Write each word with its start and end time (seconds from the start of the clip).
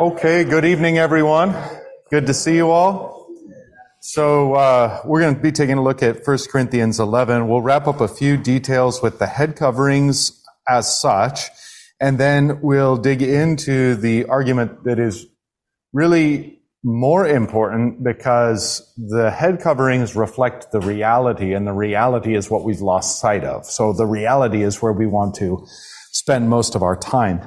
Okay, 0.00 0.44
good 0.44 0.64
evening, 0.64 0.96
everyone. 0.96 1.54
Good 2.10 2.26
to 2.26 2.32
see 2.32 2.56
you 2.56 2.70
all. 2.70 3.28
So, 4.00 4.54
uh, 4.54 5.02
we're 5.04 5.20
going 5.20 5.34
to 5.34 5.40
be 5.40 5.52
taking 5.52 5.76
a 5.76 5.82
look 5.82 6.02
at 6.02 6.26
1 6.26 6.38
Corinthians 6.50 6.98
11. 6.98 7.46
We'll 7.46 7.60
wrap 7.60 7.86
up 7.86 8.00
a 8.00 8.08
few 8.08 8.38
details 8.38 9.02
with 9.02 9.18
the 9.18 9.26
head 9.26 9.54
coverings 9.54 10.42
as 10.66 10.98
such, 10.98 11.50
and 12.00 12.16
then 12.16 12.62
we'll 12.62 12.96
dig 12.96 13.20
into 13.20 13.94
the 13.94 14.24
argument 14.24 14.84
that 14.84 14.98
is 14.98 15.26
really 15.92 16.58
more 16.82 17.28
important 17.28 18.02
because 18.02 18.94
the 18.96 19.30
head 19.30 19.60
coverings 19.60 20.16
reflect 20.16 20.72
the 20.72 20.80
reality, 20.80 21.52
and 21.52 21.66
the 21.66 21.74
reality 21.74 22.34
is 22.34 22.50
what 22.50 22.64
we've 22.64 22.80
lost 22.80 23.20
sight 23.20 23.44
of. 23.44 23.66
So, 23.66 23.92
the 23.92 24.06
reality 24.06 24.62
is 24.62 24.80
where 24.80 24.92
we 24.92 25.06
want 25.06 25.34
to 25.36 25.66
spend 26.12 26.48
most 26.48 26.74
of 26.74 26.82
our 26.82 26.96
time. 26.96 27.42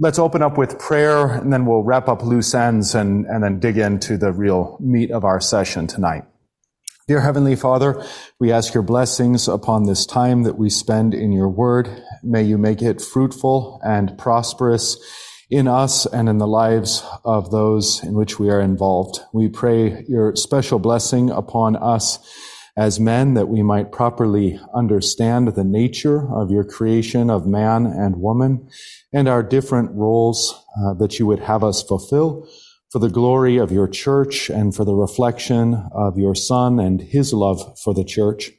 Let's 0.00 0.20
open 0.20 0.42
up 0.42 0.56
with 0.56 0.78
prayer 0.78 1.26
and 1.26 1.52
then 1.52 1.66
we'll 1.66 1.82
wrap 1.82 2.06
up 2.06 2.22
loose 2.22 2.54
ends 2.54 2.94
and, 2.94 3.26
and 3.26 3.42
then 3.42 3.58
dig 3.58 3.78
into 3.78 4.16
the 4.16 4.32
real 4.32 4.76
meat 4.78 5.10
of 5.10 5.24
our 5.24 5.40
session 5.40 5.88
tonight. 5.88 6.22
Dear 7.08 7.20
Heavenly 7.20 7.56
Father, 7.56 8.04
we 8.38 8.52
ask 8.52 8.74
your 8.74 8.84
blessings 8.84 9.48
upon 9.48 9.84
this 9.84 10.06
time 10.06 10.44
that 10.44 10.56
we 10.56 10.70
spend 10.70 11.14
in 11.14 11.32
your 11.32 11.48
word. 11.48 11.88
May 12.22 12.44
you 12.44 12.58
make 12.58 12.80
it 12.80 13.00
fruitful 13.00 13.80
and 13.82 14.16
prosperous 14.16 14.98
in 15.50 15.66
us 15.66 16.06
and 16.06 16.28
in 16.28 16.38
the 16.38 16.46
lives 16.46 17.04
of 17.24 17.50
those 17.50 18.00
in 18.04 18.14
which 18.14 18.38
we 18.38 18.50
are 18.50 18.60
involved. 18.60 19.18
We 19.32 19.48
pray 19.48 20.04
your 20.06 20.36
special 20.36 20.78
blessing 20.78 21.28
upon 21.28 21.74
us 21.74 22.20
as 22.78 23.00
men 23.00 23.34
that 23.34 23.48
we 23.48 23.60
might 23.60 23.90
properly 23.90 24.58
understand 24.72 25.48
the 25.48 25.64
nature 25.64 26.32
of 26.32 26.48
your 26.48 26.62
creation 26.62 27.28
of 27.28 27.44
man 27.44 27.84
and 27.84 28.20
woman 28.20 28.68
and 29.12 29.26
our 29.26 29.42
different 29.42 29.90
roles 29.90 30.54
uh, 30.80 30.94
that 30.94 31.18
you 31.18 31.26
would 31.26 31.40
have 31.40 31.64
us 31.64 31.82
fulfill 31.82 32.48
for 32.92 33.00
the 33.00 33.10
glory 33.10 33.56
of 33.56 33.72
your 33.72 33.88
church 33.88 34.48
and 34.48 34.76
for 34.76 34.84
the 34.84 34.94
reflection 34.94 35.74
of 35.92 36.16
your 36.16 36.36
son 36.36 36.78
and 36.78 37.00
his 37.00 37.32
love 37.32 37.76
for 37.80 37.92
the 37.92 38.04
church. 38.04 38.52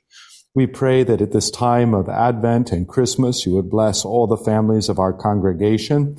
We 0.53 0.67
pray 0.67 1.03
that 1.03 1.21
at 1.21 1.31
this 1.31 1.49
time 1.49 1.93
of 1.93 2.09
Advent 2.09 2.73
and 2.73 2.89
Christmas, 2.89 3.45
you 3.45 3.53
would 3.53 3.69
bless 3.69 4.03
all 4.03 4.27
the 4.27 4.35
families 4.35 4.89
of 4.89 4.99
our 4.99 5.13
congregation 5.13 6.17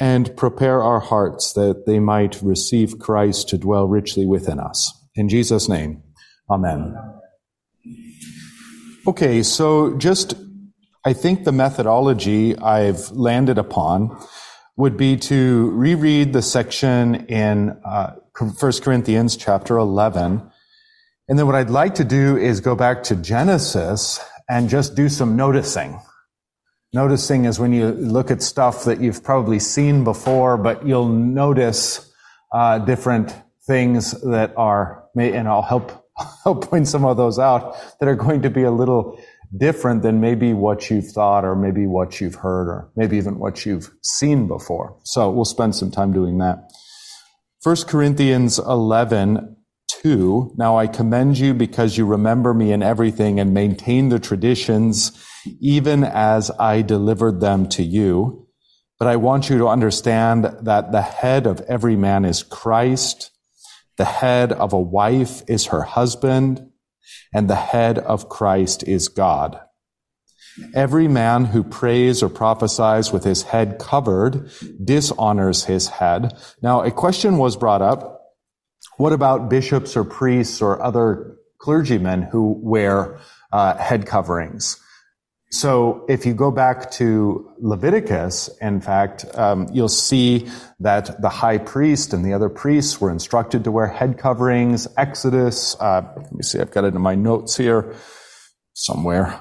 and 0.00 0.34
prepare 0.34 0.82
our 0.82 1.00
hearts 1.00 1.52
that 1.52 1.84
they 1.84 2.00
might 2.00 2.40
receive 2.40 2.98
Christ 2.98 3.50
to 3.50 3.58
dwell 3.58 3.86
richly 3.86 4.24
within 4.24 4.58
us. 4.58 4.92
In 5.14 5.28
Jesus' 5.28 5.68
name, 5.68 6.02
amen. 6.50 7.13
Okay, 9.06 9.42
so 9.42 9.98
just 9.98 10.32
I 11.04 11.12
think 11.12 11.44
the 11.44 11.52
methodology 11.52 12.56
I've 12.56 13.10
landed 13.10 13.58
upon 13.58 14.16
would 14.78 14.96
be 14.96 15.18
to 15.18 15.70
reread 15.72 16.32
the 16.32 16.40
section 16.40 17.26
in 17.26 17.78
uh, 17.84 18.14
1 18.38 18.72
Corinthians 18.80 19.36
chapter 19.36 19.76
11. 19.76 20.50
And 21.28 21.38
then 21.38 21.44
what 21.44 21.54
I'd 21.54 21.68
like 21.68 21.96
to 21.96 22.04
do 22.04 22.38
is 22.38 22.60
go 22.60 22.74
back 22.74 23.02
to 23.04 23.16
Genesis 23.16 24.20
and 24.48 24.70
just 24.70 24.94
do 24.94 25.10
some 25.10 25.36
noticing. 25.36 26.00
Noticing 26.94 27.44
is 27.44 27.60
when 27.60 27.74
you 27.74 27.90
look 27.90 28.30
at 28.30 28.40
stuff 28.40 28.84
that 28.84 29.02
you've 29.02 29.22
probably 29.22 29.58
seen 29.58 30.02
before, 30.02 30.56
but 30.56 30.86
you'll 30.86 31.10
notice 31.10 32.10
uh, 32.52 32.78
different 32.78 33.34
things 33.66 34.12
that 34.22 34.54
are, 34.56 35.04
and 35.14 35.46
I'll 35.46 35.60
help 35.60 36.03
I'll 36.44 36.56
point 36.56 36.88
some 36.88 37.04
of 37.04 37.16
those 37.16 37.38
out 37.38 37.76
that 37.98 38.08
are 38.08 38.14
going 38.14 38.42
to 38.42 38.50
be 38.50 38.62
a 38.62 38.70
little 38.70 39.18
different 39.56 40.02
than 40.02 40.20
maybe 40.20 40.52
what 40.52 40.90
you've 40.90 41.10
thought 41.10 41.44
or 41.44 41.54
maybe 41.54 41.86
what 41.86 42.20
you've 42.20 42.34
heard 42.36 42.68
or 42.68 42.90
maybe 42.96 43.16
even 43.16 43.38
what 43.38 43.64
you've 43.64 43.90
seen 44.02 44.48
before. 44.48 44.96
So 45.04 45.30
we'll 45.30 45.44
spend 45.44 45.76
some 45.76 45.90
time 45.90 46.12
doing 46.12 46.38
that. 46.38 46.70
1 47.62 47.76
Corinthians 47.86 48.58
11, 48.58 49.56
2. 50.02 50.54
Now 50.56 50.76
I 50.76 50.86
commend 50.86 51.38
you 51.38 51.54
because 51.54 51.96
you 51.96 52.04
remember 52.04 52.52
me 52.52 52.72
in 52.72 52.82
everything 52.82 53.40
and 53.40 53.54
maintain 53.54 54.08
the 54.08 54.18
traditions 54.18 55.12
even 55.60 56.04
as 56.04 56.50
I 56.58 56.82
delivered 56.82 57.40
them 57.40 57.68
to 57.70 57.82
you. 57.82 58.48
But 58.98 59.08
I 59.08 59.16
want 59.16 59.50
you 59.50 59.58
to 59.58 59.68
understand 59.68 60.44
that 60.62 60.92
the 60.92 61.02
head 61.02 61.46
of 61.46 61.60
every 61.62 61.96
man 61.96 62.24
is 62.24 62.42
Christ 62.42 63.30
the 63.96 64.04
head 64.04 64.52
of 64.52 64.72
a 64.72 64.80
wife 64.80 65.42
is 65.48 65.66
her 65.66 65.82
husband, 65.82 66.70
and 67.32 67.48
the 67.48 67.54
head 67.54 67.98
of 67.98 68.28
Christ 68.28 68.82
is 68.84 69.08
God. 69.08 69.60
Every 70.74 71.08
man 71.08 71.46
who 71.46 71.64
prays 71.64 72.22
or 72.22 72.28
prophesies 72.28 73.12
with 73.12 73.24
his 73.24 73.42
head 73.42 73.78
covered 73.78 74.50
dishonors 74.82 75.64
his 75.64 75.88
head. 75.88 76.36
Now, 76.62 76.82
a 76.82 76.90
question 76.90 77.38
was 77.38 77.56
brought 77.56 77.82
up. 77.82 78.22
What 78.96 79.12
about 79.12 79.50
bishops 79.50 79.96
or 79.96 80.04
priests 80.04 80.62
or 80.62 80.80
other 80.80 81.36
clergymen 81.58 82.22
who 82.22 82.56
wear 82.62 83.18
uh, 83.52 83.76
head 83.76 84.06
coverings? 84.06 84.80
So 85.54 86.04
if 86.08 86.26
you 86.26 86.34
go 86.34 86.50
back 86.50 86.90
to 86.92 87.48
Leviticus, 87.60 88.50
in 88.60 88.80
fact, 88.80 89.24
um, 89.38 89.68
you'll 89.72 89.88
see 89.88 90.48
that 90.80 91.22
the 91.22 91.28
high 91.28 91.58
priest 91.58 92.12
and 92.12 92.24
the 92.24 92.32
other 92.32 92.48
priests 92.48 93.00
were 93.00 93.08
instructed 93.08 93.62
to 93.62 93.70
wear 93.70 93.86
head 93.86 94.18
coverings. 94.18 94.88
Exodus, 94.96 95.76
uh, 95.78 96.02
let 96.16 96.32
me 96.32 96.42
see, 96.42 96.58
I've 96.58 96.72
got 96.72 96.82
it 96.82 96.96
in 96.96 97.00
my 97.00 97.14
notes 97.14 97.56
here 97.56 97.94
somewhere. 98.72 99.40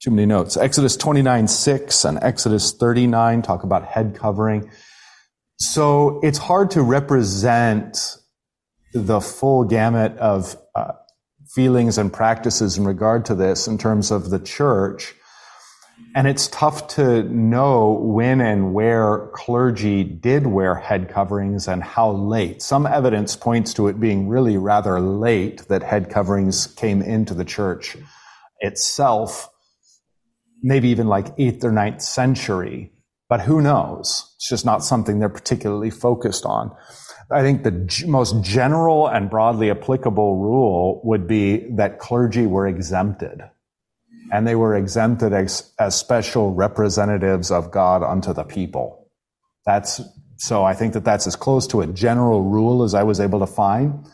Too 0.00 0.12
many 0.12 0.26
notes. 0.26 0.56
Exodus 0.56 0.96
29, 0.96 1.48
6 1.48 2.04
and 2.04 2.20
Exodus 2.22 2.72
39 2.74 3.42
talk 3.42 3.64
about 3.64 3.84
head 3.84 4.14
covering. 4.14 4.70
So 5.58 6.20
it's 6.22 6.38
hard 6.38 6.70
to 6.72 6.82
represent 6.82 8.16
the 8.94 9.20
full 9.20 9.64
gamut 9.64 10.16
of 10.18 10.56
uh, 10.76 10.92
feelings 11.52 11.98
and 11.98 12.12
practices 12.12 12.78
in 12.78 12.84
regard 12.84 13.24
to 13.24 13.34
this 13.34 13.66
in 13.66 13.76
terms 13.76 14.12
of 14.12 14.30
the 14.30 14.38
church 14.38 15.16
and 16.14 16.26
it's 16.26 16.48
tough 16.48 16.88
to 16.88 17.22
know 17.24 17.92
when 17.92 18.40
and 18.40 18.74
where 18.74 19.30
clergy 19.32 20.04
did 20.04 20.46
wear 20.46 20.74
head 20.74 21.08
coverings 21.08 21.68
and 21.68 21.82
how 21.82 22.10
late. 22.10 22.60
Some 22.60 22.86
evidence 22.86 23.34
points 23.34 23.72
to 23.74 23.88
it 23.88 23.98
being 23.98 24.28
really 24.28 24.58
rather 24.58 25.00
late 25.00 25.68
that 25.68 25.82
head 25.82 26.10
coverings 26.10 26.66
came 26.66 27.00
into 27.00 27.32
the 27.32 27.44
church 27.44 27.96
itself, 28.60 29.48
maybe 30.62 30.88
even 30.88 31.06
like 31.06 31.34
8th 31.36 31.64
or 31.64 31.72
9th 31.72 32.02
century. 32.02 32.92
But 33.30 33.40
who 33.40 33.62
knows? 33.62 34.30
It's 34.36 34.48
just 34.50 34.66
not 34.66 34.84
something 34.84 35.18
they're 35.18 35.30
particularly 35.30 35.90
focused 35.90 36.44
on. 36.44 36.72
I 37.30 37.40
think 37.40 37.62
the 37.62 37.70
g- 37.70 38.06
most 38.06 38.42
general 38.44 39.08
and 39.08 39.30
broadly 39.30 39.70
applicable 39.70 40.36
rule 40.36 41.00
would 41.04 41.26
be 41.26 41.70
that 41.76 41.98
clergy 41.98 42.46
were 42.46 42.66
exempted 42.66 43.40
and 44.32 44.46
they 44.46 44.54
were 44.54 44.74
exempted 44.74 45.34
as, 45.34 45.70
as 45.78 45.94
special 45.94 46.54
representatives 46.54 47.50
of 47.50 47.70
God 47.70 48.02
unto 48.02 48.32
the 48.32 48.44
people. 48.44 49.10
That's, 49.66 50.00
so 50.36 50.64
I 50.64 50.72
think 50.72 50.94
that 50.94 51.04
that's 51.04 51.26
as 51.26 51.36
close 51.36 51.66
to 51.68 51.82
a 51.82 51.86
general 51.86 52.42
rule 52.42 52.82
as 52.82 52.94
I 52.94 53.02
was 53.02 53.20
able 53.20 53.40
to 53.40 53.46
find. 53.46 54.06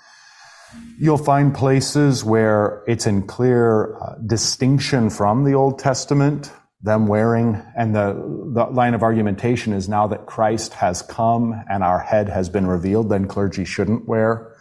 You'll 0.99 1.17
find 1.17 1.55
places 1.55 2.25
where 2.25 2.83
it's 2.89 3.07
in 3.07 3.29
clear 3.29 3.97
uh, 3.97 4.17
distinction 4.27 5.09
from 5.09 5.45
the 5.45 5.55
Old 5.55 5.79
Testament, 5.79 6.51
them 6.83 7.07
wearing, 7.07 7.63
and 7.77 7.95
the, 7.95 8.15
the 8.55 8.65
line 8.65 8.95
of 8.95 9.05
argumentation 9.05 9.73
is 9.73 9.89
now 9.89 10.09
that 10.09 10.27
Christ 10.27 10.75
has 10.75 11.01
come 11.01 11.55
and 11.71 11.85
our 11.85 12.01
head 12.01 12.29
has 12.29 12.49
been 12.49 12.67
revealed, 12.67 13.09
then 13.09 13.29
clergy 13.29 13.65
shouldn't 13.65 14.09
wear 14.09 14.53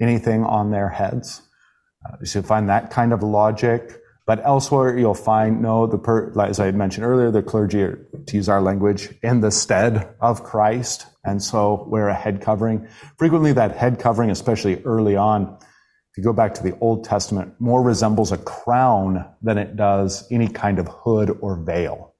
anything 0.00 0.44
on 0.44 0.70
their 0.70 0.88
heads. 0.88 1.42
Uh, 2.06 2.16
you 2.20 2.26
should 2.26 2.46
find 2.46 2.68
that 2.68 2.90
kind 2.92 3.12
of 3.12 3.24
logic. 3.24 3.99
But 4.30 4.46
elsewhere, 4.46 4.96
you'll 4.96 5.14
find, 5.14 5.60
no, 5.60 5.88
the 5.88 5.98
per, 5.98 6.32
as 6.40 6.60
I 6.60 6.70
mentioned 6.70 7.04
earlier, 7.04 7.32
the 7.32 7.42
clergy 7.42 7.82
are, 7.82 8.06
to 8.28 8.36
use 8.36 8.48
our 8.48 8.62
language, 8.62 9.12
in 9.24 9.40
the 9.40 9.50
stead 9.50 10.14
of 10.20 10.44
Christ, 10.44 11.06
and 11.24 11.42
so 11.42 11.84
wear 11.88 12.06
a 12.06 12.14
head 12.14 12.40
covering. 12.40 12.86
Frequently, 13.18 13.52
that 13.54 13.76
head 13.76 13.98
covering, 13.98 14.30
especially 14.30 14.80
early 14.84 15.16
on, 15.16 15.58
if 15.58 16.16
you 16.16 16.22
go 16.22 16.32
back 16.32 16.54
to 16.54 16.62
the 16.62 16.78
Old 16.78 17.02
Testament, 17.02 17.54
more 17.58 17.82
resembles 17.82 18.30
a 18.30 18.38
crown 18.38 19.28
than 19.42 19.58
it 19.58 19.74
does 19.74 20.24
any 20.30 20.46
kind 20.46 20.78
of 20.78 20.86
hood 20.86 21.36
or 21.40 21.60
veil. 21.64 22.14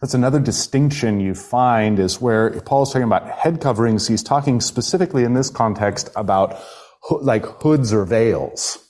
That's 0.00 0.14
another 0.14 0.38
distinction 0.38 1.18
you 1.18 1.34
find 1.34 1.98
is 1.98 2.20
where 2.20 2.60
Paul's 2.60 2.92
talking 2.92 3.08
about 3.08 3.28
head 3.28 3.60
coverings, 3.60 4.06
he's 4.06 4.22
talking 4.22 4.60
specifically 4.60 5.24
in 5.24 5.34
this 5.34 5.50
context 5.50 6.10
about 6.14 6.62
like 7.10 7.44
hoods 7.44 7.92
or 7.92 8.04
veils 8.04 8.83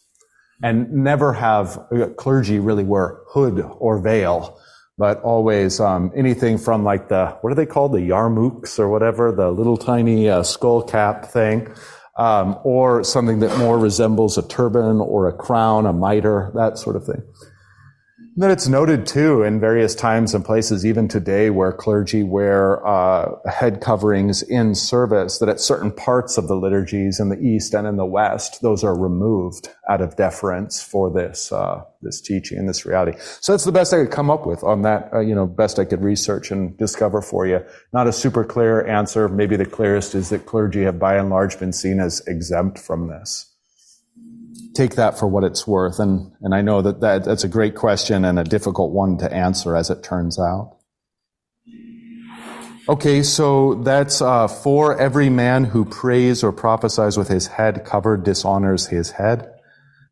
and 0.64 0.90
never 0.90 1.34
have 1.34 1.78
uh, 1.93 2.06
clergy 2.16 2.58
really 2.58 2.84
wear 2.84 3.19
hood 3.28 3.61
or 3.78 4.00
veil, 4.00 4.58
but 4.96 5.20
always 5.20 5.78
um, 5.78 6.11
anything 6.16 6.56
from 6.56 6.82
like 6.82 7.08
the 7.08 7.37
what 7.43 7.52
are 7.52 7.55
they 7.55 7.66
called 7.66 7.93
the 7.93 7.99
yarmulkes 7.99 8.78
or 8.78 8.88
whatever 8.88 9.31
the 9.31 9.50
little 9.50 9.76
tiny 9.76 10.26
uh, 10.26 10.43
skull 10.43 10.82
cap 10.82 11.26
thing, 11.26 11.69
um, 12.16 12.58
or 12.64 13.05
something 13.05 13.40
that 13.40 13.58
more 13.58 13.78
resembles 13.78 14.38
a 14.38 14.49
turban 14.49 15.00
or 15.00 15.28
a 15.28 15.34
crown, 15.34 15.84
a 15.84 15.93
mitre, 15.93 16.50
that 16.55 16.78
sort 16.78 16.96
of 16.96 17.05
thing. 17.05 17.22
That 18.36 18.50
it's 18.50 18.66
noted 18.66 19.06
too 19.06 19.44
in 19.44 19.60
various 19.60 19.94
times 19.94 20.34
and 20.34 20.44
places, 20.44 20.84
even 20.84 21.06
today, 21.06 21.50
where 21.50 21.72
clergy 21.72 22.25
wear 22.25 22.84
uh, 22.84 23.36
head 23.48 23.81
coverings 23.81 24.42
in 24.42 24.75
service, 24.75 25.38
that 25.38 25.48
at 25.48 25.60
certain 25.60 25.92
parts 25.92 26.36
of 26.36 26.48
the 26.48 26.56
liturgies 26.56 27.20
in 27.20 27.28
the 27.28 27.38
East 27.38 27.75
and 27.75 27.86
in 27.86 27.94
the 27.94 28.04
West, 28.04 28.60
those 28.60 28.82
are 28.82 28.98
removed 28.98 29.69
out 29.88 30.00
of 30.00 30.16
deference 30.16 30.82
for 30.82 31.12
this 31.12 31.52
uh, 31.52 31.84
this 32.02 32.20
teaching 32.20 32.58
and 32.58 32.69
this 32.69 32.84
reality. 32.84 33.16
So 33.40 33.52
that's 33.52 33.64
the 33.64 33.70
best 33.70 33.94
I 33.94 33.98
could 34.02 34.10
come 34.10 34.31
up 34.31 34.46
with 34.46 34.64
on 34.64 34.82
that. 34.82 35.10
Uh, 35.12 35.20
you 35.20 35.37
know, 35.37 35.46
best 35.46 35.78
I 35.78 35.84
could 35.84 36.02
research 36.02 36.50
and 36.50 36.76
discover 36.76 37.22
for 37.22 37.46
you. 37.46 37.64
Not 37.92 38.08
a 38.08 38.12
super 38.12 38.42
clear 38.42 38.84
answer. 38.84 39.28
Maybe 39.28 39.54
the 39.54 39.64
clearest 39.64 40.16
is 40.16 40.30
that 40.30 40.44
clergy 40.44 40.82
have 40.82 40.98
by 40.98 41.19
and 41.19 41.30
large 41.30 41.60
been 41.60 41.72
seen 41.72 42.00
as 42.00 42.20
exempt 42.26 42.80
from 42.80 43.06
this 43.06 43.53
take 44.75 44.97
that 44.97 45.19
for 45.19 45.26
what 45.26 45.44
it's 45.44 45.67
worth. 45.67 45.99
And, 45.99 46.32
and 46.41 46.55
I 46.55 46.62
know 46.62 46.82
that, 46.82 47.00
that 47.00 47.25
that's 47.25 47.44
a 47.44 47.49
great 47.49 47.75
question 47.75 48.25
and 48.25 48.38
a 48.38 48.44
difficult 48.44 48.93
one 48.93 49.19
to 49.19 49.32
answer 49.32 49.76
as 49.76 49.91
it 49.91 50.03
turns 50.03 50.38
out. 50.38 50.76
Okay, 52.87 53.23
so 53.23 53.76
that's 53.76 54.21
uh, 54.21 54.47
for 54.47 54.99
every 55.00 55.31
man 55.31 55.65
who 55.65 55.87
prays 55.87 56.44
or 56.44 56.53
prophesies 56.53 57.17
with 57.17 57.29
his 57.29 57.47
head 57.47 57.85
covered 57.87 58.25
dishonors 58.25 58.88
his 58.88 59.12
head. 59.12 59.50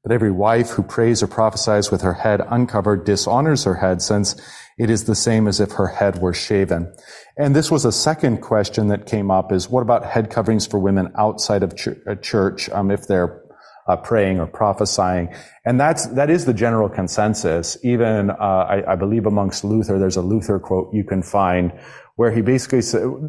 But 0.03 0.13
every 0.13 0.31
wife 0.31 0.71
who 0.71 0.83
prays 0.83 1.23
or 1.23 1.27
prophesies 1.27 1.91
with 1.91 2.01
her 2.01 2.15
head 2.15 2.41
uncovered 2.49 3.05
dishonors 3.05 3.65
her 3.65 3.75
head, 3.75 4.01
since 4.01 4.41
it 4.79 4.89
is 4.89 5.05
the 5.05 5.15
same 5.15 5.47
as 5.47 5.61
if 5.61 5.73
her 5.73 5.89
head 5.89 6.21
were 6.21 6.33
shaven. 6.33 6.93
And 7.37 7.55
this 7.55 7.71
was 7.71 7.85
a 7.85 7.93
second 7.93 8.39
question 8.39 8.89
that 8.89 9.07
came 9.07 9.31
up 9.31 9.53
is 9.53 9.69
what 9.69 9.83
about 9.83 10.05
head 10.05 10.31
coverings 10.31 10.67
for 10.67 10.79
women 10.79 11.13
outside 11.17 11.63
of 11.63 11.77
ch- 11.77 11.89
uh, 12.07 12.15
church, 12.17 12.71
um, 12.71 12.91
if 12.91 13.07
they're 13.07 13.42
uh, 13.89 13.97
praying 13.97 14.39
or 14.39 14.47
prophesying. 14.47 15.35
And 15.65 15.81
that's, 15.81 16.07
that 16.09 16.31
is 16.31 16.45
the 16.45 16.55
general 16.55 16.89
consensus. 16.89 17.77
Even, 17.83 18.31
uh, 18.31 18.35
I, 18.35 18.93
I, 18.93 18.97
believe 18.97 19.27
amongst 19.27 19.65
Luther, 19.65 19.99
there's 19.99 20.17
a 20.17 20.23
Luther 20.23 20.59
quote 20.59 20.95
you 20.95 21.05
can 21.05 21.23
find 21.23 21.73
where 22.17 22.31
he 22.31 22.43
basically 22.43 22.81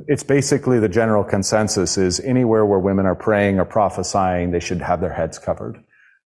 it's 0.08 0.24
basically 0.24 0.80
the 0.80 0.90
general 0.90 1.24
consensus 1.24 1.98
is 1.98 2.20
anywhere 2.20 2.66
where 2.66 2.80
women 2.80 3.06
are 3.06 3.16
praying 3.16 3.60
or 3.60 3.66
prophesying, 3.66 4.52
they 4.52 4.60
should 4.60 4.82
have 4.82 5.00
their 5.00 5.14
heads 5.14 5.40
covered. 5.40 5.82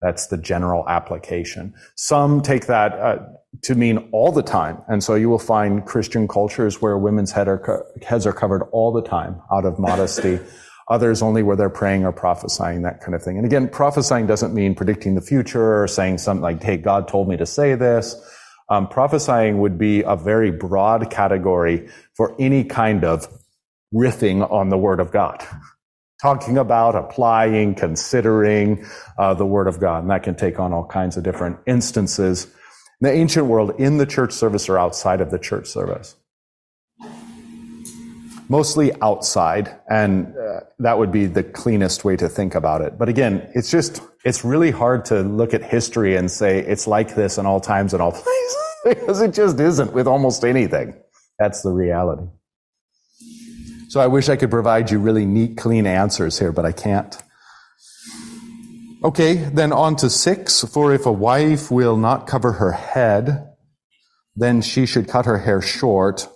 That's 0.01 0.27
the 0.27 0.37
general 0.37 0.87
application. 0.89 1.73
Some 1.95 2.41
take 2.41 2.65
that 2.65 2.93
uh, 2.93 3.17
to 3.63 3.75
mean 3.75 4.09
all 4.11 4.31
the 4.31 4.43
time. 4.43 4.81
And 4.87 5.03
so 5.03 5.15
you 5.15 5.29
will 5.29 5.39
find 5.39 5.85
Christian 5.85 6.27
cultures 6.27 6.81
where 6.81 6.97
women's 6.97 7.31
head 7.31 7.47
are 7.47 7.59
co- 7.59 7.83
heads 8.05 8.25
are 8.25 8.33
covered 8.33 8.63
all 8.71 8.91
the 8.91 9.03
time 9.03 9.41
out 9.51 9.65
of 9.65 9.79
modesty. 9.79 10.39
others 10.91 11.21
only 11.21 11.41
where 11.41 11.55
they're 11.55 11.69
praying 11.69 12.05
or 12.05 12.11
prophesying, 12.11 12.81
that 12.81 12.99
kind 12.99 13.15
of 13.15 13.23
thing. 13.23 13.37
And 13.37 13.45
again, 13.45 13.69
prophesying 13.69 14.27
doesn't 14.27 14.53
mean 14.53 14.75
predicting 14.75 15.15
the 15.15 15.21
future 15.21 15.81
or 15.81 15.87
saying 15.87 16.17
something 16.17 16.41
like, 16.41 16.61
hey, 16.61 16.75
God 16.75 17.07
told 17.07 17.29
me 17.29 17.37
to 17.37 17.45
say 17.45 17.75
this. 17.75 18.15
Um, 18.69 18.89
prophesying 18.89 19.59
would 19.59 19.77
be 19.77 20.01
a 20.01 20.17
very 20.17 20.51
broad 20.51 21.09
category 21.09 21.89
for 22.15 22.35
any 22.39 22.65
kind 22.65 23.05
of 23.05 23.27
riffing 23.93 24.49
on 24.51 24.67
the 24.67 24.77
Word 24.77 24.99
of 24.99 25.11
God. 25.11 25.41
Talking 26.21 26.57
about, 26.57 26.95
applying, 26.95 27.73
considering 27.73 28.85
uh, 29.17 29.33
the 29.33 29.45
Word 29.45 29.67
of 29.67 29.79
God. 29.79 30.03
And 30.03 30.11
that 30.11 30.23
can 30.23 30.35
take 30.35 30.59
on 30.59 30.73
all 30.73 30.85
kinds 30.85 31.15
of 31.15 31.23
different 31.23 31.57
instances 31.65 32.45
in 32.45 33.07
the 33.07 33.11
ancient 33.11 33.47
world, 33.47 33.75
in 33.79 33.97
the 33.97 34.05
church 34.05 34.33
service 34.33 34.67
or 34.67 34.77
outside 34.77 35.21
of 35.21 35.31
the 35.31 35.39
church 35.39 35.67
service 35.67 36.15
mostly 38.51 38.91
outside, 39.01 39.73
and 39.89 40.35
uh, 40.37 40.59
that 40.79 40.97
would 40.99 41.09
be 41.09 41.25
the 41.25 41.41
cleanest 41.41 42.03
way 42.03 42.17
to 42.17 42.27
think 42.27 42.53
about 42.53 42.81
it. 42.81 42.97
But 42.97 43.07
again, 43.07 43.49
it's 43.55 43.71
just, 43.71 44.01
it's 44.25 44.43
really 44.43 44.71
hard 44.71 45.05
to 45.05 45.21
look 45.21 45.53
at 45.53 45.63
history 45.63 46.17
and 46.17 46.29
say 46.29 46.59
it's 46.59 46.85
like 46.85 47.15
this 47.15 47.37
in 47.37 47.45
all 47.45 47.61
times 47.61 47.93
and 47.93 48.01
all 48.01 48.11
places, 48.23 48.57
because 48.83 49.21
it 49.21 49.33
just 49.33 49.57
isn't 49.57 49.93
with 49.93 50.05
almost 50.05 50.43
anything. 50.43 50.93
That's 51.39 51.61
the 51.61 51.71
reality. 51.71 52.27
So 53.87 54.01
I 54.01 54.07
wish 54.07 54.27
I 54.27 54.35
could 54.35 54.51
provide 54.51 54.91
you 54.91 54.99
really 54.99 55.25
neat, 55.25 55.55
clean 55.55 55.87
answers 55.87 56.37
here, 56.37 56.51
but 56.51 56.65
I 56.65 56.73
can't. 56.73 57.17
Okay, 59.01 59.35
then 59.35 59.71
on 59.71 59.95
to 59.97 60.09
six. 60.09 60.61
For 60.65 60.93
if 60.93 61.05
a 61.05 61.11
wife 61.11 61.71
will 61.71 61.95
not 61.95 62.27
cover 62.27 62.51
her 62.53 62.73
head, 62.73 63.47
then 64.35 64.61
she 64.61 64.85
should 64.85 65.07
cut 65.07 65.25
her 65.25 65.37
hair 65.37 65.61
short 65.61 66.27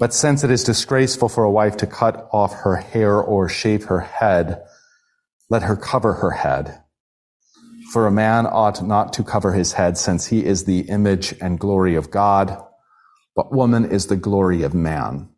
but 0.00 0.14
since 0.14 0.42
it 0.42 0.50
is 0.50 0.64
disgraceful 0.64 1.28
for 1.28 1.44
a 1.44 1.50
wife 1.50 1.76
to 1.76 1.86
cut 1.86 2.26
off 2.32 2.54
her 2.54 2.76
hair 2.76 3.20
or 3.20 3.50
shave 3.50 3.84
her 3.84 4.00
head, 4.00 4.64
let 5.50 5.62
her 5.62 5.76
cover 5.76 6.14
her 6.14 6.30
head. 6.30 6.82
For 7.92 8.06
a 8.06 8.10
man 8.10 8.46
ought 8.46 8.82
not 8.82 9.12
to 9.14 9.22
cover 9.22 9.52
his 9.52 9.74
head 9.74 9.98
since 9.98 10.26
he 10.26 10.46
is 10.46 10.64
the 10.64 10.88
image 10.88 11.34
and 11.38 11.60
glory 11.60 11.96
of 11.96 12.10
God, 12.10 12.64
but 13.36 13.52
woman 13.52 13.84
is 13.84 14.06
the 14.06 14.16
glory 14.16 14.62
of 14.62 14.72
man. 14.72 15.28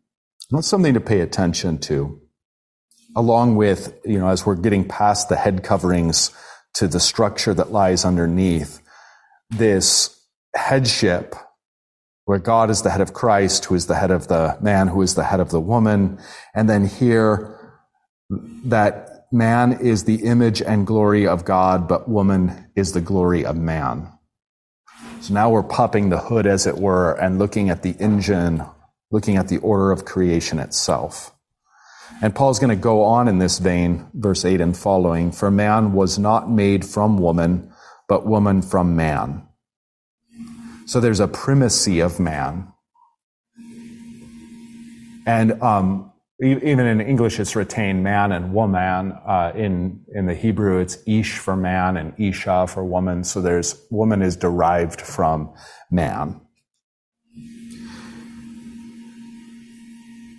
That's 0.49 0.67
something 0.67 0.93
to 0.93 1.01
pay 1.01 1.19
attention 1.19 1.79
to. 1.79 2.21
Along 3.17 3.57
with, 3.57 3.99
you 4.05 4.17
know, 4.17 4.29
as 4.29 4.45
we're 4.45 4.55
getting 4.55 4.87
past 4.87 5.27
the 5.27 5.35
head 5.35 5.63
coverings 5.63 6.31
to 6.75 6.87
the 6.87 7.01
structure 7.01 7.53
that 7.53 7.73
lies 7.73 8.05
underneath, 8.05 8.79
this 9.49 10.17
headship 10.55 11.35
where 12.25 12.39
God 12.39 12.69
is 12.69 12.81
the 12.81 12.89
head 12.89 13.01
of 13.01 13.13
Christ, 13.13 13.65
who 13.65 13.75
is 13.75 13.87
the 13.87 13.95
head 13.95 14.11
of 14.11 14.27
the 14.27 14.57
man, 14.61 14.87
who 14.87 15.01
is 15.01 15.15
the 15.15 15.23
head 15.23 15.39
of 15.39 15.49
the 15.49 15.59
woman. 15.59 16.19
And 16.55 16.69
then 16.69 16.87
here, 16.87 17.77
that 18.65 19.25
man 19.31 19.73
is 19.73 20.05
the 20.05 20.23
image 20.23 20.61
and 20.61 20.87
glory 20.87 21.27
of 21.27 21.43
God, 21.43 21.87
but 21.87 22.07
woman 22.07 22.71
is 22.75 22.93
the 22.93 23.01
glory 23.01 23.45
of 23.45 23.57
man. 23.57 24.09
So 25.21 25.33
now 25.33 25.49
we're 25.49 25.63
popping 25.63 26.09
the 26.09 26.19
hood, 26.19 26.45
as 26.45 26.67
it 26.67 26.77
were, 26.77 27.13
and 27.13 27.39
looking 27.39 27.69
at 27.69 27.81
the 27.81 27.95
engine, 27.99 28.63
looking 29.11 29.37
at 29.37 29.47
the 29.47 29.57
order 29.57 29.91
of 29.91 30.05
creation 30.05 30.59
itself. 30.59 31.31
And 32.21 32.35
Paul's 32.35 32.59
going 32.59 32.69
to 32.69 32.81
go 32.81 33.03
on 33.03 33.27
in 33.27 33.39
this 33.39 33.59
vein, 33.59 34.07
verse 34.13 34.45
8 34.45 34.61
and 34.61 34.77
following, 34.77 35.31
for 35.31 35.49
man 35.49 35.93
was 35.93 36.19
not 36.19 36.49
made 36.49 36.85
from 36.85 37.17
woman, 37.17 37.71
but 38.07 38.25
woman 38.25 38.61
from 38.61 38.95
man. 38.95 39.47
So 40.93 40.99
there's 40.99 41.19
a 41.19 41.27
primacy 41.27 42.01
of 42.01 42.19
man. 42.19 42.71
And 45.25 45.59
um, 45.59 46.11
even 46.39 46.85
in 46.85 47.01
English, 47.01 47.39
it's 47.39 47.55
retained 47.55 48.03
man 48.03 48.31
and 48.31 48.53
woman. 48.53 49.11
Uh, 49.11 49.53
in 49.55 50.05
in 50.13 50.27
the 50.27 50.35
Hebrew, 50.35 50.77
it's 50.77 50.99
ish 51.07 51.39
for 51.39 51.55
man 51.55 51.97
and 51.97 52.13
isha 52.19 52.67
for 52.67 52.85
woman. 52.85 53.23
So 53.23 53.41
there's 53.41 53.83
woman 53.89 54.21
is 54.21 54.35
derived 54.35 55.01
from 55.01 55.55
man. 55.89 56.39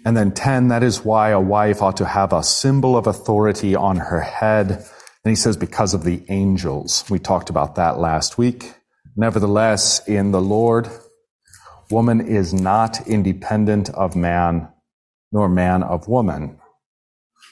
And 0.07 0.17
then 0.17 0.31
10, 0.31 0.69
that 0.69 0.85
is 0.85 1.05
why 1.05 1.31
a 1.31 1.41
wife 1.41 1.83
ought 1.83 1.97
to 1.97 2.05
have 2.05 2.33
a 2.33 2.45
symbol 2.45 2.97
of 2.97 3.09
authority 3.09 3.75
on 3.75 3.97
her 3.97 4.21
head. 4.21 4.71
And 4.71 5.31
he 5.31 5.35
says, 5.35 5.57
because 5.57 5.95
of 5.95 6.05
the 6.05 6.23
angels. 6.29 7.05
We 7.11 7.19
talked 7.19 7.51
about 7.51 7.75
that 7.75 7.99
last 7.99 8.39
week. 8.39 8.75
Nevertheless, 9.17 10.07
in 10.09 10.33
the 10.33 10.41
Lord, 10.41 10.89
woman 11.91 12.21
is 12.21 12.53
not 12.53 13.07
independent 13.07 13.89
of 13.91 14.17
man, 14.17 14.69
nor 15.31 15.49
man 15.49 15.83
of 15.83 16.09
woman. 16.09 16.59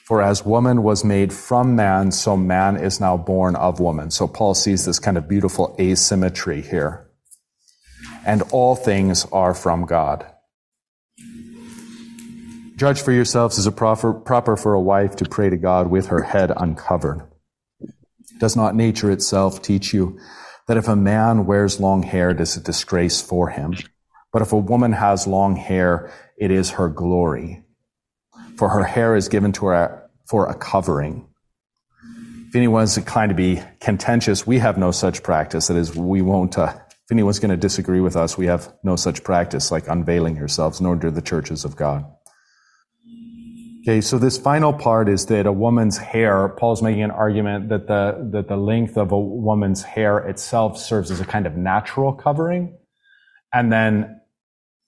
For 0.05 0.21
as 0.21 0.45
woman 0.45 0.83
was 0.83 1.05
made 1.05 1.31
from 1.31 1.77
man, 1.77 2.11
so 2.11 2.35
man 2.35 2.75
is 2.75 2.99
now 2.99 3.15
born 3.15 3.55
of 3.55 3.79
woman. 3.79 4.11
So 4.11 4.27
Paul 4.27 4.53
sees 4.53 4.83
this 4.83 4.99
kind 4.99 5.17
of 5.17 5.29
beautiful 5.29 5.75
asymmetry 5.79 6.61
here. 6.61 7.09
And 8.25 8.41
all 8.51 8.75
things 8.75 9.25
are 9.31 9.53
from 9.53 9.85
God. 9.85 10.25
Judge 12.75 13.01
for 13.01 13.13
yourselves 13.13 13.57
is 13.57 13.67
it 13.67 13.77
proper, 13.77 14.13
proper 14.13 14.57
for 14.57 14.73
a 14.73 14.81
wife 14.81 15.15
to 15.17 15.25
pray 15.25 15.49
to 15.49 15.57
God 15.57 15.89
with 15.89 16.07
her 16.07 16.23
head 16.23 16.51
uncovered. 16.57 17.21
Does 18.39 18.57
not 18.57 18.75
nature 18.75 19.11
itself 19.11 19.61
teach 19.61 19.93
you 19.93 20.19
that 20.67 20.77
if 20.77 20.87
a 20.87 20.95
man 20.95 21.45
wears 21.45 21.79
long 21.79 22.03
hair, 22.03 22.29
it 22.29 22.39
is 22.39 22.55
a 22.55 22.61
disgrace 22.61 23.21
for 23.21 23.49
him. 23.49 23.75
But 24.31 24.41
if 24.41 24.51
a 24.51 24.57
woman 24.57 24.93
has 24.93 25.27
long 25.27 25.55
hair, 25.55 26.11
it 26.37 26.51
is 26.51 26.71
her 26.71 26.89
glory. 26.89 27.63
For 28.57 28.69
her 28.69 28.83
hair 28.83 29.15
is 29.15 29.29
given 29.29 29.51
to 29.53 29.67
her 29.67 30.09
for 30.25 30.47
a 30.47 30.55
covering. 30.55 31.27
If 32.47 32.55
anyone's 32.55 32.97
inclined 32.97 33.29
to 33.29 33.35
be 33.35 33.61
contentious, 33.79 34.45
we 34.45 34.59
have 34.59 34.77
no 34.77 34.91
such 34.91 35.23
practice. 35.23 35.67
That 35.67 35.77
is, 35.77 35.95
we 35.95 36.21
won't, 36.21 36.57
uh, 36.57 36.73
if 36.89 37.11
anyone's 37.11 37.39
going 37.39 37.51
to 37.51 37.57
disagree 37.57 37.99
with 37.99 38.15
us, 38.15 38.37
we 38.37 38.45
have 38.45 38.71
no 38.83 38.95
such 38.95 39.23
practice 39.23 39.71
like 39.71 39.87
unveiling 39.87 40.35
yourselves, 40.35 40.79
nor 40.79 40.95
do 40.95 41.09
the 41.09 41.21
churches 41.21 41.65
of 41.65 41.75
God. 41.75 42.05
Okay, 43.85 43.99
so 43.99 44.17
this 44.17 44.37
final 44.37 44.71
part 44.71 45.09
is 45.09 45.25
that 45.25 45.45
a 45.45 45.51
woman's 45.51 45.97
hair, 45.97 46.47
Paul's 46.47 46.81
making 46.81 47.03
an 47.03 47.11
argument 47.11 47.67
that 47.67 47.85
the, 47.87 48.29
that 48.31 48.47
the 48.47 48.55
length 48.55 48.97
of 48.97 49.11
a 49.11 49.19
woman's 49.19 49.83
hair 49.83 50.19
itself 50.19 50.77
serves 50.77 51.11
as 51.11 51.19
a 51.19 51.25
kind 51.25 51.45
of 51.45 51.57
natural 51.57 52.13
covering 52.13 52.77
and 53.53 53.73
then 53.73 54.21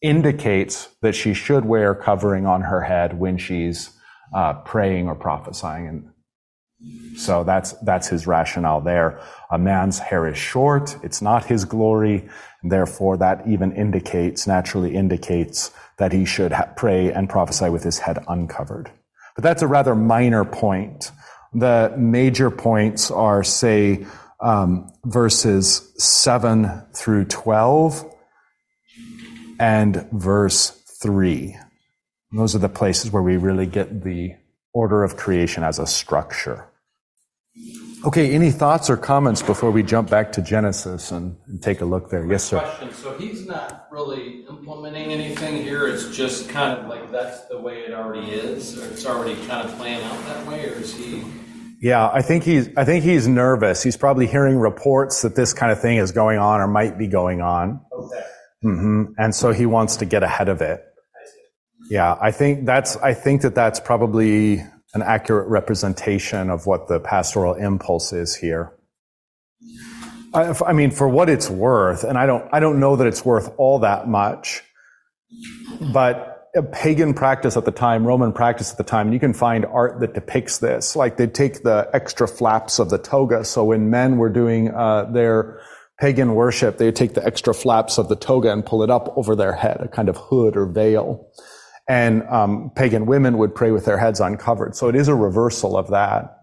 indicates 0.01 0.87
that 1.01 1.13
she 1.13 1.33
should 1.33 1.65
wear 1.65 1.93
covering 1.93 2.45
on 2.45 2.61
her 2.61 2.79
head 2.79 3.19
when 3.19 3.37
she's 3.37 3.89
uh, 4.33 4.53
praying 4.61 5.09
or 5.09 5.15
prophesying. 5.15 5.87
And 6.81 7.19
So 7.19 7.43
that's, 7.43 7.73
that's 7.83 8.07
his 8.07 8.27
rationale 8.27 8.79
there. 8.79 9.19
A 9.51 9.57
man's 9.57 9.99
hair 9.99 10.25
is 10.25 10.37
short. 10.37 10.95
It's 11.03 11.21
not 11.21 11.43
his 11.43 11.65
glory. 11.65 12.29
And 12.63 12.71
therefore 12.71 13.17
that 13.17 13.45
even 13.45 13.73
indicates, 13.73 14.47
naturally 14.47 14.95
indicates 14.95 15.71
that 15.97 16.11
he 16.11 16.25
should 16.25 16.51
ha- 16.51 16.69
pray 16.75 17.11
and 17.11 17.29
prophesy 17.29 17.69
with 17.69 17.83
his 17.83 17.99
head 17.99 18.23
uncovered. 18.27 18.91
But 19.35 19.43
that's 19.43 19.61
a 19.61 19.67
rather 19.67 19.95
minor 19.95 20.45
point. 20.45 21.11
The 21.53 21.93
major 21.97 22.51
points 22.51 23.11
are, 23.11 23.43
say, 23.43 24.05
um, 24.41 24.91
verses 25.05 25.93
7 25.97 26.83
through 26.93 27.25
12 27.25 28.13
and 29.59 30.07
verse 30.11 30.69
3. 31.01 31.57
And 32.31 32.39
those 32.39 32.55
are 32.55 32.59
the 32.59 32.69
places 32.69 33.11
where 33.11 33.23
we 33.23 33.37
really 33.37 33.65
get 33.65 34.03
the 34.03 34.35
order 34.73 35.03
of 35.03 35.15
creation 35.15 35.63
as 35.63 35.79
a 35.79 35.87
structure. 35.87 36.67
Okay, 38.05 38.35
any 38.35 38.51
thoughts 38.51 38.87
or 38.87 38.97
comments 38.97 39.41
before 39.41 39.71
we 39.71 39.81
jump 39.81 40.11
back 40.11 40.31
to 40.33 40.41
Genesis 40.41 41.11
and, 41.11 41.35
and 41.47 41.61
take 41.61 41.81
a 41.81 41.85
look 41.85 42.11
there? 42.11 42.23
Yes, 42.25 42.43
sir. 42.43 42.59
Question. 42.59 42.93
So 42.93 43.17
he's 43.17 43.47
not 43.47 43.87
really 43.89 44.45
implementing 44.47 45.11
anything 45.11 45.63
here. 45.63 45.87
It's 45.87 46.15
just 46.15 46.47
kind 46.47 46.77
of 46.77 46.87
like 46.87 47.11
that's 47.11 47.45
the 47.45 47.59
way 47.59 47.79
it 47.79 47.93
already 47.93 48.29
is, 48.29 48.77
or 48.77 48.85
it's 48.91 49.07
already 49.07 49.35
kind 49.47 49.67
of 49.67 49.75
playing 49.77 50.03
out 50.03 50.23
that 50.25 50.45
way, 50.45 50.69
or 50.69 50.73
is 50.73 50.93
he? 50.93 51.23
Yeah, 51.81 52.07
I 52.07 52.21
think 52.21 52.43
he's. 52.43 52.69
I 52.77 52.85
think 52.85 53.03
he's 53.03 53.27
nervous. 53.27 53.81
He's 53.81 53.97
probably 53.97 54.27
hearing 54.27 54.57
reports 54.57 55.23
that 55.23 55.35
this 55.35 55.53
kind 55.53 55.71
of 55.71 55.81
thing 55.81 55.97
is 55.97 56.11
going 56.11 56.37
on 56.37 56.61
or 56.61 56.67
might 56.67 56.99
be 56.99 57.07
going 57.07 57.41
on. 57.41 57.81
Okay. 57.91 58.23
hmm 58.61 59.03
And 59.17 59.33
so 59.33 59.51
he 59.51 59.65
wants 59.65 59.97
to 59.97 60.05
get 60.05 60.21
ahead 60.21 60.47
of 60.47 60.61
it. 60.61 60.83
Yeah, 61.89 62.15
I 62.21 62.31
think 62.31 62.67
that's. 62.67 62.97
I 62.97 63.15
think 63.15 63.41
that 63.41 63.55
that's 63.55 63.79
probably 63.79 64.63
an 64.95 65.01
accurate 65.01 65.47
representation 65.49 66.49
of 66.49 66.65
what 66.65 66.87
the 66.87 66.99
pastoral 66.99 67.53
impulse 67.53 68.13
is 68.13 68.33
here. 68.33 68.73
I, 70.33 70.55
I, 70.65 70.73
mean, 70.73 70.89
for 70.89 71.07
what 71.07 71.29
it's 71.29 71.49
worth, 71.49 72.03
and 72.05 72.17
I 72.17 72.25
don't, 72.25 72.47
I 72.51 72.61
don't 72.61 72.79
know 72.79 72.95
that 72.95 73.05
it's 73.05 73.23
worth 73.23 73.53
all 73.57 73.79
that 73.79 74.07
much, 74.07 74.63
but 75.93 76.49
a 76.55 76.63
pagan 76.63 77.13
practice 77.13 77.57
at 77.57 77.65
the 77.65 77.71
time, 77.71 78.07
Roman 78.07 78.31
practice 78.31 78.71
at 78.71 78.77
the 78.77 78.83
time, 78.85 79.07
and 79.07 79.13
you 79.13 79.19
can 79.19 79.33
find 79.33 79.65
art 79.65 79.99
that 79.99 80.13
depicts 80.13 80.59
this. 80.59 80.95
Like 80.95 81.17
they 81.17 81.27
take 81.27 81.63
the 81.63 81.89
extra 81.93 82.27
flaps 82.27 82.79
of 82.79 82.89
the 82.89 82.97
toga. 82.97 83.43
So 83.43 83.65
when 83.65 83.89
men 83.89 84.17
were 84.17 84.29
doing 84.29 84.73
uh, 84.73 85.11
their 85.11 85.59
pagan 85.99 86.35
worship, 86.35 86.77
they 86.77 86.91
take 86.93 87.13
the 87.13 87.25
extra 87.25 87.53
flaps 87.53 87.97
of 87.97 88.07
the 88.07 88.15
toga 88.15 88.53
and 88.53 88.65
pull 88.65 88.83
it 88.83 88.89
up 88.89 89.17
over 89.17 89.35
their 89.35 89.53
head, 89.53 89.81
a 89.81 89.89
kind 89.89 90.07
of 90.07 90.15
hood 90.15 90.55
or 90.55 90.65
veil 90.65 91.29
and 91.87 92.23
um, 92.23 92.71
pagan 92.75 93.05
women 93.05 93.37
would 93.37 93.53
pray 93.53 93.71
with 93.71 93.85
their 93.85 93.97
heads 93.97 94.19
uncovered. 94.19 94.75
So 94.75 94.87
it 94.87 94.95
is 94.95 95.07
a 95.07 95.15
reversal 95.15 95.77
of 95.77 95.89
that. 95.91 96.39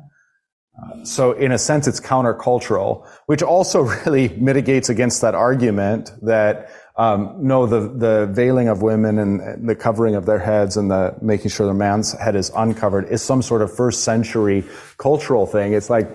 So 1.05 1.33
in 1.33 1.53
a 1.53 1.59
sense, 1.59 1.87
it's 1.87 2.01
countercultural, 2.01 3.07
which 3.27 3.43
also 3.43 3.81
really 4.07 4.29
mitigates 4.31 4.89
against 4.89 5.21
that 5.21 5.35
argument 5.35 6.13
that 6.23 6.71
um, 6.97 7.37
no, 7.41 7.67
the 7.67 7.81
the 7.81 8.29
veiling 8.33 8.69
of 8.69 8.83
women 8.83 9.19
and 9.19 9.67
the 9.67 9.75
covering 9.75 10.15
of 10.15 10.27
their 10.27 10.39
heads 10.39 10.77
and 10.77 10.91
the 10.91 11.17
making 11.23 11.51
sure 11.51 11.67
the 11.67 11.73
man's 11.73 12.13
head 12.19 12.37
is 12.37 12.51
uncovered 12.55 13.09
is 13.09 13.23
some 13.23 13.41
sort 13.41 13.63
of 13.63 13.75
first 13.75 14.05
century 14.05 14.65
cultural 14.99 15.47
thing. 15.47 15.73
It's 15.73 15.89
like 15.89 16.15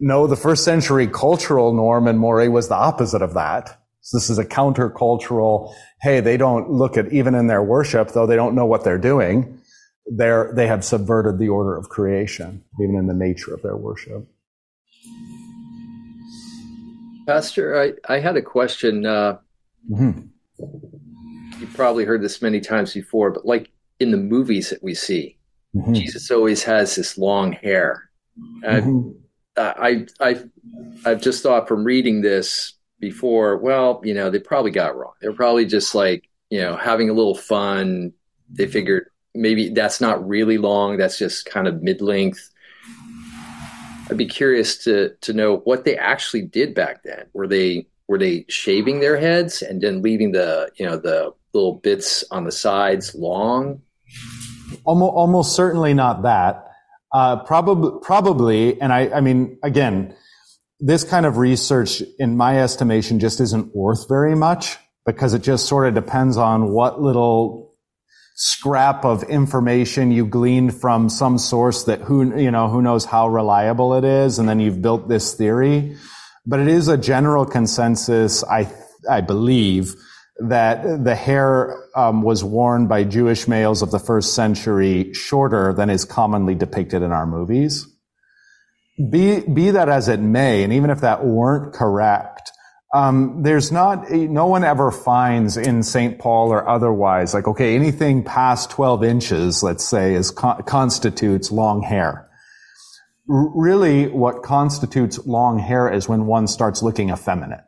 no, 0.00 0.26
the 0.26 0.36
first 0.36 0.64
century 0.64 1.06
cultural 1.06 1.72
norm 1.72 2.08
in 2.08 2.18
Moray 2.18 2.48
was 2.48 2.68
the 2.68 2.74
opposite 2.74 3.22
of 3.22 3.34
that. 3.34 3.81
So 4.02 4.18
this 4.18 4.28
is 4.28 4.38
a 4.38 4.44
countercultural, 4.44 5.72
hey, 6.00 6.18
they 6.18 6.36
don't 6.36 6.70
look 6.70 6.96
at, 6.96 7.12
even 7.12 7.36
in 7.36 7.46
their 7.46 7.62
worship, 7.62 8.10
though 8.10 8.26
they 8.26 8.34
don't 8.34 8.56
know 8.56 8.66
what 8.66 8.82
they're 8.82 8.98
doing, 8.98 9.60
they're, 10.06 10.52
they 10.56 10.66
have 10.66 10.84
subverted 10.84 11.38
the 11.38 11.48
order 11.48 11.76
of 11.76 11.88
creation, 11.88 12.64
even 12.80 12.96
in 12.96 13.06
the 13.06 13.14
nature 13.14 13.54
of 13.54 13.62
their 13.62 13.76
worship. 13.76 14.26
Pastor, 17.28 17.80
I, 17.80 17.92
I 18.12 18.18
had 18.18 18.36
a 18.36 18.42
question. 18.42 19.06
Uh, 19.06 19.38
mm-hmm. 19.88 20.22
You 21.60 21.66
probably 21.74 22.04
heard 22.04 22.22
this 22.22 22.42
many 22.42 22.60
times 22.60 22.92
before, 22.94 23.30
but 23.30 23.46
like 23.46 23.70
in 24.00 24.10
the 24.10 24.16
movies 24.16 24.70
that 24.70 24.82
we 24.82 24.94
see, 24.94 25.38
mm-hmm. 25.76 25.94
Jesus 25.94 26.28
always 26.32 26.64
has 26.64 26.96
this 26.96 27.16
long 27.16 27.52
hair. 27.52 28.10
Mm-hmm. 28.64 29.10
I, 29.56 30.06
I, 30.18 30.42
I've 31.04 31.22
just 31.22 31.44
thought 31.44 31.68
from 31.68 31.84
reading 31.84 32.22
this, 32.22 32.74
before, 33.02 33.58
well, 33.58 34.00
you 34.04 34.14
know, 34.14 34.30
they 34.30 34.38
probably 34.38 34.70
got 34.70 34.96
wrong. 34.96 35.12
They're 35.20 35.34
probably 35.34 35.66
just 35.66 35.92
like, 35.92 36.30
you 36.50 36.60
know, 36.60 36.76
having 36.76 37.10
a 37.10 37.12
little 37.12 37.34
fun. 37.34 38.12
They 38.48 38.66
figured 38.66 39.10
maybe 39.34 39.68
that's 39.70 40.00
not 40.00 40.26
really 40.26 40.56
long. 40.56 40.96
That's 40.96 41.18
just 41.18 41.44
kind 41.44 41.66
of 41.66 41.82
mid 41.82 42.00
length. 42.00 42.48
I'd 44.08 44.16
be 44.16 44.26
curious 44.26 44.84
to 44.84 45.10
to 45.22 45.32
know 45.32 45.58
what 45.58 45.84
they 45.84 45.96
actually 45.96 46.42
did 46.42 46.74
back 46.74 47.02
then. 47.02 47.26
Were 47.32 47.48
they 47.48 47.86
were 48.06 48.18
they 48.18 48.46
shaving 48.48 49.00
their 49.00 49.18
heads 49.18 49.62
and 49.62 49.80
then 49.80 50.00
leaving 50.00 50.30
the 50.30 50.70
you 50.76 50.86
know 50.86 50.96
the 50.96 51.34
little 51.52 51.74
bits 51.74 52.24
on 52.30 52.44
the 52.44 52.52
sides 52.52 53.16
long? 53.16 53.82
Almost, 54.84 55.12
almost 55.12 55.56
certainly 55.56 55.92
not 55.92 56.22
that. 56.22 56.68
Uh, 57.12 57.42
probably, 57.44 57.98
probably, 58.00 58.80
and 58.80 58.90
I, 58.90 59.10
I 59.10 59.20
mean, 59.20 59.58
again, 59.62 60.14
this 60.84 61.04
kind 61.04 61.24
of 61.24 61.38
research, 61.38 62.02
in 62.18 62.36
my 62.36 62.60
estimation, 62.60 63.20
just 63.20 63.40
isn't 63.40 63.74
worth 63.74 64.08
very 64.08 64.34
much 64.34 64.76
because 65.06 65.32
it 65.32 65.42
just 65.42 65.66
sort 65.66 65.86
of 65.86 65.94
depends 65.94 66.36
on 66.36 66.72
what 66.72 67.00
little 67.00 67.74
scrap 68.34 69.04
of 69.04 69.22
information 69.24 70.10
you 70.10 70.26
gleaned 70.26 70.80
from 70.80 71.08
some 71.08 71.38
source 71.38 71.84
that 71.84 72.00
who, 72.00 72.36
you 72.36 72.50
know, 72.50 72.68
who 72.68 72.82
knows 72.82 73.04
how 73.04 73.28
reliable 73.28 73.94
it 73.94 74.04
is. 74.04 74.40
And 74.40 74.48
then 74.48 74.58
you've 74.58 74.82
built 74.82 75.08
this 75.08 75.34
theory. 75.34 75.96
But 76.44 76.58
it 76.58 76.66
is 76.66 76.88
a 76.88 76.96
general 76.96 77.46
consensus, 77.46 78.42
I, 78.42 78.68
I 79.08 79.20
believe, 79.20 79.94
that 80.38 81.04
the 81.04 81.14
hair 81.14 81.76
um, 81.94 82.22
was 82.22 82.42
worn 82.42 82.88
by 82.88 83.04
Jewish 83.04 83.46
males 83.46 83.82
of 83.82 83.92
the 83.92 84.00
first 84.00 84.34
century 84.34 85.12
shorter 85.12 85.72
than 85.72 85.90
is 85.90 86.04
commonly 86.04 86.56
depicted 86.56 87.02
in 87.02 87.12
our 87.12 87.26
movies. 87.26 87.86
Be, 88.98 89.40
be 89.40 89.70
that 89.70 89.88
as 89.88 90.08
it 90.08 90.20
may, 90.20 90.64
and 90.64 90.72
even 90.72 90.90
if 90.90 91.00
that 91.00 91.24
weren't 91.24 91.72
correct, 91.72 92.52
um, 92.94 93.42
there's 93.42 93.72
not, 93.72 94.10
no 94.10 94.46
one 94.46 94.64
ever 94.64 94.90
finds 94.90 95.56
in 95.56 95.82
St. 95.82 96.18
Paul 96.18 96.52
or 96.52 96.68
otherwise, 96.68 97.32
like, 97.32 97.48
okay, 97.48 97.74
anything 97.74 98.22
past 98.22 98.70
12 98.70 99.02
inches, 99.02 99.62
let's 99.62 99.84
say, 99.84 100.14
is 100.14 100.30
constitutes 100.30 101.50
long 101.50 101.82
hair. 101.82 102.28
R- 103.30 103.50
really, 103.54 104.08
what 104.08 104.42
constitutes 104.42 105.18
long 105.24 105.58
hair 105.58 105.90
is 105.90 106.06
when 106.06 106.26
one 106.26 106.46
starts 106.46 106.82
looking 106.82 107.08
effeminate. 107.08 107.62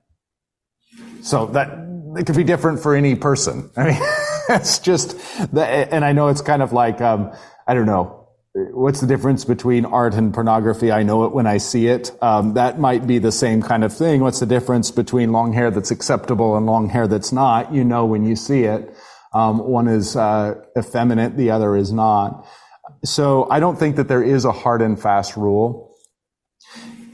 So 1.22 1.46
that, 1.46 1.70
it 2.18 2.26
could 2.26 2.36
be 2.36 2.44
different 2.44 2.82
for 2.82 2.94
any 2.94 3.14
person. 3.14 3.70
I 3.78 3.84
mean, 3.84 4.02
it's 4.50 4.78
just, 4.78 5.16
the, 5.54 5.64
and 5.64 6.04
I 6.04 6.12
know 6.12 6.28
it's 6.28 6.42
kind 6.42 6.60
of 6.60 6.74
like, 6.74 7.00
um, 7.00 7.32
I 7.66 7.72
don't 7.72 7.86
know, 7.86 8.23
what's 8.54 9.00
the 9.00 9.06
difference 9.06 9.44
between 9.44 9.84
art 9.84 10.14
and 10.14 10.32
pornography? 10.32 10.92
I 10.92 11.02
know 11.02 11.24
it 11.24 11.32
when 11.32 11.46
I 11.46 11.58
see 11.58 11.88
it. 11.88 12.12
Um, 12.22 12.54
that 12.54 12.78
might 12.78 13.06
be 13.06 13.18
the 13.18 13.32
same 13.32 13.62
kind 13.62 13.82
of 13.82 13.92
thing. 13.92 14.20
What's 14.20 14.40
the 14.40 14.46
difference 14.46 14.90
between 14.90 15.32
long 15.32 15.52
hair 15.52 15.70
that's 15.70 15.90
acceptable 15.90 16.56
and 16.56 16.64
long 16.64 16.88
hair 16.88 17.08
that's 17.08 17.32
not? 17.32 17.72
You 17.72 17.84
know 17.84 18.06
when 18.06 18.24
you 18.24 18.36
see 18.36 18.64
it. 18.64 18.94
Um, 19.32 19.58
one 19.58 19.88
is 19.88 20.14
uh, 20.14 20.54
effeminate, 20.78 21.36
the 21.36 21.50
other 21.50 21.74
is 21.74 21.92
not. 21.92 22.46
So 23.04 23.48
I 23.50 23.58
don't 23.58 23.76
think 23.76 23.96
that 23.96 24.06
there 24.06 24.22
is 24.22 24.44
a 24.44 24.52
hard 24.52 24.82
and 24.82 25.00
fast 25.00 25.36
rule. 25.36 25.96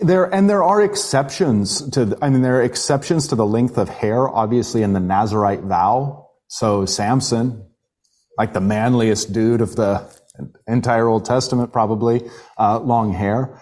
There 0.01 0.25
and 0.35 0.49
there 0.49 0.63
are 0.63 0.83
exceptions 0.83 1.89
to. 1.91 2.17
I 2.23 2.31
mean, 2.31 2.43
there 2.43 2.57
are 2.57 2.63
exceptions 2.63 3.29
to 3.29 3.35
the 3.35 3.47
length 3.47 3.77
of 3.77 3.89
hair, 3.89 4.29
obviously, 4.29 4.83
in 4.83 4.93
the 4.95 5.01
Nazarite 5.01 5.61
vow. 5.61 6.29
So 6.49 6.87
Samson, 6.87 7.67
like 8.39 8.55
the 8.55 8.61
manliest 8.61 9.33
dude 9.33 9.61
of 9.61 9.77
the 9.77 10.20
entire 10.67 11.09
Old 11.09 11.25
Testament, 11.25 11.73
probably, 11.73 12.29
uh, 12.59 12.79
long 12.81 13.13
hair. 13.13 13.61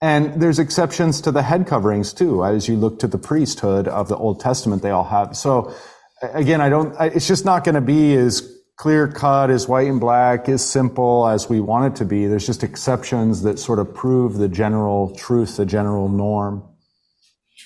And 0.00 0.40
there's 0.40 0.58
exceptions 0.58 1.20
to 1.22 1.32
the 1.32 1.42
head 1.42 1.66
coverings 1.66 2.12
too. 2.12 2.44
As 2.44 2.68
you 2.68 2.76
look 2.76 2.98
to 3.00 3.06
the 3.06 3.18
priesthood 3.18 3.88
of 3.88 4.08
the 4.08 4.16
Old 4.16 4.40
Testament, 4.40 4.82
they 4.82 4.90
all 4.90 5.04
have. 5.04 5.36
So 5.36 5.74
again, 6.22 6.60
I 6.60 6.68
don't, 6.68 6.94
it's 7.00 7.26
just 7.26 7.44
not 7.44 7.64
going 7.64 7.76
to 7.76 7.80
be 7.80 8.14
as 8.14 8.52
clear 8.76 9.08
cut, 9.08 9.50
as 9.50 9.66
white 9.66 9.88
and 9.88 9.98
black, 9.98 10.48
as 10.48 10.64
simple 10.64 11.26
as 11.26 11.48
we 11.48 11.60
want 11.60 11.94
it 11.94 11.98
to 11.98 12.04
be. 12.04 12.26
There's 12.26 12.46
just 12.46 12.62
exceptions 12.62 13.42
that 13.42 13.58
sort 13.58 13.78
of 13.78 13.94
prove 13.94 14.34
the 14.34 14.48
general 14.48 15.14
truth, 15.16 15.56
the 15.56 15.64
general 15.66 16.10
norm. 16.10 16.62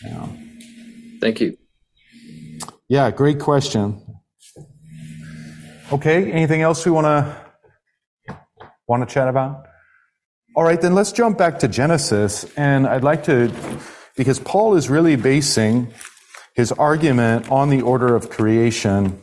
Yeah. 0.05 0.29
Thank 1.21 1.41
you. 1.41 1.57
Yeah, 2.89 3.11
great 3.11 3.41
question. 3.41 4.01
Okay, 5.93 6.31
anything 6.31 6.63
else 6.63 6.85
we 6.87 6.93
want 6.93 7.07
to 7.07 7.40
want 8.91 9.09
to 9.09 9.15
chat 9.15 9.29
about? 9.29 9.67
All 10.57 10.65
right, 10.65 10.81
then 10.81 10.95
let's 10.95 11.13
jump 11.13 11.39
back 11.39 11.61
to 11.61 11.69
Genesis. 11.69 12.45
And 12.57 12.89
I'd 12.89 13.05
like 13.05 13.23
to, 13.25 13.55
because 14.17 14.41
Paul 14.41 14.75
is 14.75 14.91
really 14.91 15.15
basing 15.15 15.95
his 16.57 16.73
argument 16.73 17.51
on 17.51 17.71
the 17.71 17.83
order 17.83 18.17
of 18.17 18.31
creation. 18.31 19.23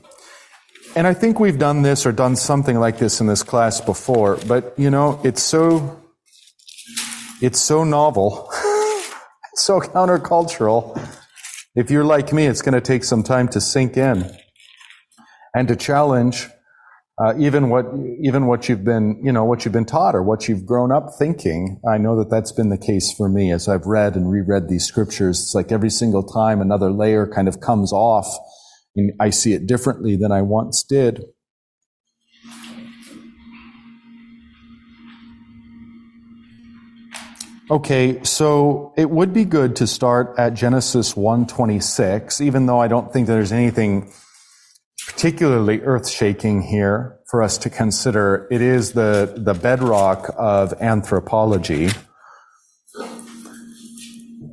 And 0.95 1.05
I 1.05 1.13
think 1.13 1.39
we've 1.39 1.59
done 1.59 1.81
this 1.81 2.05
or 2.05 2.13
done 2.13 2.37
something 2.37 2.79
like 2.79 2.97
this 2.97 3.19
in 3.19 3.27
this 3.27 3.43
class 3.43 3.81
before, 3.81 4.39
but 4.47 4.73
you 4.77 4.89
know, 4.89 5.19
it's 5.23 5.43
so, 5.43 6.01
It's 7.39 7.59
so 7.59 7.83
novel, 7.83 8.49
it's 9.53 9.63
so 9.65 9.79
countercultural. 9.79 10.97
If 11.75 11.91
you're 11.91 12.05
like 12.05 12.33
me, 12.33 12.47
it's 12.47 12.63
going 12.63 12.73
to 12.73 12.81
take 12.81 13.03
some 13.03 13.21
time 13.21 13.47
to 13.49 13.61
sink 13.61 13.97
in 13.97 14.31
and 15.53 15.67
to 15.67 15.75
challenge 15.75 16.47
uh, 17.19 17.33
even 17.39 17.69
what 17.69 17.85
even 18.21 18.45
what 18.45 18.69
you've 18.69 18.83
been 18.83 19.19
you 19.23 19.31
know 19.31 19.43
what 19.43 19.65
you've 19.65 19.73
been 19.73 19.85
taught 19.85 20.15
or 20.15 20.21
what 20.21 20.47
you've 20.47 20.65
grown 20.65 20.91
up 20.91 21.09
thinking. 21.17 21.79
I 21.87 21.97
know 21.97 22.15
that 22.17 22.29
that's 22.29 22.51
been 22.51 22.69
the 22.69 22.77
case 22.77 23.11
for 23.11 23.27
me 23.27 23.51
as 23.51 23.67
I've 23.67 23.87
read 23.87 24.15
and 24.15 24.29
reread 24.29 24.69
these 24.69 24.85
scriptures. 24.85 25.41
It's 25.41 25.55
like 25.55 25.71
every 25.71 25.89
single 25.89 26.23
time 26.23 26.61
another 26.61 26.91
layer 26.91 27.25
kind 27.25 27.47
of 27.47 27.59
comes 27.59 27.91
off, 27.91 28.27
and 28.95 29.13
I 29.19 29.31
see 29.31 29.53
it 29.53 29.65
differently 29.65 30.15
than 30.15 30.31
I 30.31 30.43
once 30.43 30.83
did. 30.83 31.23
Okay, 37.69 38.23
so 38.23 38.93
it 38.95 39.09
would 39.09 39.33
be 39.33 39.43
good 39.43 39.75
to 39.77 39.87
start 39.87 40.35
at 40.37 40.53
Genesis 40.53 41.15
1:26, 41.15 42.39
even 42.41 42.67
though 42.67 42.79
I 42.79 42.87
don't 42.87 43.11
think 43.11 43.25
there's 43.25 43.51
anything 43.51 44.11
particularly 45.07 45.81
earth-shaking 45.81 46.61
here 46.63 47.17
for 47.27 47.41
us 47.41 47.57
to 47.59 47.69
consider. 47.69 48.47
It 48.51 48.61
is 48.61 48.91
the, 48.93 49.33
the 49.35 49.53
bedrock 49.53 50.33
of 50.37 50.73
anthropology. 50.81 51.89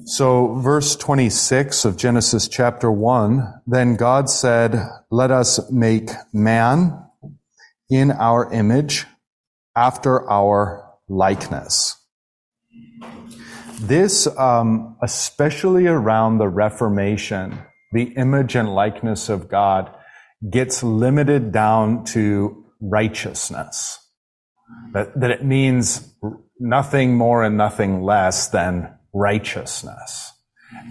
So, 0.07 0.55
verse 0.57 0.97
26 0.97 1.85
of 1.85 1.97
Genesis 1.97 2.47
chapter 2.47 2.91
1 2.91 3.63
Then 3.67 3.97
God 3.97 4.29
said, 4.29 4.81
Let 5.11 5.31
us 5.31 5.71
make 5.71 6.11
man 6.33 7.05
in 7.91 8.11
our 8.11 8.53
image, 8.53 9.07
after 9.77 10.29
our 10.31 10.93
likeness. 11.09 11.97
This, 13.81 14.27
um, 14.39 14.97
especially 15.03 15.87
around 15.87 16.39
the 16.39 16.49
Reformation, 16.49 17.59
the 17.93 18.15
image 18.17 18.55
and 18.55 18.75
likeness 18.75 19.29
of 19.29 19.49
God 19.49 19.95
gets 20.51 20.83
limited 20.83 21.53
down 21.53 22.05
to 22.05 22.65
righteousness. 22.81 23.99
That, 24.93 25.19
that 25.21 25.31
it 25.31 25.45
means 25.45 26.15
nothing 26.59 27.17
more 27.17 27.43
and 27.43 27.57
nothing 27.57 28.03
less 28.03 28.49
than 28.49 28.93
righteousness. 29.13 30.33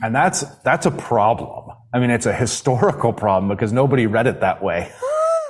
And 0.02 0.16
that's, 0.16 0.42
that's 0.62 0.86
a 0.86 0.92
problem. 0.92 1.76
I 1.94 2.00
mean, 2.00 2.10
it's 2.10 2.26
a 2.26 2.34
historical 2.34 3.14
problem 3.14 3.50
because 3.50 3.74
nobody 3.74 4.08
read 4.08 4.28
it 4.28 4.42
that 4.42 4.64
way. 4.64 4.92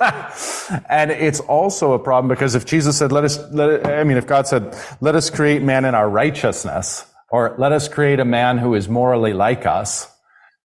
and 0.88 1.10
it's 1.10 1.40
also 1.40 1.92
a 1.92 1.98
problem 1.98 2.28
because 2.28 2.54
if 2.54 2.66
Jesus 2.66 2.98
said, 2.98 3.12
let 3.12 3.24
us, 3.24 3.38
let, 3.52 3.86
I 3.86 4.04
mean, 4.04 4.16
if 4.16 4.26
God 4.26 4.46
said, 4.46 4.76
let 5.00 5.14
us 5.14 5.30
create 5.30 5.62
man 5.62 5.84
in 5.84 5.94
our 5.94 6.08
righteousness, 6.08 7.06
or 7.30 7.54
let 7.58 7.72
us 7.72 7.88
create 7.88 8.20
a 8.20 8.24
man 8.24 8.58
who 8.58 8.74
is 8.74 8.88
morally 8.88 9.32
like 9.32 9.66
us, 9.66 10.10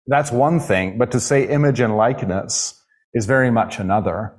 that's 0.06 0.30
one 0.30 0.60
thing. 0.60 0.98
But 0.98 1.10
to 1.12 1.20
say 1.20 1.48
image 1.48 1.80
and 1.80 1.96
likeness 1.96 2.81
is 3.14 3.26
very 3.26 3.50
much 3.50 3.78
another. 3.78 4.34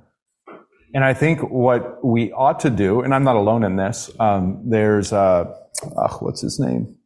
And 0.94 1.04
I 1.04 1.12
think 1.12 1.40
what 1.40 2.04
we 2.04 2.32
ought 2.32 2.60
to 2.60 2.70
do, 2.70 3.00
and 3.00 3.12
I'm 3.12 3.24
not 3.24 3.36
alone 3.36 3.64
in 3.64 3.76
this, 3.76 4.10
um, 4.20 4.62
there's, 4.64 5.12
uh, 5.12 5.52
uh, 5.96 6.08
what's 6.18 6.40
his 6.40 6.60
name? 6.60 6.96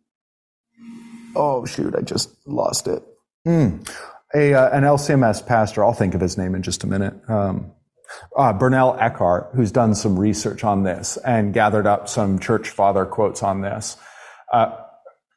Oh, 1.35 1.65
shoot, 1.65 1.95
I 1.97 2.03
just 2.03 2.31
lost 2.47 2.87
it. 2.87 3.03
Mm. 3.47 3.89
A, 4.35 4.53
uh, 4.53 4.71
an 4.71 4.85
LCMS 4.85 5.47
pastor, 5.47 5.83
I'll 5.83 5.95
think 5.95 6.15
of 6.15 6.21
his 6.21 6.37
name 6.37 6.55
in 6.55 6.63
just 6.63 6.85
a 6.85 6.87
minute. 6.87 7.15
Um, 7.31 7.73
uh, 8.37 8.53
Burnell 8.53 8.97
Eckardt, 8.99 9.55
who's 9.55 9.73
done 9.73 9.95
some 9.95 10.19
research 10.19 10.65
on 10.65 10.83
this 10.83 11.17
and 11.19 11.55
gathered 11.55 11.87
up 11.87 12.09
some 12.09 12.39
church 12.39 12.69
father 12.69 13.07
quotes 13.07 13.43
on 13.43 13.63
this. 13.63 13.97
Uh, 14.53 14.77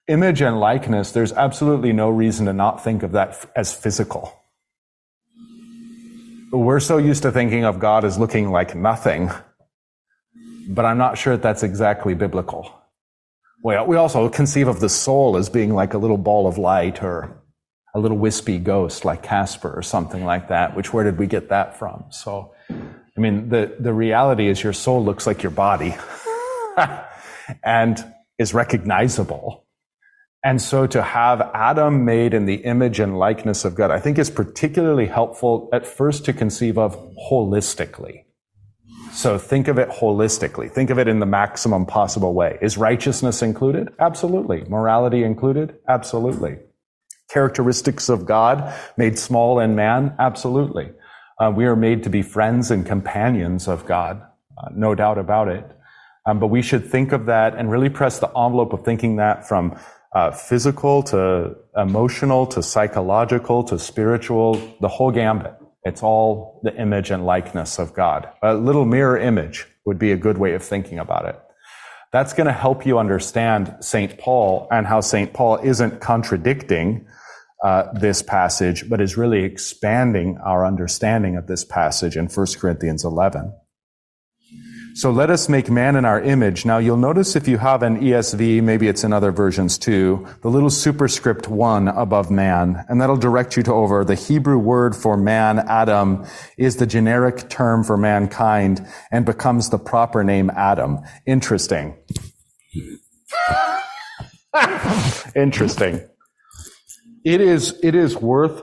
image 0.08 0.42
and 0.42 0.60
likeness, 0.60 1.12
there's 1.12 1.32
absolutely 1.34 1.94
no 1.94 2.10
reason 2.10 2.46
to 2.48 2.54
not 2.54 2.84
think 2.84 3.04
of 3.04 3.14
that 3.14 3.46
as 3.56 3.74
physical. 3.74 4.41
We're 6.52 6.82
so 6.82 6.98
used 6.98 7.24
to 7.24 7.32
thinking 7.32 7.64
of 7.64 7.80
God 7.80 8.04
as 8.04 8.20
looking 8.20 8.52
like 8.52 8.76
nothing, 8.76 9.32
but 10.68 10.84
I'm 10.84 10.98
not 10.98 11.18
sure 11.18 11.38
that 11.38 11.42
that's 11.42 11.64
exactly 11.64 12.14
biblical. 12.14 12.70
Well, 13.64 13.88
we 13.88 13.96
also 13.96 14.28
conceive 14.28 14.68
of 14.68 14.82
the 14.82 14.90
soul 14.90 15.38
as 15.38 15.48
being 15.48 15.74
like 15.74 15.94
a 15.94 15.98
little 15.98 16.18
ball 16.18 16.48
of 16.48 16.58
light 16.58 17.02
or 17.02 17.42
a 17.94 18.00
little 18.00 18.18
wispy 18.18 18.58
ghost 18.58 19.06
like 19.06 19.24
Casper 19.24 19.72
or 19.74 19.82
something 19.82 20.26
like 20.26 20.50
that, 20.50 20.76
which 20.76 20.92
where 20.92 21.06
did 21.06 21.18
we 21.18 21.26
get 21.26 21.50
that 21.50 21.80
from? 21.80 22.04
So, 22.10 22.54
I 22.70 23.20
mean, 23.20 23.48
the, 23.48 23.74
the 23.80 23.94
reality 23.94 24.50
is 24.50 24.62
your 24.62 24.74
soul 24.74 25.06
looks 25.06 25.26
like 25.26 25.44
your 25.44 25.52
body 25.52 25.96
and 27.64 28.14
is 28.38 28.54
recognizable. 28.54 29.66
And 30.44 30.60
so 30.60 30.88
to 30.88 31.04
have 31.04 31.42
Adam 31.54 32.04
made 32.04 32.34
in 32.34 32.46
the 32.46 32.56
image 32.56 33.00
and 33.00 33.18
likeness 33.20 33.64
of 33.64 33.76
God, 33.76 33.92
I 33.92 34.00
think 34.00 34.18
is 34.18 34.32
particularly 34.32 35.06
helpful 35.06 35.70
at 35.72 35.86
first 35.86 36.26
to 36.26 36.34
conceive 36.34 36.80
of 36.80 36.98
holistically. 37.30 38.24
So 39.12 39.38
think 39.38 39.68
of 39.68 39.78
it 39.78 39.90
holistically. 39.90 40.72
Think 40.72 40.90
of 40.90 40.98
it 40.98 41.08
in 41.08 41.20
the 41.20 41.26
maximum 41.26 41.86
possible 41.86 42.34
way. 42.34 42.58
Is 42.62 42.78
righteousness 42.78 43.44
included? 43.44 43.90
Absolutely. 44.00 44.64
Morality 44.68 45.24
included? 45.24 45.78
Absolutely. 45.88 46.58
Characteristics 47.30 48.10
of 48.10 48.26
God 48.26 48.74
made 48.98 49.20
small 49.20 49.60
in 49.60 49.76
man? 49.76 50.16
Absolutely. 50.18 50.92
Uh, 51.40 51.52
we 51.56 51.66
are 51.66 51.76
made 51.76 52.04
to 52.04 52.10
be 52.10 52.22
friends 52.22 52.72
and 52.72 52.86
companions 52.86 53.68
of 53.68 53.86
God. 53.86 54.22
Uh, 54.58 54.70
no 54.74 54.96
doubt 54.96 55.18
about 55.18 55.50
it. 55.50 55.66
Um, 56.26 56.40
but 56.40 56.48
we 56.48 56.62
should 56.62 56.86
think 56.86 57.12
of 57.12 57.26
that 57.26 57.56
and 57.56 57.70
really 57.70 57.90
press 57.90 58.20
the 58.20 58.28
envelope 58.28 58.74
of 58.74 58.86
thinking 58.86 59.18
that 59.18 59.48
from 59.48 59.78
uh, 60.14 60.32
physical 60.32 61.04
to 61.04 61.56
emotional 61.76 62.46
to 62.48 62.62
psychological 62.62 63.64
to 63.64 63.80
spiritual, 63.80 64.56
the 64.82 64.88
whole 64.88 65.12
gambit. 65.12 65.54
It's 65.84 66.04
all 66.04 66.62
the 66.64 66.76
image 66.76 67.12
and 67.12 67.26
likeness 67.26 67.80
of 67.80 67.94
God. 67.94 68.30
A 68.44 68.54
little 68.54 68.86
mirror 68.86 69.18
image 69.18 69.66
would 69.86 69.98
be 69.98 70.12
a 70.12 70.18
good 70.18 70.38
way 70.38 70.54
of 70.54 70.64
thinking 70.64 71.00
about 71.00 71.26
it. 71.26 71.40
That's 72.12 72.34
going 72.34 72.48
to 72.48 72.54
help 72.54 72.86
you 72.86 73.00
understand 73.00 73.78
St. 73.80 74.18
Paul 74.18 74.68
and 74.70 74.86
how 74.86 75.00
St. 75.00 75.34
Paul 75.34 75.60
isn't 75.64 76.02
contradicting 76.02 77.08
uh, 77.64 77.94
this 77.94 78.22
passage, 78.22 78.90
but 78.90 79.00
is 79.00 79.16
really 79.16 79.44
expanding 79.44 80.38
our 80.44 80.66
understanding 80.66 81.38
of 81.38 81.48
this 81.48 81.64
passage 81.64 82.18
in 82.18 82.28
1 82.28 82.48
Corinthians 82.60 83.06
11. 83.06 83.54
So 84.94 85.10
let 85.10 85.30
us 85.30 85.48
make 85.48 85.70
man 85.70 85.96
in 85.96 86.04
our 86.04 86.22
image. 86.22 86.66
Now 86.66 86.78
you'll 86.78 86.98
notice 86.98 87.36
if 87.36 87.48
you 87.48 87.58
have 87.58 87.82
an 87.82 88.02
ESV, 88.02 88.62
maybe 88.62 88.88
it's 88.88 89.04
in 89.04 89.14
other 89.14 89.32
versions 89.32 89.78
too, 89.78 90.28
the 90.42 90.50
little 90.50 90.70
superscript 90.70 91.48
one 91.48 91.88
above 91.88 92.30
man, 92.30 92.84
and 92.90 93.00
that'll 93.00 93.16
direct 93.16 93.56
you 93.56 93.64
to 93.64 93.74
over 93.74 94.04
the 94.04 94.16
Hebrew 94.16 94.58
word 94.58 94.96
for 94.96 95.16
man, 95.16 95.60
Adam, 95.60 96.26
is 96.58 96.76
the 96.76 96.86
generic 96.86 97.50
term 97.50 97.84
for 97.84 97.96
mankind 97.96 98.86
and 99.12 99.26
becomes 99.26 99.70
the 99.70 99.80
proper 99.80 100.24
name 100.24 100.50
Adam. 100.50 101.00
Interesting. 101.26 101.96
Interesting. 105.36 106.02
It 107.24 107.40
is, 107.40 107.80
it 107.82 107.96
is 107.96 108.18
worth 108.18 108.62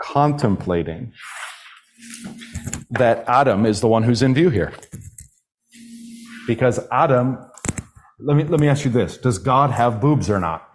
contemplating 0.00 1.12
that 2.90 3.24
Adam 3.28 3.66
is 3.66 3.80
the 3.80 3.88
one 3.88 4.02
who's 4.02 4.22
in 4.22 4.34
view 4.34 4.50
here. 4.50 4.72
Because 6.48 6.80
Adam, 6.90 7.38
let 8.18 8.34
me, 8.34 8.42
let 8.42 8.58
me 8.58 8.68
ask 8.68 8.86
you 8.86 8.90
this. 8.90 9.18
Does 9.18 9.36
God 9.36 9.70
have 9.70 10.00
boobs 10.00 10.30
or 10.30 10.40
not? 10.40 10.66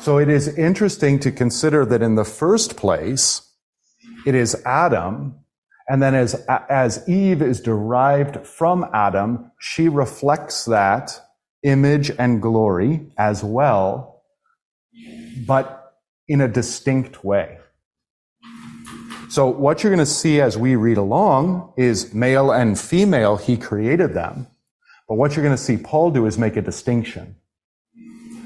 So 0.00 0.16
it 0.16 0.30
is 0.30 0.56
interesting 0.56 1.18
to 1.20 1.30
consider 1.30 1.84
that 1.84 2.00
in 2.00 2.14
the 2.14 2.24
first 2.24 2.76
place, 2.76 3.52
it 4.24 4.34
is 4.34 4.54
Adam, 4.64 5.34
and 5.88 6.02
then 6.02 6.14
as, 6.14 6.34
as 6.70 7.06
Eve 7.06 7.42
is 7.42 7.60
derived 7.60 8.46
from 8.46 8.88
Adam, 8.94 9.52
she 9.60 9.88
reflects 9.88 10.64
that 10.64 11.20
image 11.64 12.10
and 12.18 12.40
glory 12.40 13.12
as 13.18 13.44
well, 13.44 14.22
but 15.46 15.92
in 16.28 16.40
a 16.40 16.48
distinct 16.48 17.24
way. 17.24 17.58
So 19.28 19.48
what 19.48 19.82
you're 19.82 19.90
going 19.92 19.98
to 19.98 20.06
see 20.06 20.40
as 20.40 20.56
we 20.56 20.76
read 20.76 20.98
along 20.98 21.72
is 21.76 22.14
male 22.14 22.52
and 22.52 22.78
female, 22.78 23.36
he 23.36 23.56
created 23.56 24.14
them. 24.14 24.46
But 25.08 25.16
what 25.16 25.34
you're 25.34 25.44
going 25.44 25.56
to 25.56 25.62
see 25.62 25.76
Paul 25.76 26.10
do 26.10 26.26
is 26.26 26.38
make 26.38 26.56
a 26.56 26.62
distinction. 26.62 27.36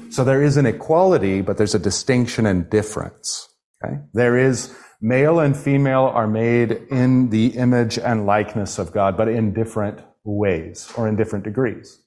So 0.09 0.23
there 0.23 0.43
is 0.43 0.57
an 0.57 0.65
equality, 0.65 1.41
but 1.41 1.57
there's 1.57 1.75
a 1.75 1.79
distinction 1.79 2.45
and 2.45 2.69
difference. 2.69 3.47
Okay? 3.83 3.99
There 4.13 4.37
is 4.37 4.75
male 4.99 5.39
and 5.39 5.55
female 5.55 6.03
are 6.13 6.27
made 6.27 6.71
in 6.91 7.29
the 7.29 7.47
image 7.47 7.97
and 7.97 8.25
likeness 8.25 8.77
of 8.77 8.91
God, 8.91 9.15
but 9.15 9.27
in 9.27 9.53
different 9.53 9.99
ways 10.23 10.91
or 10.97 11.07
in 11.07 11.15
different 11.15 11.45
degrees. 11.45 11.99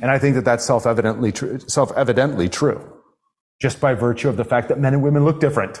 And 0.00 0.10
I 0.10 0.18
think 0.18 0.34
that 0.36 0.44
that's 0.44 0.64
self-evidently 0.64 1.32
true, 1.32 1.58
self-evidently 1.58 2.48
true, 2.48 2.92
just 3.60 3.80
by 3.80 3.94
virtue 3.94 4.28
of 4.28 4.36
the 4.36 4.44
fact 4.44 4.68
that 4.68 4.80
men 4.80 4.94
and 4.94 5.02
women 5.02 5.24
look 5.24 5.40
different. 5.40 5.80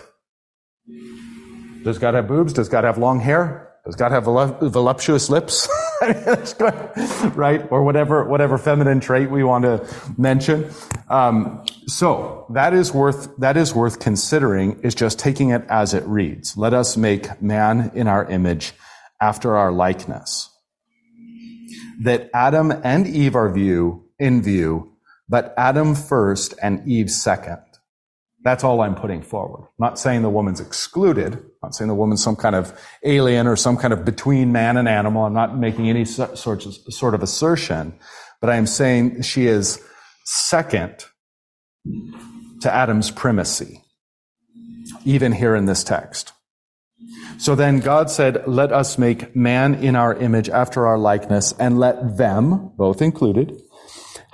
Does 1.84 1.98
God 1.98 2.14
have 2.14 2.28
boobs? 2.28 2.52
Does 2.52 2.68
God 2.68 2.84
have 2.84 2.98
long 2.98 3.20
hair? 3.20 3.70
Does 3.84 3.96
God 3.96 4.12
have 4.12 4.24
voluptuous 4.24 5.30
lips? 5.30 5.68
right? 7.34 7.66
Or 7.70 7.82
whatever, 7.82 8.24
whatever 8.24 8.58
feminine 8.58 9.00
trait 9.00 9.30
we 9.30 9.42
want 9.42 9.64
to 9.64 9.86
mention. 10.18 10.70
Um, 11.08 11.64
so 11.86 12.46
that 12.50 12.74
is 12.74 12.92
worth, 12.92 13.34
that 13.38 13.56
is 13.56 13.74
worth 13.74 13.98
considering 13.98 14.80
is 14.82 14.94
just 14.94 15.18
taking 15.18 15.50
it 15.50 15.62
as 15.68 15.94
it 15.94 16.04
reads. 16.04 16.56
Let 16.58 16.74
us 16.74 16.96
make 16.96 17.40
man 17.40 17.90
in 17.94 18.06
our 18.06 18.26
image 18.26 18.74
after 19.20 19.56
our 19.56 19.72
likeness. 19.72 20.50
That 22.02 22.30
Adam 22.34 22.72
and 22.84 23.06
Eve 23.06 23.34
are 23.34 23.50
view, 23.50 24.04
in 24.18 24.42
view, 24.42 24.92
but 25.28 25.54
Adam 25.56 25.94
first 25.94 26.54
and 26.62 26.86
Eve 26.86 27.10
second. 27.10 27.62
That's 28.42 28.64
all 28.64 28.80
I'm 28.80 28.94
putting 28.94 29.20
forward. 29.22 29.64
I'm 29.64 29.86
not 29.86 29.98
saying 29.98 30.22
the 30.22 30.30
woman's 30.30 30.60
excluded. 30.60 31.34
I'm 31.34 31.50
not 31.62 31.74
saying 31.74 31.88
the 31.88 31.94
woman's 31.94 32.22
some 32.22 32.36
kind 32.36 32.54
of 32.54 32.72
alien 33.04 33.46
or 33.46 33.54
some 33.54 33.76
kind 33.76 33.92
of 33.92 34.04
between 34.04 34.50
man 34.50 34.78
and 34.78 34.88
animal. 34.88 35.26
I'm 35.26 35.34
not 35.34 35.58
making 35.58 35.90
any 35.90 36.06
sort 36.06 36.64
of, 36.64 36.74
sort 36.74 37.14
of 37.14 37.22
assertion, 37.22 37.98
but 38.40 38.48
I 38.48 38.56
am 38.56 38.66
saying 38.66 39.22
she 39.22 39.46
is 39.46 39.82
second 40.24 41.04
to 42.62 42.72
Adam's 42.72 43.10
primacy, 43.10 43.82
even 45.04 45.32
here 45.32 45.54
in 45.54 45.66
this 45.66 45.84
text. 45.84 46.32
So 47.38 47.54
then 47.54 47.80
God 47.80 48.10
said, 48.10 48.46
let 48.46 48.72
us 48.72 48.98
make 48.98 49.34
man 49.34 49.74
in 49.74 49.96
our 49.96 50.14
image 50.14 50.48
after 50.48 50.86
our 50.86 50.98
likeness 50.98 51.52
and 51.58 51.78
let 51.78 52.16
them, 52.16 52.72
both 52.76 53.00
included, 53.00 53.60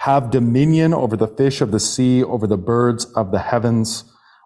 have 0.07 0.31
dominion 0.31 0.95
over 0.95 1.17
the 1.17 1.27
fish 1.27 1.61
of 1.61 1.73
the 1.73 1.81
sea, 1.81 2.23
over 2.23 2.47
the 2.47 2.57
birds 2.57 3.07
of 3.17 3.33
the 3.33 3.41
heavens, 3.41 4.05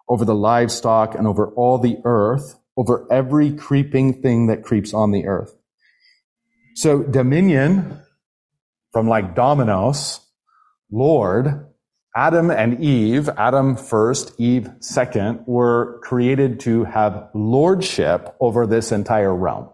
over 0.09 0.25
the 0.25 0.33
livestock, 0.33 1.13
and 1.13 1.27
over 1.27 1.49
all 1.49 1.77
the 1.77 1.97
earth, 2.03 2.55
over 2.75 3.07
every 3.11 3.53
creeping 3.53 4.23
thing 4.23 4.47
that 4.47 4.63
creeps 4.63 4.91
on 4.91 5.11
the 5.11 5.27
earth. 5.27 5.53
So 6.73 7.03
dominion, 7.03 7.99
from 8.91 9.07
like 9.07 9.35
dominus, 9.35 10.19
Lord, 10.89 11.67
Adam 12.15 12.49
and 12.49 12.83
Eve, 12.83 13.29
Adam 13.37 13.75
first, 13.75 14.33
Eve 14.39 14.67
second, 14.79 15.43
were 15.45 15.99
created 16.01 16.59
to 16.61 16.85
have 16.85 17.29
lordship 17.35 18.35
over 18.39 18.65
this 18.65 18.91
entire 18.91 19.35
realm. 19.35 19.69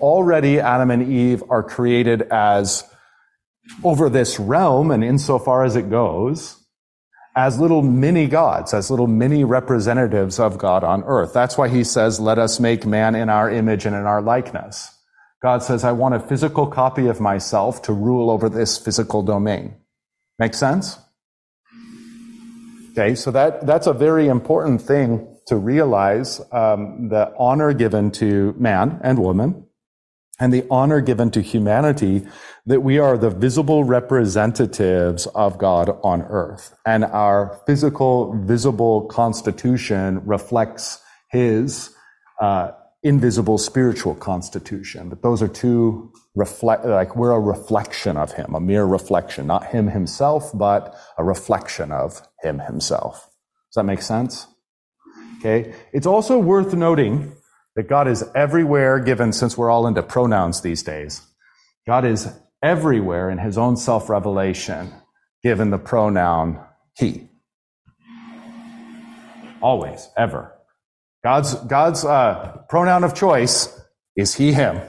Already, 0.00 0.58
Adam 0.58 0.90
and 0.90 1.12
Eve 1.12 1.44
are 1.48 1.62
created 1.62 2.22
as 2.32 2.82
over 3.84 4.08
this 4.08 4.38
realm 4.38 4.90
and 4.90 5.04
insofar 5.04 5.64
as 5.64 5.76
it 5.76 5.90
goes 5.90 6.62
as 7.34 7.58
little 7.58 7.82
mini 7.82 8.26
gods, 8.26 8.74
as 8.74 8.90
little 8.90 9.06
mini 9.06 9.44
representatives 9.44 10.38
of 10.38 10.58
God 10.58 10.84
on 10.84 11.02
earth. 11.04 11.32
That's 11.32 11.56
why 11.56 11.68
he 11.68 11.82
says, 11.82 12.20
let 12.20 12.38
us 12.38 12.60
make 12.60 12.84
man 12.84 13.14
in 13.14 13.28
our 13.28 13.50
image 13.50 13.86
and 13.86 13.96
in 13.96 14.02
our 14.02 14.20
likeness. 14.20 14.98
God 15.42 15.62
says, 15.62 15.82
I 15.82 15.92
want 15.92 16.14
a 16.14 16.20
physical 16.20 16.66
copy 16.66 17.06
of 17.06 17.20
myself 17.20 17.82
to 17.82 17.92
rule 17.92 18.30
over 18.30 18.48
this 18.48 18.78
physical 18.78 19.22
domain. 19.22 19.74
Make 20.38 20.54
sense? 20.54 20.98
Okay, 22.92 23.14
so 23.14 23.30
that, 23.30 23.66
that's 23.66 23.86
a 23.86 23.94
very 23.94 24.28
important 24.28 24.82
thing 24.82 25.26
to 25.46 25.56
realize 25.56 26.40
um, 26.52 27.08
the 27.08 27.32
honor 27.38 27.72
given 27.72 28.10
to 28.12 28.54
man 28.58 29.00
and 29.02 29.18
woman 29.18 29.66
and 30.42 30.52
the 30.52 30.66
honor 30.72 31.00
given 31.00 31.30
to 31.30 31.40
humanity 31.40 32.26
that 32.66 32.80
we 32.80 32.98
are 32.98 33.16
the 33.16 33.30
visible 33.30 33.84
representatives 33.84 35.26
of 35.36 35.56
God 35.56 35.96
on 36.02 36.22
earth. 36.22 36.74
And 36.84 37.04
our 37.04 37.60
physical, 37.64 38.36
visible 38.44 39.02
constitution 39.02 40.20
reflects 40.26 41.00
his 41.30 41.94
uh, 42.40 42.72
invisible 43.04 43.56
spiritual 43.56 44.16
constitution. 44.16 45.08
But 45.08 45.22
those 45.22 45.42
are 45.42 45.48
two 45.48 46.12
reflect, 46.34 46.86
like 46.86 47.14
we're 47.14 47.30
a 47.30 47.38
reflection 47.38 48.16
of 48.16 48.32
him, 48.32 48.52
a 48.54 48.60
mere 48.60 48.84
reflection, 48.84 49.46
not 49.46 49.66
him 49.66 49.86
himself, 49.86 50.50
but 50.52 50.96
a 51.18 51.22
reflection 51.22 51.92
of 51.92 52.20
him 52.42 52.58
himself. 52.58 53.30
Does 53.68 53.76
that 53.76 53.84
make 53.84 54.02
sense? 54.02 54.48
Okay. 55.38 55.72
It's 55.92 56.06
also 56.06 56.36
worth 56.40 56.74
noting 56.74 57.32
that 57.76 57.88
God 57.88 58.08
is 58.08 58.24
everywhere 58.34 58.98
given 58.98 59.32
since 59.32 59.56
we're 59.56 59.70
all 59.70 59.86
into 59.86 60.02
pronouns 60.02 60.60
these 60.60 60.82
days. 60.82 61.22
God 61.86 62.04
is 62.04 62.28
everywhere 62.62 63.30
in 63.30 63.38
his 63.38 63.58
own 63.58 63.76
self 63.76 64.08
revelation 64.08 64.92
given 65.42 65.70
the 65.70 65.78
pronoun 65.78 66.60
he. 66.96 67.28
Always, 69.60 70.08
ever. 70.16 70.52
God's, 71.24 71.54
God's 71.54 72.04
uh, 72.04 72.62
pronoun 72.68 73.04
of 73.04 73.14
choice 73.14 73.80
is 74.16 74.34
he, 74.34 74.52
him. 74.52 74.80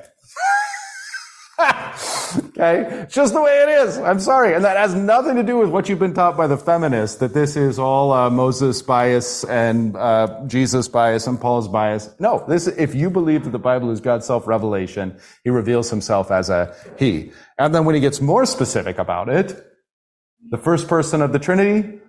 Okay? 2.63 3.01
It's 3.01 3.13
just 3.13 3.33
the 3.33 3.41
way 3.41 3.51
it 3.51 3.69
is. 3.69 3.97
I'm 3.97 4.19
sorry. 4.19 4.53
And 4.53 4.63
that 4.65 4.77
has 4.77 4.95
nothing 4.95 5.35
to 5.35 5.43
do 5.43 5.57
with 5.57 5.69
what 5.69 5.89
you've 5.89 5.99
been 5.99 6.13
taught 6.13 6.37
by 6.37 6.47
the 6.47 6.57
feminists, 6.57 7.17
that 7.17 7.33
this 7.33 7.55
is 7.55 7.79
all 7.79 8.11
uh, 8.11 8.29
Moses 8.29 8.81
bias 8.81 9.43
and 9.45 9.95
uh, 9.95 10.41
Jesus 10.47 10.87
bias 10.87 11.27
and 11.27 11.39
Paul's 11.39 11.67
bias. 11.67 12.09
No, 12.19 12.43
this, 12.47 12.67
if 12.67 12.95
you 12.95 13.09
believe 13.09 13.43
that 13.43 13.51
the 13.51 13.59
Bible 13.59 13.91
is 13.91 14.01
God's 14.01 14.25
self-revelation, 14.25 15.17
he 15.43 15.49
reveals 15.49 15.89
himself 15.89 16.31
as 16.31 16.49
a 16.49 16.75
he. 16.97 17.31
And 17.57 17.73
then 17.73 17.85
when 17.85 17.95
he 17.95 18.01
gets 18.01 18.21
more 18.21 18.45
specific 18.45 18.97
about 18.97 19.29
it, 19.29 19.65
the 20.49 20.57
first 20.57 20.87
person 20.87 21.21
of 21.21 21.31
the 21.31 21.39
Trinity, 21.39 21.99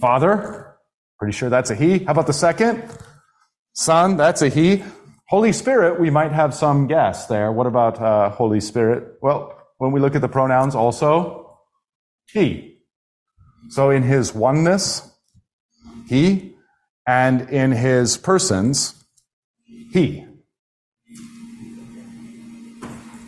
Father, 0.00 0.76
pretty 1.18 1.32
sure 1.32 1.48
that's 1.48 1.70
a 1.70 1.74
he. 1.74 1.98
How 2.04 2.12
about 2.12 2.26
the 2.26 2.32
second? 2.32 2.82
Son, 3.72 4.16
that's 4.16 4.42
a 4.42 4.48
he. 4.48 4.82
Holy 5.28 5.52
Spirit, 5.52 5.98
we 5.98 6.08
might 6.08 6.30
have 6.30 6.54
some 6.54 6.86
guess 6.86 7.26
there. 7.26 7.50
What 7.50 7.66
about 7.66 8.00
uh, 8.00 8.30
Holy 8.30 8.60
Spirit? 8.60 9.18
Well, 9.20 9.56
when 9.78 9.90
we 9.90 9.98
look 9.98 10.14
at 10.14 10.20
the 10.20 10.28
pronouns, 10.28 10.74
also 10.74 11.58
He. 12.32 12.78
So 13.68 13.90
in 13.90 14.04
His 14.04 14.32
oneness, 14.32 15.10
He, 16.08 16.54
and 17.06 17.50
in 17.50 17.72
His 17.72 18.16
persons, 18.16 19.04
He. 19.92 20.24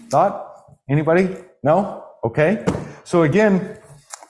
Thought? 0.08 0.46
Anybody? 0.88 1.36
No? 1.64 2.04
Okay. 2.24 2.64
So 3.02 3.22
again, 3.22 3.78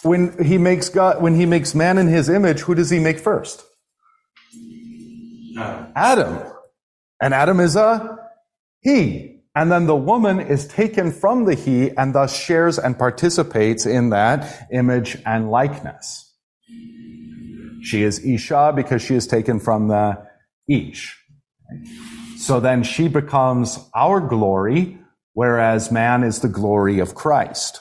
when 0.03 0.43
he 0.43 0.59
makes 0.59 0.89
God, 0.89 1.21
when 1.21 1.35
he 1.35 1.47
makes 1.47 1.75
man 1.75 1.99
in 1.99 2.09
his 2.09 2.29
image, 2.29 2.61
who 2.61 2.75
does 2.75 2.91
he 2.91 2.99
make 2.99 3.19
first? 3.19 3.65
Adam. 5.59 6.39
And 7.21 7.35
Adam 7.35 7.61
is 7.61 7.77
a 7.77 8.19
he. 8.81 9.41
And 9.55 9.73
then 9.73 9.87
the 9.87 9.97
woman 9.97 10.39
is 10.39 10.69
taken 10.69 11.11
from 11.11 11.45
the 11.45 11.55
he 11.55 11.91
and 11.97 12.15
thus 12.15 12.37
shares 12.37 12.79
and 12.79 12.97
participates 12.97 13.87
in 13.87 14.11
that 14.11 14.69
image 14.73 15.17
and 15.27 15.51
likeness. 15.51 16.33
She 17.83 18.03
is 18.03 18.25
Isha 18.25 18.73
because 18.77 19.03
she 19.03 19.15
is 19.15 19.27
taken 19.27 19.59
from 19.59 19.89
the 19.89 20.19
Ish. 20.69 21.17
So 22.37 22.61
then 22.61 22.83
she 22.83 23.09
becomes 23.09 23.79
our 23.95 24.21
glory, 24.21 24.99
whereas 25.33 25.91
man 25.91 26.23
is 26.23 26.41
the 26.41 26.49
glory 26.49 27.01
of 27.01 27.15
Christ. 27.15 27.81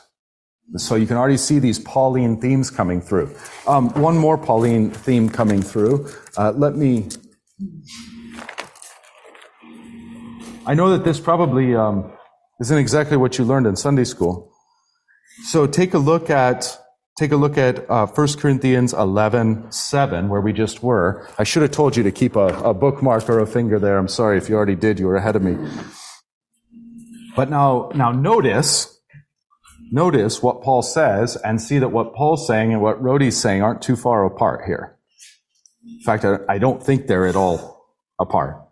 So 0.78 0.96
you 0.96 1.06
can 1.06 1.16
already 1.16 1.38
see 1.38 1.60
these 1.60 1.80
Pauline 1.80 2.42
themes 2.42 2.70
coming 2.70 3.02
through. 3.02 3.36
Um, 3.68 3.90
one 3.92 4.18
more 4.18 4.38
Pauline 4.38 4.90
theme 4.90 5.30
coming 5.30 5.62
through. 5.62 6.10
Uh, 6.36 6.52
let 6.52 6.76
me 6.76 7.08
I 10.68 10.74
know 10.74 10.90
that 10.90 11.06
this 11.06 11.18
probably 11.18 11.74
um, 11.76 12.12
isn't 12.60 12.78
exactly 12.78 13.16
what 13.16 13.38
you 13.38 13.46
learned 13.46 13.68
in 13.68 13.78
Sunday 13.78 14.04
school. 14.04 14.52
So 15.46 15.66
take 15.66 15.94
a 15.94 15.98
look 15.98 16.30
at 16.30 16.78
take 17.18 17.32
a 17.32 17.38
look 17.38 17.58
at 17.58 17.90
uh, 17.90 18.06
1 18.06 18.34
Corinthians 18.34 18.94
11, 18.94 19.72
7, 19.72 20.28
where 20.28 20.42
we 20.42 20.52
just 20.52 20.84
were. 20.84 21.26
I 21.40 21.46
should 21.46 21.62
have 21.62 21.72
told 21.72 21.96
you 21.96 22.04
to 22.04 22.12
keep 22.12 22.36
a, 22.36 22.48
a 22.64 22.74
bookmark 22.74 23.30
or 23.30 23.40
a 23.40 23.48
finger 23.48 23.80
there. 23.80 23.98
I'm 23.98 24.10
sorry 24.10 24.38
if 24.38 24.50
you 24.50 24.56
already 24.56 24.76
did. 24.76 25.00
You 25.00 25.08
were 25.08 25.16
ahead 25.16 25.38
of 25.38 25.42
me. 25.42 25.58
But 27.36 27.50
now, 27.50 27.90
now 27.96 28.12
notice, 28.12 29.00
notice 29.90 30.44
what 30.44 30.62
Paul 30.62 30.82
says 30.82 31.38
and 31.38 31.62
see 31.62 31.80
that 31.80 31.90
what 31.90 32.14
Paul's 32.14 32.46
saying 32.46 32.74
and 32.74 32.82
what 32.82 33.02
Rhodey's 33.02 33.38
saying 33.38 33.64
aren't 33.64 33.82
too 33.82 33.96
far 33.96 34.26
apart 34.26 34.66
here. 34.66 34.98
In 35.84 36.02
fact, 36.02 36.26
I, 36.26 36.40
I 36.50 36.58
don't 36.58 36.84
think 36.84 37.08
they're 37.08 37.26
at 37.26 37.38
all 37.38 37.86
apart. 38.20 38.67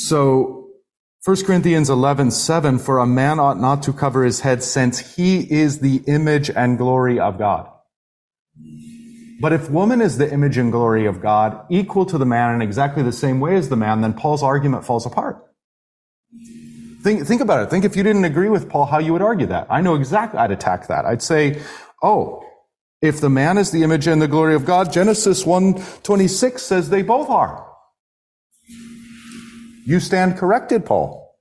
So 0.00 0.68
1 1.24 1.44
Corinthians 1.44 1.90
11, 1.90 2.30
7, 2.30 2.78
for 2.78 2.98
a 2.98 3.06
man 3.06 3.38
ought 3.38 3.60
not 3.60 3.82
to 3.82 3.92
cover 3.92 4.24
his 4.24 4.40
head 4.40 4.62
since 4.62 5.16
he 5.16 5.40
is 5.40 5.80
the 5.80 6.02
image 6.06 6.48
and 6.48 6.78
glory 6.78 7.20
of 7.20 7.38
God. 7.38 7.70
But 9.40 9.52
if 9.52 9.70
woman 9.70 10.00
is 10.00 10.16
the 10.16 10.32
image 10.32 10.56
and 10.56 10.72
glory 10.72 11.06
of 11.06 11.20
God, 11.20 11.66
equal 11.70 12.06
to 12.06 12.16
the 12.16 12.24
man 12.24 12.54
in 12.54 12.62
exactly 12.62 13.02
the 13.02 13.12
same 13.12 13.40
way 13.40 13.56
as 13.56 13.68
the 13.68 13.76
man, 13.76 14.00
then 14.00 14.14
Paul's 14.14 14.42
argument 14.42 14.86
falls 14.86 15.04
apart. 15.04 15.44
Think, 17.02 17.26
think 17.26 17.42
about 17.42 17.62
it. 17.62 17.70
Think 17.70 17.84
if 17.84 17.96
you 17.96 18.02
didn't 18.02 18.24
agree 18.24 18.48
with 18.48 18.68
Paul, 18.68 18.86
how 18.86 18.98
you 18.98 19.12
would 19.12 19.22
argue 19.22 19.46
that. 19.46 19.66
I 19.70 19.82
know 19.82 19.94
exactly, 19.94 20.38
I'd 20.38 20.50
attack 20.50 20.88
that. 20.88 21.04
I'd 21.04 21.22
say, 21.22 21.60
oh, 22.02 22.42
if 23.02 23.20
the 23.20 23.30
man 23.30 23.58
is 23.58 23.70
the 23.70 23.82
image 23.82 24.06
and 24.06 24.20
the 24.20 24.28
glory 24.28 24.54
of 24.54 24.64
God, 24.64 24.92
Genesis 24.92 25.44
1.26 25.44 26.58
says 26.58 26.88
they 26.88 27.02
both 27.02 27.28
are. 27.28 27.69
You 29.90 29.98
stand 29.98 30.38
corrected, 30.38 30.86
Paul. 30.86 31.36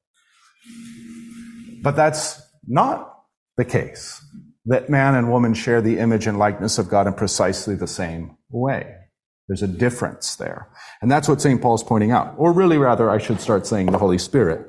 But 1.83 1.95
that's 1.95 2.41
not 2.67 3.13
the 3.57 3.63
case 3.63 4.25
that 4.65 4.89
man 4.89 5.13
and 5.13 5.31
woman 5.31 5.53
share 5.53 5.83
the 5.83 5.99
image 5.99 6.25
and 6.25 6.39
likeness 6.39 6.79
of 6.79 6.89
God 6.89 7.05
in 7.05 7.13
precisely 7.13 7.75
the 7.75 7.85
same 7.85 8.38
way. 8.49 8.91
There's 9.47 9.62
a 9.62 9.67
difference 9.67 10.35
there. 10.35 10.67
And 10.99 11.12
that's 11.12 11.29
what 11.29 11.41
St. 11.41 11.62
Paul's 11.62 11.83
pointing 11.83 12.09
out. 12.09 12.33
Or 12.38 12.51
really 12.51 12.79
rather, 12.79 13.12
I 13.12 13.19
should 13.19 13.39
start 13.39 13.67
saying 13.67 13.85
the 13.91 13.99
Holy 13.99 14.17
Spirit. 14.17 14.65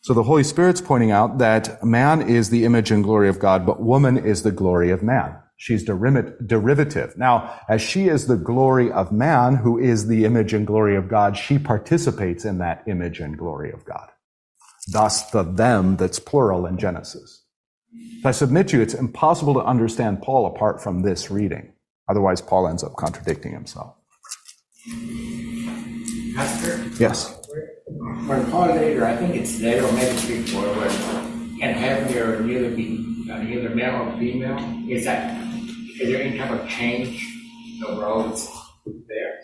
So 0.00 0.14
the 0.14 0.22
Holy 0.22 0.42
Spirit's 0.42 0.80
pointing 0.80 1.10
out 1.10 1.36
that 1.36 1.84
man 1.84 2.22
is 2.22 2.48
the 2.48 2.64
image 2.64 2.90
and 2.90 3.04
glory 3.04 3.28
of 3.28 3.38
God, 3.38 3.66
but 3.66 3.82
woman 3.82 4.16
is 4.16 4.42
the 4.42 4.52
glory 4.52 4.90
of 4.90 5.02
man. 5.02 5.36
She's 5.58 5.84
derivative. 5.84 7.16
Now, 7.16 7.60
as 7.68 7.80
she 7.80 8.08
is 8.08 8.26
the 8.26 8.36
glory 8.36 8.92
of 8.92 9.10
man, 9.10 9.56
who 9.56 9.78
is 9.78 10.06
the 10.06 10.24
image 10.26 10.52
and 10.52 10.66
glory 10.66 10.96
of 10.96 11.08
God, 11.08 11.36
she 11.36 11.58
participates 11.58 12.44
in 12.44 12.58
that 12.58 12.82
image 12.86 13.20
and 13.20 13.38
glory 13.38 13.72
of 13.72 13.84
God. 13.84 14.10
Thus, 14.88 15.30
the 15.30 15.42
them 15.42 15.96
that's 15.96 16.18
plural 16.18 16.66
in 16.66 16.76
Genesis. 16.78 17.42
I 18.24 18.32
submit 18.32 18.68
to 18.68 18.76
you, 18.76 18.82
it's 18.82 18.94
impossible 18.94 19.54
to 19.54 19.64
understand 19.64 20.22
Paul 20.22 20.46
apart 20.46 20.82
from 20.82 21.02
this 21.02 21.30
reading. 21.30 21.72
Otherwise, 22.08 22.40
Paul 22.40 22.68
ends 22.68 22.84
up 22.84 22.94
contradicting 22.96 23.52
himself. 23.52 23.94
Pastor? 26.36 26.84
Yes. 26.98 27.40
When 27.86 28.50
Paul 28.50 28.68
later, 28.68 29.06
I 29.06 29.16
think 29.16 29.34
it's 29.34 29.60
later 29.60 29.86
or 29.86 29.92
maybe 29.92 30.42
before, 30.42 30.66
and 31.62 31.76
have 31.76 32.14
your 32.14 32.40
neither 32.40 32.70
be 32.70 33.26
uh, 33.30 33.40
either 33.42 33.70
male 33.70 34.02
or 34.02 34.18
female, 34.18 34.58
is 34.88 35.04
that 35.04 35.45
is 36.00 36.10
there 36.10 36.22
any 36.22 36.36
type 36.36 36.50
of 36.50 36.68
change 36.68 37.22
in 37.72 37.80
the 37.80 38.00
roles 38.00 38.50
there? 38.84 39.40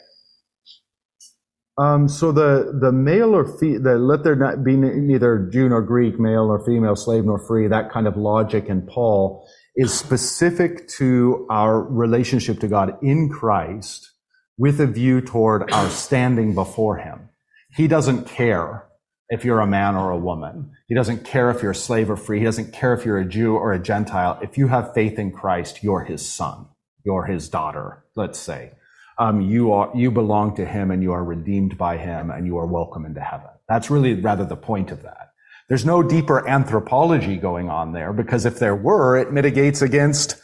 Um, 1.78 2.06
so 2.08 2.32
the 2.32 2.78
the 2.80 2.92
male 2.92 3.34
or 3.34 3.46
fe- 3.58 3.78
the 3.78 3.98
let 3.98 4.24
there 4.24 4.36
not 4.36 4.62
be 4.62 4.76
neither 4.76 5.48
Jew 5.50 5.70
nor 5.70 5.80
Greek, 5.80 6.20
male 6.20 6.50
or 6.50 6.62
female, 6.64 6.94
slave 6.94 7.24
nor 7.24 7.38
free, 7.38 7.66
that 7.68 7.90
kind 7.90 8.06
of 8.06 8.16
logic 8.16 8.66
in 8.66 8.82
Paul 8.82 9.48
is 9.74 9.92
specific 9.94 10.86
to 10.98 11.46
our 11.50 11.82
relationship 11.82 12.60
to 12.60 12.68
God 12.68 12.98
in 13.02 13.30
Christ 13.30 14.10
with 14.58 14.80
a 14.80 14.86
view 14.86 15.22
toward 15.22 15.72
our 15.72 15.88
standing 15.88 16.54
before 16.54 16.98
Him. 16.98 17.30
He 17.74 17.88
doesn't 17.88 18.26
care 18.26 18.86
if 19.32 19.46
you're 19.46 19.60
a 19.60 19.66
man 19.66 19.96
or 19.96 20.10
a 20.10 20.18
woman. 20.18 20.70
He 20.88 20.94
doesn't 20.94 21.24
care 21.24 21.48
if 21.50 21.62
you're 21.62 21.70
a 21.70 21.74
slave 21.74 22.10
or 22.10 22.18
free. 22.18 22.40
He 22.40 22.44
doesn't 22.44 22.74
care 22.74 22.92
if 22.92 23.06
you're 23.06 23.16
a 23.16 23.24
Jew 23.24 23.54
or 23.56 23.72
a 23.72 23.78
Gentile. 23.78 24.38
If 24.42 24.58
you 24.58 24.68
have 24.68 24.92
faith 24.92 25.18
in 25.18 25.32
Christ, 25.32 25.82
you're 25.82 26.04
his 26.04 26.24
son. 26.28 26.66
You're 27.02 27.24
his 27.24 27.48
daughter, 27.48 28.04
let's 28.14 28.38
say. 28.38 28.72
Um, 29.18 29.40
you 29.40 29.72
are, 29.72 29.90
you 29.94 30.10
belong 30.10 30.54
to 30.56 30.66
him 30.66 30.90
and 30.90 31.02
you 31.02 31.12
are 31.12 31.24
redeemed 31.24 31.78
by 31.78 31.96
him 31.96 32.30
and 32.30 32.46
you 32.46 32.58
are 32.58 32.66
welcome 32.66 33.06
into 33.06 33.22
heaven. 33.22 33.48
That's 33.70 33.88
really 33.88 34.12
rather 34.12 34.44
the 34.44 34.54
point 34.54 34.90
of 34.90 35.02
that. 35.04 35.30
There's 35.66 35.86
no 35.86 36.02
deeper 36.02 36.46
anthropology 36.46 37.38
going 37.38 37.70
on 37.70 37.92
there 37.92 38.12
because 38.12 38.44
if 38.44 38.58
there 38.58 38.76
were, 38.76 39.16
it 39.16 39.32
mitigates 39.32 39.80
against 39.80 40.36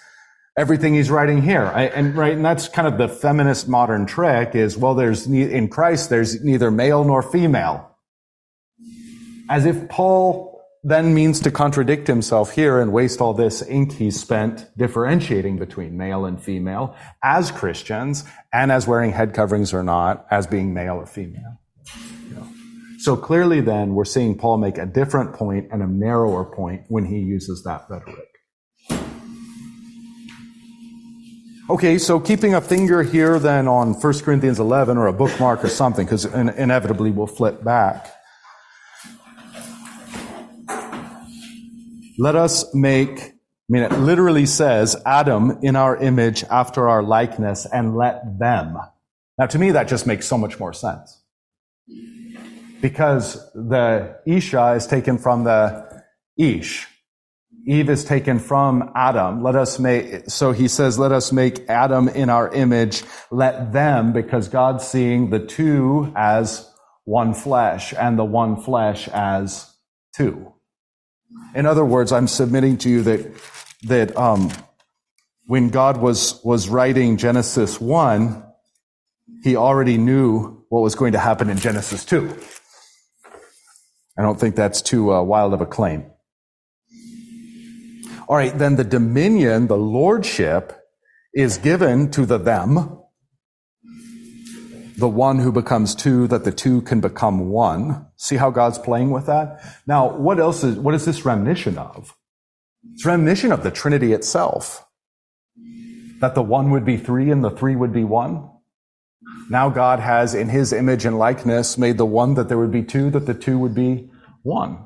everything 0.57 0.94
he's 0.94 1.11
writing 1.11 1.42
here. 1.42 1.66
I, 1.66 1.88
and 1.88 2.16
right, 2.16 2.33
and 2.33 2.44
that's 2.44 2.68
kind 2.68 2.88
of 2.88 2.96
the 2.96 3.09
feminist 3.09 3.68
modern 3.68 4.07
trick 4.07 4.55
is, 4.55 4.79
well, 4.79 4.94
there's, 4.94 5.27
in 5.27 5.68
Christ, 5.68 6.09
there's 6.09 6.42
neither 6.42 6.70
male 6.70 7.05
nor 7.05 7.20
female 7.22 7.85
as 9.49 9.67
if 9.67 9.89
Paul 9.89 10.59
then 10.85 11.13
means 11.13 11.41
to 11.41 11.51
contradict 11.51 12.07
himself 12.07 12.53
here 12.53 12.81
and 12.81 12.93
waste 12.93 13.21
all 13.21 13.35
this 13.35 13.63
ink 13.63 13.93
he's 13.93 14.19
spent 14.19 14.67
differentiating 14.77 15.59
between 15.59 15.97
male 15.97 16.25
and 16.25 16.41
female 16.41 16.95
as 17.23 17.51
Christians 17.51 18.25
and 18.53 18.71
as 18.71 18.87
wearing 18.87 19.13
head 19.13 19.35
coverings 19.35 19.75
or 19.75 19.83
not, 19.83 20.27
as 20.31 20.47
being 20.47 20.73
male 20.73 20.95
or 20.95 21.07
female. 21.07 21.59
So 23.01 23.17
clearly 23.17 23.61
then 23.61 23.95
we're 23.95 24.05
seeing 24.05 24.37
Paul 24.37 24.59
make 24.59 24.79
a 24.79 24.87
different 24.87 25.33
point 25.33 25.69
and 25.73 25.83
a 25.83 25.87
narrower 25.87 26.45
point 26.45 26.85
when 26.89 27.05
he 27.05 27.19
uses 27.19 27.63
that 27.65 27.87
rhetoric. 27.89 28.27
Okay, 31.71 31.99
so 31.99 32.19
keeping 32.19 32.55
a 32.55 32.61
finger 32.61 33.03
here 33.03 33.39
then 33.39 33.69
on 33.69 33.93
1 33.93 34.19
Corinthians 34.21 34.59
11 34.59 34.97
or 34.97 35.07
a 35.07 35.13
bookmark 35.13 35.63
or 35.63 35.69
something, 35.69 36.07
because 36.07 36.25
inevitably 36.25 37.11
we'll 37.11 37.27
flip 37.27 37.63
back. 37.63 38.11
Let 42.21 42.35
us 42.35 42.75
make, 42.75 43.21
I 43.21 43.33
mean, 43.69 43.85
it 43.85 43.93
literally 43.93 44.45
says, 44.45 44.97
Adam 45.07 45.61
in 45.63 45.77
our 45.77 45.97
image 45.97 46.43
after 46.51 46.89
our 46.89 47.01
likeness 47.01 47.65
and 47.65 47.97
let 47.97 48.41
them. 48.41 48.77
Now, 49.39 49.47
to 49.47 49.59
me, 49.59 49.71
that 49.71 49.87
just 49.87 50.05
makes 50.05 50.27
so 50.27 50.37
much 50.37 50.59
more 50.59 50.73
sense. 50.73 51.23
Because 52.81 53.35
the 53.55 54.19
Isha 54.27 54.73
is 54.73 54.89
taken 54.89 55.17
from 55.19 55.45
the 55.45 56.03
Ish. 56.37 56.89
Eve 57.69 57.91
is 57.91 58.05
taken 58.05 58.41
from 58.41 58.91
Adam. 58.97 59.43
Let 59.43 59.55
us 59.55 59.79
make, 59.79 60.29
so 60.29 60.51
he 60.51 60.67
says, 60.67 60.99
let 60.99 61.13
us 61.13 61.31
make 61.31 61.69
Adam 61.69 62.09
in 62.09 62.31
our 62.31 62.53
image. 62.53 63.05
Let 63.31 63.73
them, 63.73 64.13
because 64.13 64.49
God's 64.49 64.85
seeing 64.85 65.31
the 65.31 65.41
two 65.41 66.13
as 66.17 66.69
one 67.05 67.33
flesh 67.33 67.95
and 67.95 68.19
the 68.19 68.25
one 68.25 68.61
flesh 68.61 69.07
as 69.09 69.73
two. 70.17 70.53
In 71.55 71.67
other 71.67 71.85
words, 71.85 72.12
I'm 72.12 72.29
submitting 72.29 72.79
to 72.79 72.88
you 72.88 73.03
that 73.03 73.35
that 73.85 74.17
um, 74.17 74.51
when 75.47 75.69
God 75.69 75.99
was 75.99 76.41
was 76.45 76.69
writing 76.69 77.17
Genesis 77.17 77.81
one, 77.81 78.45
He 79.43 79.57
already 79.57 79.99
knew 79.99 80.64
what 80.69 80.81
was 80.81 80.95
going 80.95 81.12
to 81.12 81.19
happen 81.19 81.51
in 81.51 81.59
Genesis 81.59 82.05
two. 82.05 82.37
I 84.19 84.23
don't 84.23 84.38
think 84.38 84.57
that's 84.57 84.83
too 84.83 85.12
uh, 85.12 85.23
wild 85.23 85.55
of 85.55 85.61
a 85.61 85.67
claim. 85.67 86.11
All 88.29 88.37
right, 88.37 88.57
then 88.57 88.77
the 88.77 88.85
dominion, 88.85 89.69
the 89.69 89.79
lordship, 89.79 90.75
is 91.33 91.57
given 91.57 92.11
to 92.11 92.27
the 92.27 92.37
them, 92.37 92.98
the 94.99 95.09
one 95.09 95.39
who 95.39 95.53
becomes 95.53 95.95
two, 95.95 96.27
that 96.27 96.45
the 96.45 96.51
two 96.51 96.83
can 96.83 97.01
become 97.01 97.49
one. 97.51 98.07
See 98.17 98.37
how 98.37 98.51
God's 98.51 98.79
playing 98.79 99.11
with 99.11 99.27
that? 99.27 99.63
Now, 99.87 100.17
what 100.17 100.41
else 100.41 100.65
is, 100.65 100.77
what 100.77 100.95
is 100.95 101.05
this 101.05 101.25
reminiscent 101.25 101.79
of? 101.79 102.17
It's 102.93 103.07
reminiscent 103.07 103.53
of 103.53 103.63
the 103.63 103.71
Trinity 103.71 104.13
itself. 104.13 104.85
That 106.21 106.35
the 106.35 106.43
one 106.43 106.73
would 106.73 106.85
be 106.85 106.97
three 106.97 107.31
and 107.31 107.45
the 107.45 107.51
three 107.51 107.77
would 107.77 107.93
be 107.93 108.03
one. 108.03 108.51
Now 109.49 109.71
God 109.71 110.01
has 110.01 110.35
in 110.35 110.49
his 110.49 110.73
image 110.73 111.05
and 111.05 111.17
likeness 111.17 111.79
made 111.79 111.97
the 111.97 112.05
one 112.05 112.35
that 112.35 112.49
there 112.49 112.59
would 112.59 112.73
be 112.73 112.83
two, 112.83 113.09
that 113.11 113.27
the 113.27 113.35
two 113.35 113.59
would 113.59 113.75
be 113.75 114.11
one. 114.43 114.85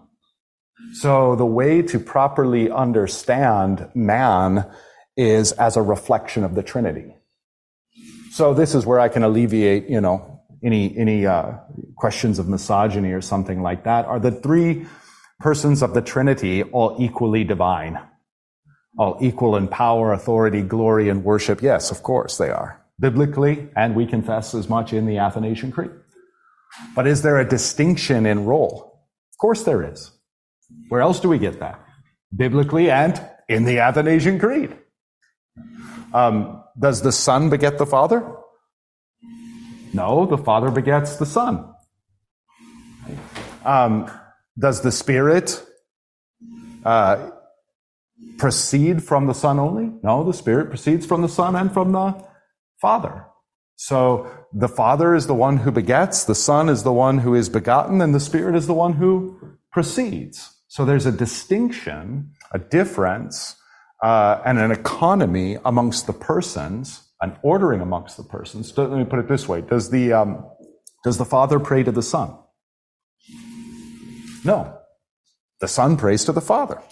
So 0.94 1.36
the 1.36 1.46
way 1.46 1.80
to 1.80 1.98
properly 1.98 2.70
understand 2.70 3.88
man 3.94 4.70
is 5.16 5.52
as 5.52 5.76
a 5.76 5.82
reflection 5.82 6.44
of 6.44 6.54
the 6.54 6.62
Trinity. 6.62 7.14
So 8.32 8.54
this 8.54 8.74
is 8.74 8.86
where 8.86 8.98
I 8.98 9.08
can 9.08 9.22
alleviate, 9.24 9.90
you 9.90 10.00
know, 10.00 10.40
any 10.64 10.96
any 10.96 11.26
uh, 11.26 11.52
questions 11.96 12.38
of 12.38 12.48
misogyny 12.48 13.12
or 13.12 13.20
something 13.20 13.60
like 13.60 13.84
that. 13.84 14.06
Are 14.06 14.18
the 14.18 14.30
three 14.30 14.86
persons 15.38 15.82
of 15.82 15.92
the 15.92 16.00
Trinity 16.00 16.62
all 16.62 16.96
equally 16.98 17.44
divine? 17.44 17.98
All 18.98 19.18
equal 19.20 19.54
in 19.56 19.68
power, 19.68 20.14
authority, 20.14 20.62
glory, 20.62 21.10
and 21.10 21.22
worship? 21.22 21.60
Yes, 21.60 21.90
of 21.90 22.02
course 22.02 22.38
they 22.38 22.48
are. 22.48 22.82
Biblically, 22.98 23.68
and 23.76 23.94
we 23.94 24.06
confess 24.06 24.54
as 24.54 24.66
much 24.66 24.94
in 24.94 25.04
the 25.04 25.18
Athanasian 25.18 25.70
Creed. 25.70 25.90
But 26.94 27.06
is 27.06 27.20
there 27.20 27.38
a 27.38 27.46
distinction 27.46 28.24
in 28.24 28.46
role? 28.46 28.98
Of 29.34 29.38
course 29.38 29.64
there 29.64 29.82
is. 29.82 30.10
Where 30.88 31.02
else 31.02 31.20
do 31.20 31.28
we 31.28 31.38
get 31.38 31.60
that? 31.60 31.84
Biblically 32.34 32.90
and 32.90 33.20
in 33.46 33.64
the 33.64 33.80
Athanasian 33.80 34.38
Creed. 34.38 34.74
Um, 36.14 36.61
does 36.78 37.02
the 37.02 37.12
Son 37.12 37.50
beget 37.50 37.78
the 37.78 37.86
Father? 37.86 38.36
No, 39.92 40.26
the 40.26 40.38
Father 40.38 40.70
begets 40.70 41.16
the 41.16 41.26
Son. 41.26 41.68
Um, 43.64 44.10
does 44.58 44.80
the 44.80 44.92
Spirit 44.92 45.62
uh, 46.84 47.30
proceed 48.38 49.04
from 49.04 49.26
the 49.26 49.34
Son 49.34 49.58
only? 49.58 49.92
No, 50.02 50.24
the 50.24 50.32
Spirit 50.32 50.68
proceeds 50.68 51.06
from 51.06 51.22
the 51.22 51.28
Son 51.28 51.54
and 51.54 51.72
from 51.72 51.92
the 51.92 52.24
Father. 52.80 53.26
So 53.76 54.30
the 54.52 54.68
Father 54.68 55.14
is 55.14 55.26
the 55.26 55.34
one 55.34 55.58
who 55.58 55.70
begets, 55.70 56.24
the 56.24 56.34
Son 56.34 56.68
is 56.68 56.82
the 56.82 56.92
one 56.92 57.18
who 57.18 57.34
is 57.34 57.48
begotten, 57.48 58.00
and 58.00 58.14
the 58.14 58.20
Spirit 58.20 58.54
is 58.54 58.66
the 58.66 58.74
one 58.74 58.94
who 58.94 59.38
proceeds. 59.70 60.56
So 60.68 60.84
there's 60.84 61.06
a 61.06 61.12
distinction, 61.12 62.32
a 62.52 62.58
difference 62.58 63.56
uh, 64.02 64.42
and 64.44 64.58
an 64.58 64.70
economy 64.70 65.58
amongst 65.64 66.06
the 66.06 66.12
persons, 66.12 67.08
an 67.20 67.36
ordering 67.42 67.80
amongst 67.80 68.16
the 68.16 68.24
persons. 68.24 68.76
Let 68.76 68.90
me 68.90 69.04
put 69.04 69.18
it 69.18 69.28
this 69.28 69.48
way: 69.48 69.60
Does 69.60 69.90
the 69.90 70.12
um, 70.12 70.44
does 71.04 71.18
the 71.18 71.24
Father 71.24 71.58
pray 71.58 71.82
to 71.82 71.92
the 71.92 72.02
Son? 72.02 72.36
No, 74.44 74.78
the 75.60 75.68
Son 75.68 75.96
prays 75.96 76.24
to 76.24 76.32
the 76.32 76.40
Father. 76.40 76.82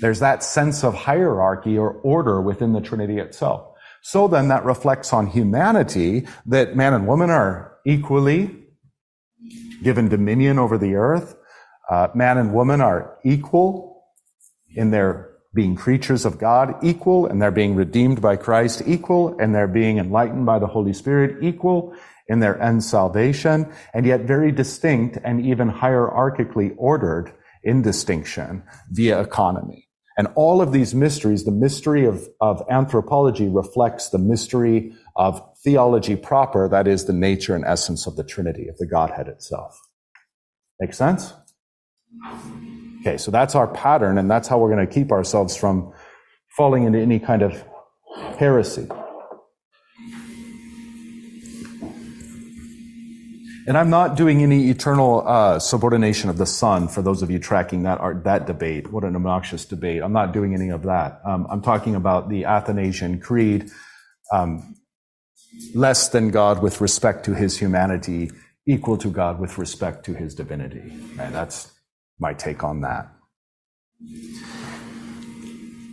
There's 0.00 0.20
that 0.20 0.42
sense 0.42 0.82
of 0.82 0.94
hierarchy 0.94 1.78
or 1.78 1.92
order 1.92 2.40
within 2.40 2.72
the 2.72 2.80
Trinity 2.80 3.18
itself. 3.18 3.74
So 4.02 4.28
then 4.28 4.48
that 4.48 4.64
reflects 4.64 5.12
on 5.12 5.26
humanity 5.26 6.26
that 6.46 6.76
man 6.76 6.94
and 6.94 7.06
woman 7.06 7.30
are 7.30 7.76
equally 7.84 8.64
given 9.82 10.08
dominion 10.08 10.58
over 10.58 10.78
the 10.78 10.94
earth. 10.94 11.36
Uh, 11.88 12.08
man 12.14 12.38
and 12.38 12.52
woman 12.52 12.80
are 12.80 13.18
equal 13.24 14.04
in 14.74 14.90
their 14.90 15.27
being 15.54 15.74
creatures 15.74 16.24
of 16.24 16.38
God, 16.38 16.74
equal, 16.82 17.26
and 17.26 17.40
they're 17.40 17.50
being 17.50 17.74
redeemed 17.74 18.20
by 18.20 18.36
Christ, 18.36 18.82
equal, 18.86 19.38
and 19.38 19.54
they're 19.54 19.66
being 19.66 19.98
enlightened 19.98 20.46
by 20.46 20.58
the 20.58 20.66
Holy 20.66 20.92
Spirit, 20.92 21.42
equal 21.42 21.94
in 22.28 22.40
their 22.40 22.60
end 22.60 22.84
salvation, 22.84 23.72
and 23.94 24.04
yet 24.04 24.22
very 24.22 24.52
distinct 24.52 25.18
and 25.24 25.44
even 25.44 25.70
hierarchically 25.70 26.74
ordered 26.76 27.32
in 27.62 27.82
distinction 27.82 28.62
via 28.90 29.20
economy. 29.20 29.88
And 30.18 30.26
all 30.34 30.60
of 30.60 30.72
these 30.72 30.94
mysteries, 30.94 31.44
the 31.44 31.52
mystery 31.52 32.04
of, 32.04 32.28
of 32.40 32.62
anthropology 32.68 33.48
reflects 33.48 34.08
the 34.08 34.18
mystery 34.18 34.92
of 35.14 35.40
theology 35.62 36.16
proper, 36.16 36.68
that 36.68 36.88
is 36.88 37.04
the 37.04 37.12
nature 37.12 37.54
and 37.54 37.64
essence 37.64 38.06
of 38.06 38.16
the 38.16 38.24
Trinity, 38.24 38.68
of 38.68 38.76
the 38.78 38.86
Godhead 38.86 39.28
itself. 39.28 39.80
Make 40.80 40.92
sense? 40.92 41.32
Okay, 43.00 43.16
so 43.16 43.30
that's 43.30 43.54
our 43.54 43.68
pattern, 43.68 44.18
and 44.18 44.30
that's 44.30 44.48
how 44.48 44.58
we're 44.58 44.74
going 44.74 44.86
to 44.86 44.92
keep 44.92 45.12
ourselves 45.12 45.56
from 45.56 45.92
falling 46.56 46.84
into 46.84 46.98
any 46.98 47.20
kind 47.20 47.42
of 47.42 47.64
heresy. 48.38 48.88
And 53.68 53.76
I'm 53.76 53.90
not 53.90 54.16
doing 54.16 54.42
any 54.42 54.70
eternal 54.70 55.28
uh, 55.28 55.58
subordination 55.58 56.30
of 56.30 56.38
the 56.38 56.46
Son 56.46 56.88
for 56.88 57.02
those 57.02 57.20
of 57.20 57.30
you 57.30 57.38
tracking 57.38 57.82
that 57.82 58.00
art, 58.00 58.24
that 58.24 58.46
debate. 58.46 58.90
What 58.90 59.04
an 59.04 59.14
obnoxious 59.14 59.66
debate! 59.66 60.02
I'm 60.02 60.14
not 60.14 60.32
doing 60.32 60.54
any 60.54 60.70
of 60.70 60.84
that. 60.84 61.20
Um, 61.24 61.46
I'm 61.50 61.60
talking 61.60 61.94
about 61.94 62.30
the 62.30 62.46
Athanasian 62.46 63.20
Creed, 63.20 63.70
um, 64.32 64.74
less 65.74 66.08
than 66.08 66.30
God 66.30 66.62
with 66.62 66.80
respect 66.80 67.26
to 67.26 67.34
His 67.34 67.58
humanity, 67.58 68.30
equal 68.66 68.96
to 68.96 69.10
God 69.10 69.38
with 69.38 69.58
respect 69.58 70.06
to 70.06 70.14
His 70.14 70.34
divinity. 70.34 70.90
Okay, 71.12 71.30
that's 71.30 71.70
my 72.18 72.34
take 72.34 72.64
on 72.64 72.82
that. 72.82 73.12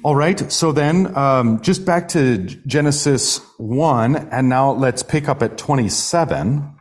All 0.04 0.16
right, 0.16 0.52
so 0.52 0.72
then 0.72 1.18
um, 1.18 1.62
just 1.62 1.84
back 1.84 2.10
to 2.10 2.38
Genesis 2.38 3.42
1, 3.58 4.16
and 4.16 4.48
now 4.48 4.72
let's 4.72 5.02
pick 5.02 5.28
up 5.28 5.42
at 5.42 5.58
27. 5.58 6.76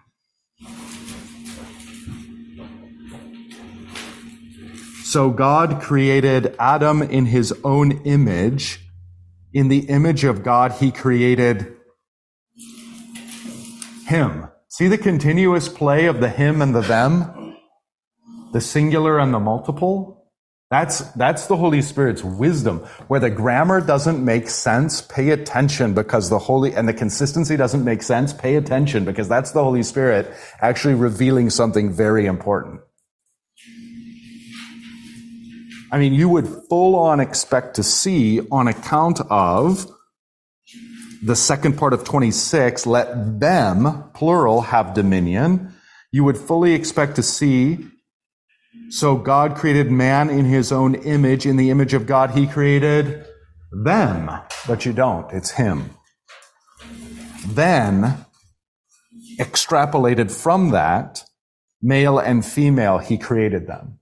So 5.05 5.31
God 5.31 5.81
created 5.81 6.55
Adam 6.59 7.01
in 7.01 7.27
his 7.27 7.55
own 7.65 7.93
image. 8.05 8.81
In 9.55 9.69
the 9.69 9.87
image 9.89 10.25
of 10.25 10.43
God, 10.43 10.73
he 10.73 10.91
created 10.91 11.75
him. 14.07 14.49
See 14.69 14.89
the 14.89 14.99
continuous 14.99 15.69
play 15.69 16.07
of 16.07 16.21
the 16.21 16.29
him 16.29 16.61
and 16.61 16.75
the 16.75 16.81
them? 16.81 17.44
The 18.55 18.61
singular 18.61 19.19
and 19.19 19.35
the 19.35 19.41
multiple? 19.41 20.31
That's, 20.71 21.01
that's 21.15 21.49
the 21.49 21.57
Holy 21.57 21.83
Spirit's 21.83 22.23
wisdom. 22.23 22.79
Where 23.09 23.19
the 23.19 23.29
grammar 23.29 23.81
doesn't 23.81 24.25
make 24.25 24.49
sense, 24.49 25.03
pay 25.03 25.31
attention 25.31 25.93
because 25.93 26.31
the 26.31 26.39
Holy, 26.39 26.73
and 26.73 26.89
the 26.89 26.95
consistency 26.95 27.57
doesn't 27.57 27.85
make 27.85 28.03
sense, 28.03 28.33
pay 28.33 28.55
attention 28.55 29.05
because 29.05 29.29
that's 29.29 29.51
the 29.51 29.63
Holy 29.63 29.83
Spirit 29.83 30.33
actually 30.61 30.95
revealing 30.95 31.51
something 31.51 31.93
very 31.93 32.27
important. 32.27 32.81
I 35.91 35.99
mean, 35.99 36.15
you 36.15 36.29
would 36.29 36.47
full 36.69 36.95
on 36.95 37.19
expect 37.19 37.75
to 37.75 37.83
see 37.83 38.41
on 38.53 38.69
account 38.69 39.21
of 39.31 39.87
the 41.25 41.35
second 41.35 41.77
part 41.77 41.93
of 41.93 42.05
26, 42.05 42.87
let 42.87 43.41
them, 43.41 44.11
plural, 44.15 44.61
have 44.61 44.95
dominion. 44.95 45.75
You 46.13 46.23
would 46.23 46.39
fully 46.39 46.75
expect 46.75 47.17
to 47.17 47.23
see, 47.25 47.89
so 48.91 49.17
God 49.17 49.57
created 49.57 49.91
man 49.91 50.31
in 50.31 50.45
his 50.45 50.71
own 50.73 50.95
image. 50.95 51.47
In 51.47 51.57
the 51.57 51.71
image 51.71 51.95
of 51.95 52.07
God, 52.07 52.31
he 52.31 52.47
created 52.47 53.27
them. 53.73 54.31
But 54.67 54.87
you 54.87 54.93
don't. 54.93 55.31
It's 55.33 55.53
him. 55.53 55.91
Then, 57.47 58.25
extrapolated 59.39 60.31
from 60.31 60.71
that, 60.71 61.25
male 61.83 62.19
and 62.19 62.45
female, 62.45 62.99
he 62.99 63.19
created 63.19 63.67
them. 63.67 63.99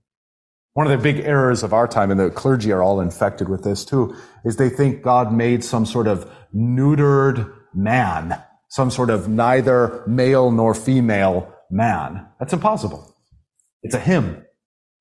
One 0.73 0.87
of 0.87 0.91
the 0.91 1.03
big 1.03 1.23
errors 1.23 1.61
of 1.61 1.73
our 1.73 1.87
time, 1.87 2.09
and 2.09 2.19
the 2.19 2.29
clergy 2.29 2.71
are 2.71 2.81
all 2.81 2.99
infected 2.99 3.49
with 3.49 3.63
this 3.63 3.85
too, 3.85 4.15
is 4.43 4.55
they 4.55 4.69
think 4.69 5.03
God 5.03 5.31
made 5.31 5.63
some 5.63 5.85
sort 5.85 6.07
of 6.07 6.29
neutered 6.55 7.53
man, 7.73 8.41
some 8.69 8.89
sort 8.89 9.09
of 9.09 9.27
neither 9.27 10.03
male 10.07 10.51
nor 10.51 10.73
female 10.73 11.53
man. 11.69 12.25
That's 12.39 12.53
impossible. 12.53 13.15
It's 13.83 13.93
a 13.93 13.99
him 13.99 14.43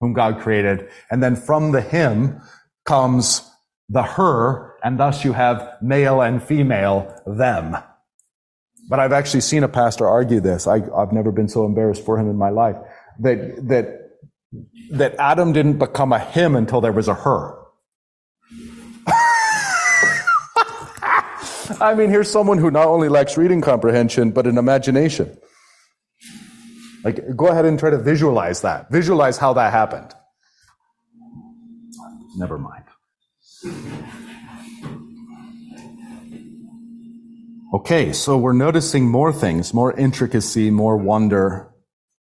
whom 0.03 0.13
God 0.13 0.41
created. 0.41 0.91
And 1.11 1.23
then 1.23 1.37
from 1.37 1.71
the 1.71 1.81
him 1.81 2.43
comes 2.85 3.49
the 3.89 4.03
her, 4.03 4.75
and 4.83 4.99
thus 4.99 5.25
you 5.25 5.33
have 5.33 5.77
male 5.81 6.21
and 6.21 6.43
female 6.43 7.23
them. 7.25 7.77
But 8.89 8.99
I've 8.99 9.13
actually 9.13 9.43
seen 9.43 9.63
a 9.63 9.69
pastor 9.69 10.09
argue 10.09 10.41
this. 10.41 10.67
I, 10.67 10.81
have 10.81 11.13
never 11.13 11.31
been 11.31 11.49
so 11.49 11.65
embarrassed 11.65 12.05
for 12.05 12.19
him 12.19 12.29
in 12.29 12.37
my 12.37 12.51
life. 12.51 12.77
That, 13.21 13.69
that 13.69 14.01
that 14.91 15.15
Adam 15.19 15.53
didn't 15.53 15.79
become 15.79 16.13
a 16.13 16.19
him 16.19 16.57
until 16.57 16.81
there 16.81 16.93
was 16.93 17.09
a 17.09 17.15
her. 17.15 17.57
I 21.81 21.95
mean, 21.97 22.11
here's 22.11 22.31
someone 22.31 22.59
who 22.59 22.71
not 22.71 22.89
only 22.89 23.09
lacks 23.09 23.39
reading 23.39 23.63
comprehension, 23.63 24.33
but 24.33 24.47
an 24.47 24.59
imagination. 24.59 25.39
Like, 27.05 27.37
go 27.37 27.49
ahead 27.49 27.65
and 27.65 27.79
try 27.79 27.91
to 27.91 27.99
visualize 27.99 28.63
that. 28.63 28.91
Visualize 28.91 29.39
how 29.39 29.53
that 29.55 29.73
happened. 29.73 30.15
Never 32.37 32.59
mind. 32.59 32.85
Okay, 37.75 38.13
so 38.13 38.37
we're 38.37 38.53
noticing 38.53 39.11
more 39.11 39.33
things, 39.33 39.73
more 39.73 39.93
intricacy, 39.99 40.71
more 40.71 40.97
wonder, 40.97 41.73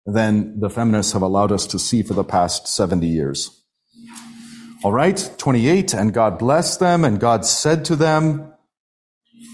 than 0.06 0.60
the 0.60 0.70
feminists 0.70 1.12
have 1.12 1.22
allowed 1.22 1.52
us 1.52 1.66
to 1.66 1.78
see 1.78 2.02
for 2.02 2.14
the 2.14 2.24
past 2.24 2.68
70 2.68 3.06
years. 3.06 3.64
All 4.82 4.92
right, 4.92 5.30
28, 5.36 5.92
and 5.92 6.14
God 6.14 6.38
blessed 6.38 6.80
them, 6.80 7.04
and 7.04 7.20
God 7.20 7.44
said 7.44 7.84
to 7.86 7.96
them, 7.96 8.54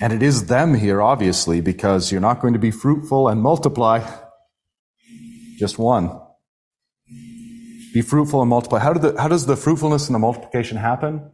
and 0.00 0.12
it 0.12 0.22
is 0.22 0.46
them 0.46 0.74
here, 0.74 1.00
obviously, 1.02 1.60
because 1.60 2.12
you're 2.12 2.20
not 2.20 2.40
going 2.40 2.52
to 2.52 2.58
be 2.58 2.70
fruitful 2.70 3.28
and 3.28 3.40
multiply. 3.40 4.06
Just 5.56 5.78
one. 5.78 6.20
Be 7.94 8.02
fruitful 8.02 8.42
and 8.42 8.50
multiply. 8.50 8.78
How, 8.78 8.92
do 8.92 9.00
the, 9.00 9.20
how 9.20 9.28
does 9.28 9.46
the 9.46 9.56
fruitfulness 9.56 10.06
and 10.08 10.14
the 10.14 10.18
multiplication 10.18 10.76
happen? 10.76 11.30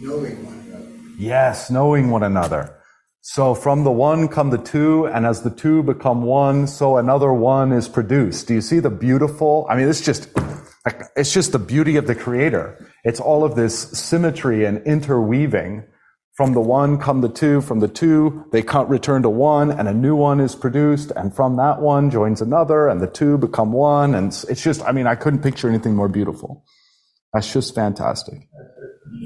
Knowing 0.00 0.44
one 0.44 0.58
another. 0.66 0.88
Yes, 1.18 1.70
knowing 1.70 2.10
one 2.10 2.22
another. 2.22 2.80
So 3.20 3.54
from 3.54 3.84
the 3.84 3.90
one 3.90 4.28
come 4.28 4.50
the 4.50 4.58
two, 4.58 5.06
and 5.06 5.24
as 5.24 5.42
the 5.42 5.50
two 5.50 5.82
become 5.82 6.22
one, 6.22 6.66
so 6.66 6.96
another 6.98 7.32
one 7.32 7.72
is 7.72 7.88
produced. 7.88 8.48
Do 8.48 8.54
you 8.54 8.60
see 8.60 8.80
the 8.80 8.90
beautiful? 8.90 9.66
I 9.68 9.76
mean, 9.76 9.88
it's 9.88 10.02
just, 10.02 10.28
it's 11.16 11.32
just 11.32 11.52
the 11.52 11.58
beauty 11.58 11.96
of 11.96 12.06
the 12.06 12.14
creator. 12.14 12.86
It's 13.02 13.20
all 13.20 13.44
of 13.44 13.56
this 13.56 13.78
symmetry 13.78 14.64
and 14.64 14.82
interweaving. 14.86 15.84
From 16.34 16.52
the 16.52 16.60
one 16.60 16.98
come 16.98 17.20
the 17.20 17.28
two, 17.28 17.60
from 17.60 17.78
the 17.78 17.86
two, 17.86 18.44
they 18.50 18.60
can't 18.60 18.88
return 18.88 19.22
to 19.22 19.30
one, 19.30 19.70
and 19.70 19.86
a 19.86 19.94
new 19.94 20.16
one 20.16 20.40
is 20.40 20.56
produced, 20.56 21.12
and 21.14 21.34
from 21.34 21.56
that 21.56 21.80
one 21.80 22.10
joins 22.10 22.40
another, 22.42 22.88
and 22.88 23.00
the 23.00 23.06
two 23.06 23.38
become 23.38 23.72
one, 23.72 24.16
and 24.16 24.32
it's 24.48 24.62
just, 24.62 24.82
I 24.82 24.90
mean, 24.90 25.06
I 25.06 25.14
couldn't 25.14 25.42
picture 25.42 25.68
anything 25.68 25.94
more 25.94 26.08
beautiful. 26.08 26.64
That's 27.32 27.52
just 27.52 27.74
fantastic. 27.76 28.48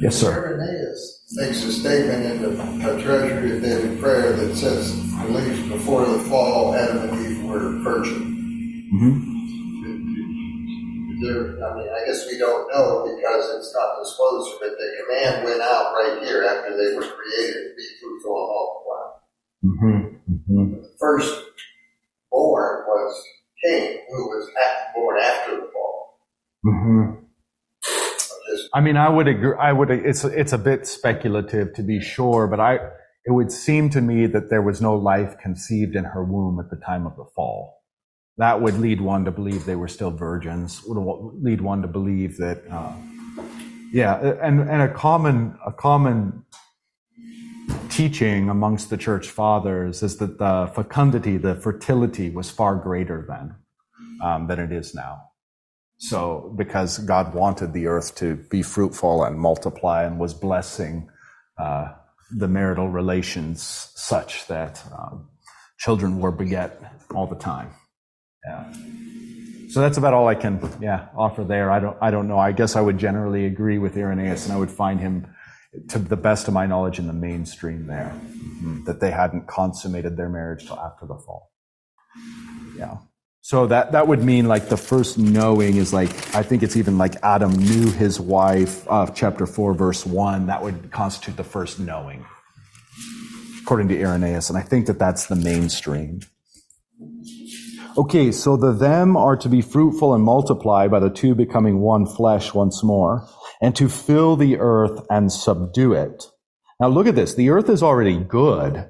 Yes, 0.03 0.17
sir. 0.17 0.33
Irenaeus 0.33 1.33
makes 1.37 1.65
a 1.65 1.73
statement 1.73 2.27
in 2.27 2.43
the 2.43 2.93
a 2.93 3.03
Treasury 3.03 3.57
of 3.57 3.63
Daily 3.63 3.97
Prayer 3.97 4.33
that 4.33 4.55
says, 4.55 4.95
believes 5.23 5.67
before 5.69 6.05
the 6.05 6.19
fall, 6.25 6.75
Adam 6.75 7.09
and 7.09 7.27
Eve 7.27 7.45
were 7.45 7.79
virgin. 7.79 8.91
Mm-hmm. 8.95 9.38
There, 11.21 11.65
I 11.65 11.75
mean, 11.77 11.89
I 11.89 12.07
guess 12.07 12.27
we 12.27 12.39
don't 12.39 12.69
know 12.71 13.05
because 13.05 13.57
it's 13.57 13.75
not 13.75 13.99
disclosed, 14.03 14.59
but 14.61 14.71
the 14.71 14.89
command 15.03 15.45
went 15.45 15.61
out 15.61 15.93
right 15.95 16.23
here 16.23 16.45
after 16.45 16.77
they 16.77 16.95
were 16.95 17.03
created, 17.03 17.55
to 17.55 17.75
be 17.77 17.87
fruitful 18.01 18.37
and 18.37 18.49
multiply. 18.55 19.05
Mm-hmm. 19.65 20.33
Mm-hmm. 20.33 20.83
The 20.83 20.91
first 21.01 21.45
born 22.31 22.85
was 22.87 23.25
Cain, 23.65 23.99
who 24.09 24.29
was 24.29 24.51
born 24.95 25.19
after 25.21 25.57
the 25.57 25.69
fall. 25.73 26.21
Mm-hmm. 26.65 27.25
I 28.75 28.81
mean, 28.81 28.97
I 28.97 29.09
would 29.09 29.29
agree. 29.29 29.57
I 29.59 29.73
would. 29.73 29.91
It's 29.91 30.25
it's 30.25 30.53
a 30.53 30.59
bit 30.59 30.87
speculative 30.87 31.75
to 31.75 31.83
be 31.83 32.01
sure, 32.01 32.47
but 32.47 32.61
I 32.61 32.75
it 33.25 33.33
would 33.33 33.51
seem 33.51 33.91
to 33.91 34.01
me 34.01 34.27
that 34.27 34.51
there 34.51 34.63
was 34.63 34.81
no 34.81 34.95
life 34.95 35.37
conceived 35.39 35.97
in 35.97 36.05
her 36.05 36.25
womb 36.25 36.61
at 36.61 36.71
the 36.71 36.77
time 36.85 37.07
of 37.07 37.17
the 37.17 37.25
fall. 37.35 37.78
That 38.39 38.63
would 38.63 38.79
lead 38.79 39.01
one 39.01 39.25
to 39.27 39.33
believe 39.33 39.67
they 39.67 39.77
were 39.77 39.89
still 39.89 40.11
virgins. 40.13 40.83
Would 40.87 40.99
lead 41.43 41.61
one 41.61 41.83
to 41.83 41.89
believe 41.89 42.39
that, 42.39 42.63
uh, 42.71 42.93
yeah, 43.93 44.17
and 44.43 44.61
and 44.61 44.83
a 44.83 44.89
common 44.93 45.59
a 45.67 45.73
common 45.73 46.45
teaching 47.91 48.49
amongst 48.51 48.91
the 48.91 48.97
church 48.97 49.29
fathers 49.31 50.03
is 50.03 50.19
that 50.19 50.39
the 50.39 50.71
fecundity, 50.75 51.37
the 51.39 51.55
fertility, 51.57 52.31
was 52.31 52.51
far 52.51 52.77
greater 52.77 53.27
then. 53.29 53.57
um, 54.23 54.47
than 54.47 54.59
it 54.61 54.73
is 54.73 54.95
now. 54.95 55.23
So, 55.99 56.55
because 56.57 56.99
God 56.99 57.35
wanted 57.35 57.73
the 57.73 57.87
earth 57.89 58.17
to 58.17 58.37
be 58.37 58.63
fruitful 58.63 59.25
and 59.25 59.39
multiply 59.39 60.05
and 60.05 60.19
was 60.19 60.35
blessing 60.35 61.11
uh, 61.59 61.93
the 62.31 62.49
marital 62.49 62.89
relations 62.89 63.63
such 63.97 64.47
that 64.49 64.83
um, 64.97 65.29
children 65.79 66.21
were 66.21 66.33
beget 66.33 66.81
all 67.15 67.27
the 67.27 67.37
time. 67.37 67.71
Yeah. 68.49 68.73
So 69.69 69.81
that's 69.81 69.99
about 69.99 70.15
all 70.15 70.27
I 70.27 70.35
can, 70.35 70.59
yeah, 70.81 71.09
offer 71.15 71.45
there. 71.45 71.71
I 71.71 71.79
don't, 71.79 71.97
I 72.01 72.11
don't 72.11 72.27
know. 72.27 72.39
I 72.39 72.53
guess 72.53 72.75
I 72.75 72.81
would 72.81 72.97
generally 72.97 73.45
agree 73.45 73.77
with 73.77 73.97
Irenaeus, 73.97 74.47
and 74.47 74.55
I 74.55 74.59
would 74.59 74.71
find 74.71 74.99
him, 74.99 75.27
to 75.89 75.99
the 75.99 76.17
best 76.17 76.49
of 76.49 76.55
my 76.55 76.65
knowledge, 76.65 76.99
in 76.99 77.07
the 77.07 77.13
mainstream 77.13 77.87
there, 77.87 78.19
mm-hmm. 78.19 78.85
that 78.85 79.01
they 79.01 79.11
hadn't 79.11 79.47
consummated 79.47 80.17
their 80.17 80.31
marriage 80.31 80.67
till 80.67 80.81
after 80.81 81.05
the 81.05 81.17
fall. 81.17 81.53
Yeah. 82.79 82.97
So 83.43 83.67
that, 83.67 83.93
that 83.93 84.09
would 84.09 84.23
mean 84.23 84.49
like 84.49 84.71
the 84.71 84.77
first 84.79 85.19
knowing 85.19 85.77
is 85.77 85.93
like, 85.93 86.11
I 86.35 86.43
think 86.43 86.63
it's 86.63 86.77
even 86.77 86.97
like 86.97 87.17
Adam 87.23 87.53
knew 87.53 87.91
his 87.91 88.19
wife, 88.19 88.87
uh, 88.91 89.07
chapter 89.15 89.47
4, 89.47 89.75
verse 89.75 90.07
1. 90.07 90.47
That 90.47 90.63
would 90.63 90.91
constitute 90.91 91.37
the 91.37 91.45
first 91.45 91.79
knowing, 91.79 92.25
according 93.63 93.89
to 93.89 94.01
Irenaeus. 94.01 94.49
And 94.49 94.59
I 94.59 94.63
think 94.63 94.87
that 94.87 94.99
that's 94.99 95.27
the 95.27 95.37
mainstream. 95.37 96.21
Okay, 97.99 98.31
so 98.31 98.57
the 98.57 98.73
them 98.73 99.17
are 99.17 99.37
to 99.37 99.49
be 99.49 99.61
fruitful 99.61 100.15
and 100.15 100.23
multiply 100.23 100.87
by 100.87 101.01
the 101.01 101.11
two 101.11 101.35
becoming 101.35 101.81
one 101.81 102.07
flesh 102.07 102.55
once 102.55 102.85
more, 102.85 103.29
and 103.61 103.75
to 103.75 103.89
fill 103.89 104.37
the 104.37 104.57
earth 104.59 105.05
and 105.11 105.33
subdue 105.33 105.95
it. 105.95 106.27
Now 106.79 106.87
look 106.87 107.09
at 107.09 107.17
this. 107.17 107.35
The 107.35 107.51
earth 107.51 107.69
is 107.69 107.83
already 107.83 108.17
good, 108.17 108.89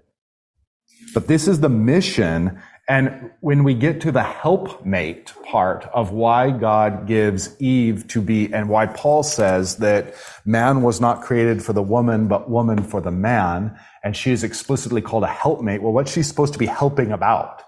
but 1.15 1.27
this 1.27 1.49
is 1.49 1.61
the 1.61 1.71
mission 1.71 2.61
and 2.89 3.31
when 3.41 3.65
we 3.65 3.75
get 3.75 4.01
to 4.03 4.13
the 4.13 4.23
helpmate 4.23 5.35
part 5.45 5.85
of 5.93 6.11
why 6.11 6.51
God 6.51 7.07
gives 7.07 7.55
Eve 7.61 8.09
to 8.09 8.23
be, 8.23 8.53
and 8.53 8.71
why 8.71 8.87
Paul 8.87 9.23
says 9.23 9.77
that 9.77 10.15
man 10.47 10.81
was 10.81 10.99
not 10.99 11.21
created 11.21 11.63
for 11.63 11.75
the 11.75 11.83
woman, 11.83 12.29
but 12.29 12.49
woman 12.49 12.83
for 12.83 13.03
the 13.03 13.11
man, 13.11 13.79
and 14.03 14.17
she 14.17 14.33
is 14.33 14.43
explicitly 14.43 15.03
called 15.03 15.25
a 15.25 15.29
helpmate, 15.29 15.83
well, 15.83 15.93
what's 15.93 16.13
she 16.13 16.23
supposed 16.23 16.55
to 16.55 16.59
be 16.59 16.65
helping 16.65 17.13
about? 17.13 17.63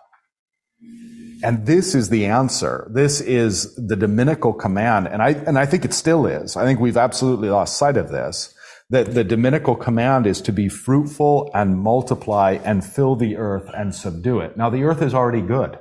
And 1.43 1.67
this 1.67 1.95
is 1.95 2.11
the 2.11 2.27
answer. 2.27 2.91
This 2.93 3.21
is 3.21 3.75
the 3.77 3.97
dominical 3.97 4.53
command. 4.53 5.09
And 5.09 5.23
I, 5.23 5.31
and 5.31 5.59
I 5.59 5.67
think 5.67 5.85
it 5.85 5.95
still 5.95 6.27
is. 6.27 6.57
I 6.57 6.65
think 6.65 6.81
we've 6.81 6.97
absolutely 6.97 7.49
lost 7.49 7.79
sight 7.79 7.97
of 7.97 8.11
this 8.11 8.55
that 8.91 9.15
the 9.15 9.23
Dominical 9.23 9.77
command 9.77 10.27
is 10.27 10.41
to 10.43 10.53
be 10.53 10.69
fruitful 10.69 11.49
and 11.55 11.79
multiply 11.79 12.59
and 12.65 12.85
fill 12.85 13.15
the 13.15 13.37
earth 13.37 13.71
and 13.73 13.95
subdue 13.95 14.41
it. 14.41 14.57
Now, 14.57 14.69
the 14.69 14.83
earth 14.83 15.01
is 15.01 15.15
already 15.15 15.41
good. 15.41 15.79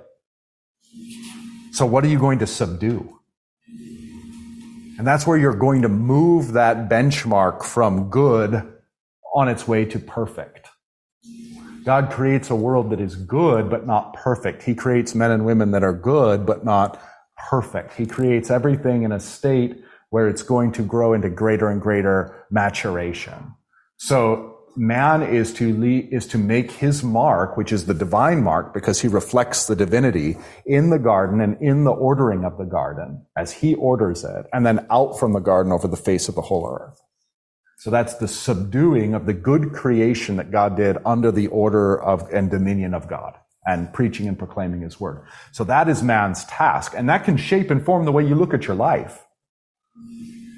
So, 1.71 1.87
what 1.87 2.03
are 2.03 2.07
you 2.07 2.19
going 2.19 2.39
to 2.39 2.47
subdue? 2.47 3.19
And 4.99 5.07
that's 5.07 5.25
where 5.25 5.37
you're 5.37 5.55
going 5.55 5.81
to 5.81 5.89
move 5.89 6.53
that 6.53 6.89
benchmark 6.89 7.63
from 7.63 8.09
good 8.09 8.73
on 9.33 9.47
its 9.47 9.67
way 9.67 9.85
to 9.85 9.97
perfect. 9.97 10.58
God 11.83 12.11
creates 12.11 12.49
a 12.49 12.55
world 12.55 12.89
that 12.91 12.99
is 12.99 13.15
good, 13.15 13.69
but 13.69 13.85
not 13.85 14.13
perfect. 14.13 14.63
He 14.63 14.75
creates 14.75 15.15
men 15.15 15.31
and 15.31 15.45
women 15.45 15.71
that 15.71 15.83
are 15.83 15.93
good, 15.93 16.45
but 16.45 16.63
not 16.63 17.01
perfect. 17.49 17.93
He 17.93 18.05
creates 18.05 18.49
everything 18.49 19.03
in 19.03 19.11
a 19.11 19.19
state 19.19 19.83
where 20.09 20.27
it's 20.27 20.43
going 20.43 20.71
to 20.73 20.81
grow 20.81 21.13
into 21.13 21.29
greater 21.29 21.69
and 21.69 21.81
greater 21.81 22.45
maturation. 22.49 23.55
So 23.97 24.59
man 24.75 25.21
is 25.21 25.53
to 25.53 25.73
lead, 25.73 26.09
is 26.11 26.25
to 26.27 26.37
make 26.37 26.71
his 26.71 27.03
mark, 27.03 27.57
which 27.57 27.71
is 27.71 27.85
the 27.85 27.93
divine 27.93 28.43
mark, 28.43 28.73
because 28.73 29.01
he 29.01 29.07
reflects 29.07 29.67
the 29.67 29.75
divinity 29.75 30.37
in 30.65 30.89
the 30.89 30.99
garden 30.99 31.41
and 31.41 31.57
in 31.61 31.83
the 31.83 31.91
ordering 31.91 32.45
of 32.45 32.57
the 32.57 32.65
garden 32.65 33.25
as 33.37 33.51
he 33.51 33.75
orders 33.75 34.23
it, 34.23 34.45
and 34.53 34.65
then 34.65 34.85
out 34.89 35.19
from 35.19 35.33
the 35.33 35.39
garden 35.39 35.71
over 35.71 35.87
the 35.87 35.97
face 35.97 36.29
of 36.29 36.35
the 36.35 36.41
whole 36.41 36.67
earth. 36.67 37.01
So 37.79 37.89
that's 37.89 38.15
the 38.15 38.27
subduing 38.27 39.13
of 39.13 39.25
the 39.25 39.33
good 39.33 39.73
creation 39.73 40.35
that 40.35 40.51
God 40.51 40.77
did 40.77 40.97
under 41.05 41.31
the 41.31 41.47
order 41.47 41.99
of 42.01 42.29
and 42.33 42.51
dominion 42.51 42.93
of 42.93 43.07
God 43.07 43.35
and 43.65 43.91
preaching 43.93 44.27
and 44.27 44.37
proclaiming 44.37 44.81
his 44.81 44.99
word. 44.99 45.23
So 45.51 45.63
that 45.65 45.89
is 45.89 46.03
man's 46.03 46.45
task. 46.45 46.93
And 46.95 47.09
that 47.09 47.23
can 47.23 47.37
shape 47.37 47.71
and 47.71 47.83
form 47.83 48.05
the 48.05 48.11
way 48.11 48.25
you 48.25 48.35
look 48.35 48.53
at 48.53 48.67
your 48.67 48.75
life 48.75 49.25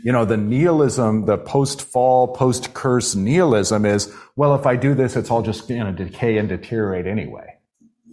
you 0.04 0.12
know, 0.12 0.26
the 0.26 0.38
nihilism, 0.38 1.26
the 1.26 1.38
post-fall, 1.38 2.30
post-curse 2.30 3.16
nihilism 3.16 3.86
is, 3.86 4.14
well, 4.36 4.56
if 4.56 4.66
I 4.66 4.76
do 4.76 4.96
this, 4.96 5.16
it's 5.16 5.30
all 5.30 5.44
just 5.44 5.68
going 5.68 5.96
to 5.96 6.06
decay 6.06 6.38
and 6.38 6.50
deteriorate 6.50 7.06
anyway. 7.06 7.58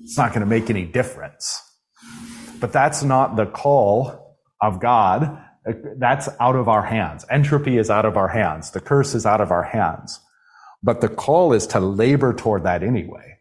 It's 0.03 0.17
not 0.17 0.31
going 0.31 0.41
to 0.41 0.47
make 0.47 0.69
any 0.69 0.85
difference. 0.85 1.63
But 2.61 2.73
that's 2.73 3.03
not 3.03 3.37
the 3.37 3.47
call 3.47 4.37
of 4.61 4.81
God. 4.81 5.43
That's 5.97 6.29
out 6.41 6.57
of 6.57 6.69
our 6.69 6.83
hands. 6.85 7.25
Entropy 7.31 7.79
is 7.79 7.91
out 7.91 8.05
of 8.05 8.17
our 8.17 8.29
hands. 8.29 8.71
The 8.71 8.81
curse 8.81 9.15
is 9.15 9.27
out 9.27 9.41
of 9.41 9.51
our 9.51 9.65
hands. 9.65 10.21
But 10.83 11.01
the 11.01 11.09
call 11.09 11.53
is 11.53 11.67
to 11.69 11.81
labor 11.81 12.33
toward 12.33 12.65
that 12.65 12.83
anyway 12.83 13.39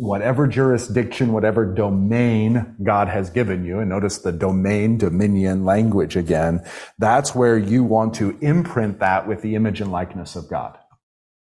whatever 0.00 0.46
jurisdiction, 0.46 1.30
whatever 1.32 1.66
domain 1.66 2.74
God 2.82 3.08
has 3.08 3.28
given 3.28 3.66
you, 3.66 3.80
and 3.80 3.90
notice 3.90 4.18
the 4.18 4.32
domain, 4.32 4.96
dominion 4.96 5.66
language 5.66 6.16
again, 6.16 6.64
that's 6.98 7.34
where 7.34 7.58
you 7.58 7.84
want 7.84 8.14
to 8.14 8.36
imprint 8.40 8.98
that 9.00 9.28
with 9.28 9.42
the 9.42 9.54
image 9.54 9.80
and 9.80 9.92
likeness 9.92 10.36
of 10.36 10.48
God. 10.48 10.78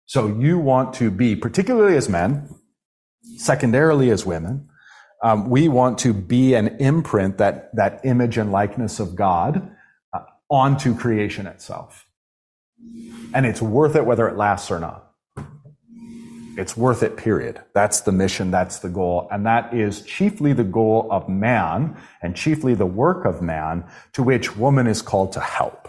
So 0.06 0.26
you 0.26 0.58
want 0.58 0.94
to 0.94 1.12
be, 1.12 1.36
particularly 1.36 1.96
as 1.96 2.08
men, 2.08 2.48
secondarily 3.36 4.10
as 4.10 4.26
women, 4.26 4.68
um, 5.22 5.48
we 5.48 5.68
want 5.68 5.98
to 5.98 6.12
be 6.12 6.54
an 6.54 6.76
imprint 6.80 7.38
that, 7.38 7.74
that 7.76 8.00
image 8.02 8.36
and 8.36 8.50
likeness 8.50 8.98
of 8.98 9.14
God 9.14 9.70
onto 10.50 10.94
creation 10.94 11.46
itself. 11.46 12.06
And 13.32 13.46
it's 13.46 13.62
worth 13.62 13.94
it 13.94 14.04
whether 14.04 14.28
it 14.28 14.36
lasts 14.36 14.70
or 14.70 14.80
not. 14.80 15.06
It's 16.56 16.76
worth 16.76 17.02
it, 17.02 17.16
period. 17.16 17.60
That's 17.74 18.00
the 18.02 18.12
mission, 18.12 18.50
that's 18.50 18.80
the 18.80 18.88
goal. 18.88 19.28
And 19.30 19.46
that 19.46 19.72
is 19.72 20.02
chiefly 20.02 20.52
the 20.52 20.64
goal 20.64 21.08
of 21.10 21.28
man 21.28 21.96
and 22.20 22.36
chiefly 22.36 22.74
the 22.74 22.86
work 22.86 23.24
of 23.24 23.40
man 23.40 23.84
to 24.12 24.22
which 24.22 24.56
woman 24.56 24.86
is 24.86 25.00
called 25.00 25.32
to 25.32 25.40
help. 25.40 25.88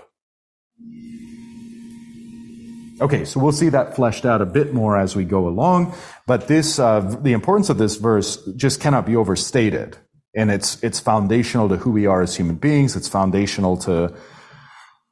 Okay, 3.01 3.25
so 3.25 3.39
we'll 3.39 3.51
see 3.51 3.69
that 3.69 3.95
fleshed 3.95 4.25
out 4.25 4.43
a 4.43 4.45
bit 4.45 4.73
more 4.73 4.95
as 4.95 5.15
we 5.15 5.25
go 5.25 5.47
along, 5.47 5.95
but 6.27 6.47
this, 6.47 6.77
uh, 6.77 6.99
the 6.99 7.33
importance 7.33 7.71
of 7.71 7.79
this 7.79 7.95
verse 7.95 8.37
just 8.55 8.79
cannot 8.79 9.07
be 9.07 9.15
overstated. 9.15 9.97
And 10.35 10.51
it's, 10.51 10.81
it's 10.83 10.99
foundational 10.99 11.67
to 11.69 11.77
who 11.77 11.89
we 11.91 12.05
are 12.05 12.21
as 12.21 12.37
human 12.37 12.55
beings. 12.55 12.95
It's 12.95 13.09
foundational 13.09 13.75
to 13.77 14.13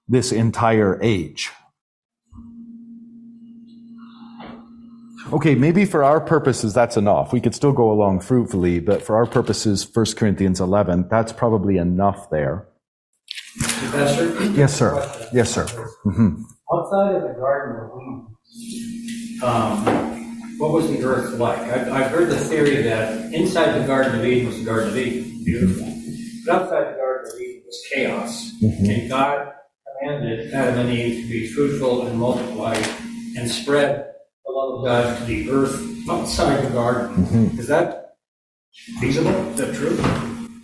this 0.09 0.31
entire 0.31 0.99
age. 1.01 1.51
Okay, 5.31 5.53
maybe 5.53 5.85
for 5.85 6.03
our 6.03 6.19
purposes, 6.19 6.73
that's 6.73 6.97
enough. 6.97 7.31
We 7.31 7.39
could 7.39 7.53
still 7.53 7.71
go 7.71 7.91
along 7.91 8.21
fruitfully, 8.21 8.79
but 8.79 9.03
for 9.03 9.15
our 9.15 9.27
purposes, 9.27 9.87
1 9.93 10.05
Corinthians 10.17 10.59
11, 10.59 11.07
that's 11.07 11.31
probably 11.31 11.77
enough 11.77 12.31
there. 12.31 12.67
Professor? 13.59 14.43
Yes, 14.51 14.75
sir. 14.75 15.29
Yes, 15.31 15.51
sir. 15.51 15.65
Mm-hmm. 16.05 16.41
Outside 16.73 17.15
of 17.15 17.21
the 17.21 17.35
Garden 17.39 17.75
of 17.83 18.01
Eden, 18.01 19.43
um, 19.43 20.57
what 20.57 20.71
was 20.71 20.89
the 20.89 21.03
earth 21.03 21.37
like? 21.37 21.59
I've, 21.59 21.91
I've, 21.91 22.11
heard 22.11 22.29
the 22.29 22.37
theory 22.37 22.81
that 22.83 23.31
inside 23.31 23.79
the 23.79 23.85
Garden 23.85 24.19
of 24.19 24.25
Eden 24.25 24.47
was 24.47 24.57
the 24.57 24.65
Garden 24.65 24.89
of 24.89 24.97
Eden, 24.97 25.43
beautiful. 25.43 25.95
But 26.45 26.55
outside 26.55 26.93
the 26.93 26.97
Garden 26.97 27.31
of 27.31 27.39
Eden 27.39 27.63
was 27.65 27.87
chaos. 27.93 28.51
Mm-hmm. 28.61 28.89
And 28.89 29.09
God 29.09 29.53
commanded 29.99 30.53
Adam 30.53 30.79
and 30.79 30.89
Eve 30.89 31.23
to 31.23 31.29
be 31.29 31.47
fruitful 31.47 32.07
and 32.07 32.17
multiply 32.17 32.75
and 33.37 33.49
spread 33.49 34.13
the 34.45 34.51
love 34.51 34.79
of 34.79 34.85
God 34.85 35.17
to 35.17 35.25
the 35.25 35.49
earth 35.49 36.09
outside 36.09 36.65
the 36.65 36.69
garden. 36.71 37.25
Mm-hmm. 37.25 37.59
Is 37.59 37.67
that 37.67 38.15
feasible? 38.99 39.31
Is 39.49 39.57
that 39.57 39.75
true? 39.75 39.97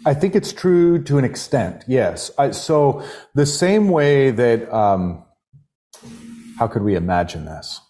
I 0.05 0.13
think 0.13 0.35
it's 0.35 0.53
true 0.53 1.01
to 1.03 1.17
an 1.17 1.25
extent, 1.25 1.83
yes. 1.87 2.31
I, 2.37 2.51
so 2.51 3.03
the 3.33 3.45
same 3.45 3.89
way 3.89 4.31
that, 4.31 4.71
um, 4.71 5.23
how 6.57 6.67
could 6.67 6.83
we 6.83 6.95
imagine 6.95 7.45
this? 7.45 7.81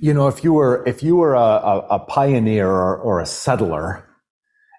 You 0.00 0.12
know, 0.12 0.28
if 0.28 0.44
you 0.44 0.52
were 0.52 0.84
if 0.86 1.02
you 1.02 1.16
were 1.16 1.32
a, 1.32 1.38
a, 1.38 1.78
a 1.92 1.98
pioneer 1.98 2.68
or, 2.68 2.98
or, 2.98 3.20
a 3.20 3.26
settler, 3.26 4.06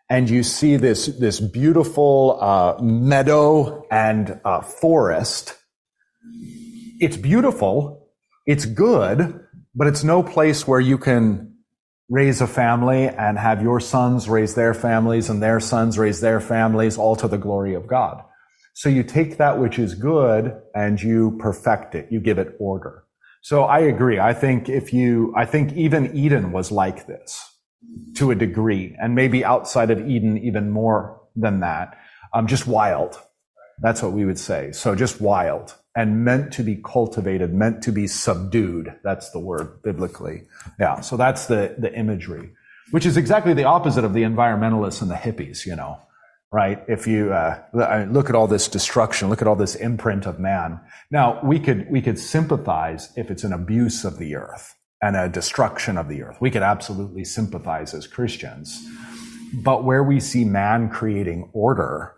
and 0.09 0.29
you 0.29 0.43
see 0.43 0.77
this 0.77 1.07
this 1.07 1.39
beautiful 1.39 2.37
uh, 2.41 2.81
meadow 2.81 3.85
and 3.89 4.39
uh, 4.45 4.61
forest, 4.61 5.55
it's 6.99 7.17
beautiful, 7.17 8.07
it's 8.45 8.65
good, 8.65 9.39
but 9.73 9.87
it's 9.87 10.03
no 10.03 10.21
place 10.23 10.67
where 10.67 10.79
you 10.79 10.97
can 10.97 11.55
raise 12.09 12.39
a 12.39 12.47
family 12.47 13.07
and 13.07 13.37
have 13.39 13.61
your 13.61 13.79
sons 13.79 14.29
raise 14.29 14.53
their 14.53 14.73
families 14.73 15.29
and 15.29 15.41
their 15.41 15.59
sons 15.59 15.97
raise 15.97 16.21
their 16.21 16.39
families 16.39 16.97
all 16.97 17.15
to 17.15 17.27
the 17.27 17.37
glory 17.37 17.73
of 17.73 17.87
God. 17.87 18.23
So 18.73 18.89
you 18.89 19.03
take 19.03 19.37
that 19.37 19.59
which 19.59 19.79
is 19.79 19.95
good 19.95 20.53
and 20.75 21.01
you 21.01 21.37
perfect 21.39 21.95
it. 21.95 22.07
You 22.11 22.19
give 22.19 22.37
it 22.37 22.55
order. 22.59 23.03
So 23.41 23.63
I 23.63 23.79
agree. 23.79 24.19
I 24.19 24.33
think 24.33 24.69
if 24.69 24.93
you, 24.93 25.33
I 25.35 25.45
think 25.45 25.73
even 25.73 26.15
Eden 26.15 26.51
was 26.51 26.71
like 26.71 27.07
this. 27.07 27.54
To 28.15 28.31
a 28.31 28.35
degree, 28.35 28.95
and 28.99 29.13
maybe 29.15 29.43
outside 29.43 29.91
of 29.91 30.07
Eden 30.07 30.37
even 30.37 30.71
more 30.71 31.21
than 31.35 31.59
that. 31.59 31.97
Um, 32.33 32.47
just 32.47 32.67
wild. 32.67 33.19
That's 33.81 34.01
what 34.01 34.13
we 34.13 34.25
would 34.25 34.39
say. 34.39 34.71
So 34.71 34.95
just 34.95 35.19
wild 35.19 35.75
and 35.95 36.23
meant 36.23 36.51
to 36.53 36.63
be 36.63 36.75
cultivated, 36.75 37.53
meant 37.53 37.81
to 37.83 37.91
be 37.91 38.07
subdued. 38.07 38.93
That's 39.03 39.29
the 39.31 39.39
word 39.39 39.81
biblically. 39.83 40.43
Yeah. 40.79 41.01
So 41.01 41.17
that's 41.17 41.45
the, 41.47 41.75
the 41.77 41.93
imagery, 41.93 42.51
which 42.91 43.05
is 43.05 43.17
exactly 43.17 43.53
the 43.53 43.63
opposite 43.65 44.03
of 44.03 44.13
the 44.13 44.23
environmentalists 44.23 45.01
and 45.01 45.09
the 45.09 45.15
hippies, 45.15 45.65
you 45.65 45.75
know, 45.75 45.99
right? 46.51 46.83
If 46.87 47.07
you 47.07 47.33
uh, 47.33 48.05
look 48.09 48.29
at 48.29 48.35
all 48.35 48.47
this 48.47 48.67
destruction, 48.67 49.29
look 49.29 49.41
at 49.41 49.47
all 49.47 49.55
this 49.55 49.75
imprint 49.75 50.25
of 50.25 50.39
man. 50.39 50.79
Now 51.11 51.39
we 51.43 51.59
could, 51.59 51.89
we 51.89 52.01
could 52.01 52.19
sympathize 52.19 53.11
if 53.15 53.31
it's 53.31 53.43
an 53.43 53.53
abuse 53.53 54.03
of 54.03 54.17
the 54.17 54.35
earth 54.35 54.75
and 55.01 55.15
a 55.15 55.29
destruction 55.29 55.97
of 55.97 56.07
the 56.09 56.23
earth. 56.23 56.37
We 56.39 56.51
could 56.51 56.63
absolutely 56.63 57.25
sympathize 57.25 57.93
as 57.93 58.07
Christians. 58.07 58.87
But 59.53 59.83
where 59.83 60.03
we 60.03 60.19
see 60.19 60.45
man 60.45 60.89
creating 60.89 61.49
order, 61.53 62.15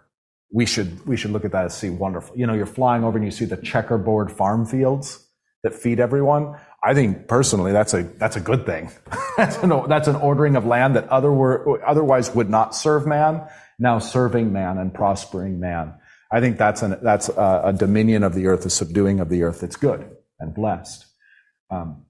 we 0.51 0.65
should 0.65 1.05
we 1.05 1.17
should 1.17 1.32
look 1.32 1.45
at 1.45 1.51
that 1.51 1.63
and 1.63 1.71
see 1.71 1.89
wonderful. 1.89 2.38
You 2.38 2.47
know, 2.47 2.53
you're 2.53 2.65
flying 2.65 3.03
over 3.03 3.17
and 3.17 3.25
you 3.25 3.32
see 3.32 3.45
the 3.45 3.57
checkerboard 3.57 4.32
farm 4.32 4.65
fields 4.65 5.28
that 5.63 5.73
feed 5.73 5.99
everyone. 5.99 6.55
I 6.84 6.93
think 6.93 7.28
personally 7.28 7.71
that's 7.71 7.93
a 7.93 8.03
that's 8.03 8.36
a 8.36 8.39
good 8.39 8.65
thing. 8.65 8.91
that's 9.38 9.57
an 9.57 9.71
that's 9.88 10.07
an 10.07 10.15
ordering 10.15 10.55
of 10.55 10.65
land 10.65 10.95
that 10.95 11.07
other 11.09 11.32
were, 11.32 11.86
otherwise 11.86 12.34
would 12.34 12.49
not 12.49 12.75
serve 12.75 13.05
man, 13.05 13.47
now 13.78 13.99
serving 13.99 14.53
man 14.53 14.78
and 14.78 14.93
prospering 14.93 15.59
man. 15.59 15.93
I 16.32 16.39
think 16.39 16.57
that's 16.57 16.82
an 16.82 16.97
that's 17.01 17.30
a, 17.30 17.61
a 17.65 17.73
dominion 17.73 18.23
of 18.23 18.34
the 18.34 18.47
earth, 18.47 18.65
a 18.65 18.69
subduing 18.69 19.19
of 19.19 19.30
the 19.30 19.43
earth 19.43 19.61
that's 19.61 19.75
good 19.75 20.09
and 20.39 20.53
blessed. 20.53 21.05
Um, 21.69 22.05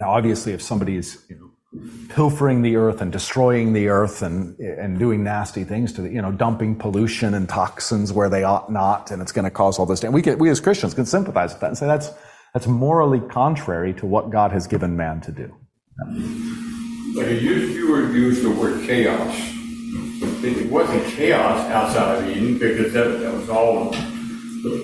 now, 0.00 0.10
obviously, 0.10 0.52
if 0.52 0.60
somebody 0.60 0.96
is 0.96 1.24
you 1.28 1.36
know, 1.36 1.50
pilfering 2.10 2.62
the 2.62 2.76
earth 2.76 3.00
and 3.00 3.10
destroying 3.10 3.72
the 3.72 3.88
earth 3.88 4.22
and, 4.22 4.58
and 4.58 4.98
doing 4.98 5.24
nasty 5.24 5.64
things 5.64 5.92
to 5.94 6.02
the, 6.02 6.10
you 6.10 6.20
know, 6.20 6.32
dumping 6.32 6.76
pollution 6.76 7.34
and 7.34 7.48
toxins 7.48 8.12
where 8.12 8.28
they 8.28 8.44
ought 8.44 8.70
not, 8.70 9.10
and 9.10 9.22
it's 9.22 9.32
going 9.32 9.44
to 9.44 9.50
cause 9.50 9.78
all 9.78 9.86
this. 9.86 10.04
And 10.04 10.12
we 10.12 10.22
we 10.22 10.50
as 10.50 10.60
Christians 10.60 10.92
can 10.94 11.06
sympathize 11.06 11.52
with 11.52 11.60
that 11.60 11.68
and 11.68 11.78
say 11.78 11.86
that's, 11.86 12.10
that's 12.52 12.66
morally 12.66 13.20
contrary 13.20 13.94
to 13.94 14.06
what 14.06 14.30
God 14.30 14.52
has 14.52 14.66
given 14.66 14.96
man 14.96 15.20
to 15.22 15.32
do. 15.32 15.54
But 17.14 17.30
you 17.30 17.50
used 18.16 18.42
the 18.42 18.50
word 18.50 18.86
chaos. 18.86 19.34
It 20.42 20.70
wasn't 20.70 21.04
chaos 21.06 21.70
outside 21.70 22.22
of 22.22 22.36
Eden 22.36 22.58
because 22.58 22.92
that, 22.92 23.20
that 23.20 23.32
was 23.32 23.48
all 23.48 23.94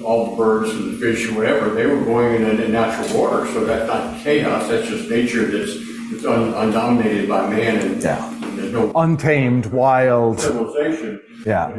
all 0.05 0.31
the 0.31 0.37
birds 0.37 0.71
and 0.71 0.95
the 0.95 0.99
fish 0.99 1.29
or 1.29 1.37
whatever. 1.37 1.71
They 1.71 1.87
were 1.87 2.05
going 2.05 2.43
in 2.43 2.61
a 2.61 2.69
natural 2.69 3.17
order, 3.17 3.47
so 3.53 3.65
that's 3.65 3.87
not 3.87 4.23
chaos. 4.23 4.69
That's 4.69 4.89
just 4.89 5.11
nature 5.11 5.47
that's 5.47 5.77
it's 6.13 6.25
un, 6.25 6.53
undominated 6.55 7.29
by 7.29 7.49
man 7.49 7.79
and, 7.79 8.03
yeah. 8.03 8.33
and 8.45 8.59
there's 8.59 8.73
no 8.73 8.93
untamed, 8.95 9.67
wild 9.67 10.41
civilization. 10.41 11.21
Yeah. 11.47 11.79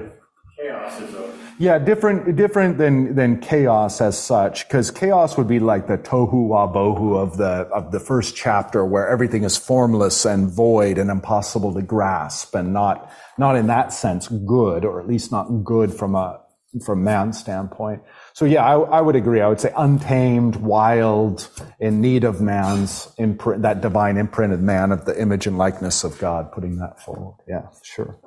Chaos 0.57 1.01
is 1.01 1.13
a 1.13 1.33
yeah, 1.59 1.77
different 1.77 2.35
different 2.35 2.77
than 2.77 3.15
than 3.15 3.39
chaos 3.39 4.01
as 4.01 4.17
such, 4.17 4.67
because 4.67 4.89
chaos 4.89 5.37
would 5.37 5.47
be 5.47 5.59
like 5.59 5.87
the 5.87 5.97
tohu 5.97 6.47
wabohu 6.49 7.15
of 7.15 7.37
the 7.37 7.69
of 7.71 7.91
the 7.91 7.99
first 7.99 8.35
chapter, 8.35 8.83
where 8.83 9.07
everything 9.07 9.43
is 9.43 9.55
formless 9.55 10.25
and 10.25 10.49
void 10.49 10.97
and 10.97 11.11
impossible 11.11 11.73
to 11.75 11.81
grasp, 11.81 12.55
and 12.55 12.73
not 12.73 13.11
not 13.37 13.55
in 13.55 13.67
that 13.67 13.93
sense 13.93 14.27
good, 14.27 14.83
or 14.83 14.99
at 14.99 15.07
least 15.07 15.31
not 15.31 15.45
good 15.63 15.93
from 15.93 16.15
a 16.15 16.41
from 16.81 17.03
man's 17.03 17.39
standpoint. 17.39 18.01
So 18.33 18.45
yeah, 18.45 18.65
I, 18.65 18.79
I, 18.79 19.01
would 19.01 19.15
agree. 19.15 19.41
I 19.41 19.47
would 19.47 19.59
say 19.59 19.71
untamed, 19.77 20.55
wild, 20.55 21.49
in 21.79 22.01
need 22.01 22.23
of 22.23 22.41
man's 22.41 23.11
imprint, 23.17 23.61
that 23.61 23.81
divine 23.81 24.17
imprint 24.17 24.53
of 24.53 24.61
man 24.61 24.91
of 24.91 25.05
the 25.05 25.19
image 25.21 25.45
and 25.45 25.57
likeness 25.57 26.03
of 26.03 26.17
God, 26.17 26.51
putting 26.51 26.77
that 26.77 26.99
forward. 26.99 27.35
Yeah, 27.47 27.67
sure. 27.83 28.17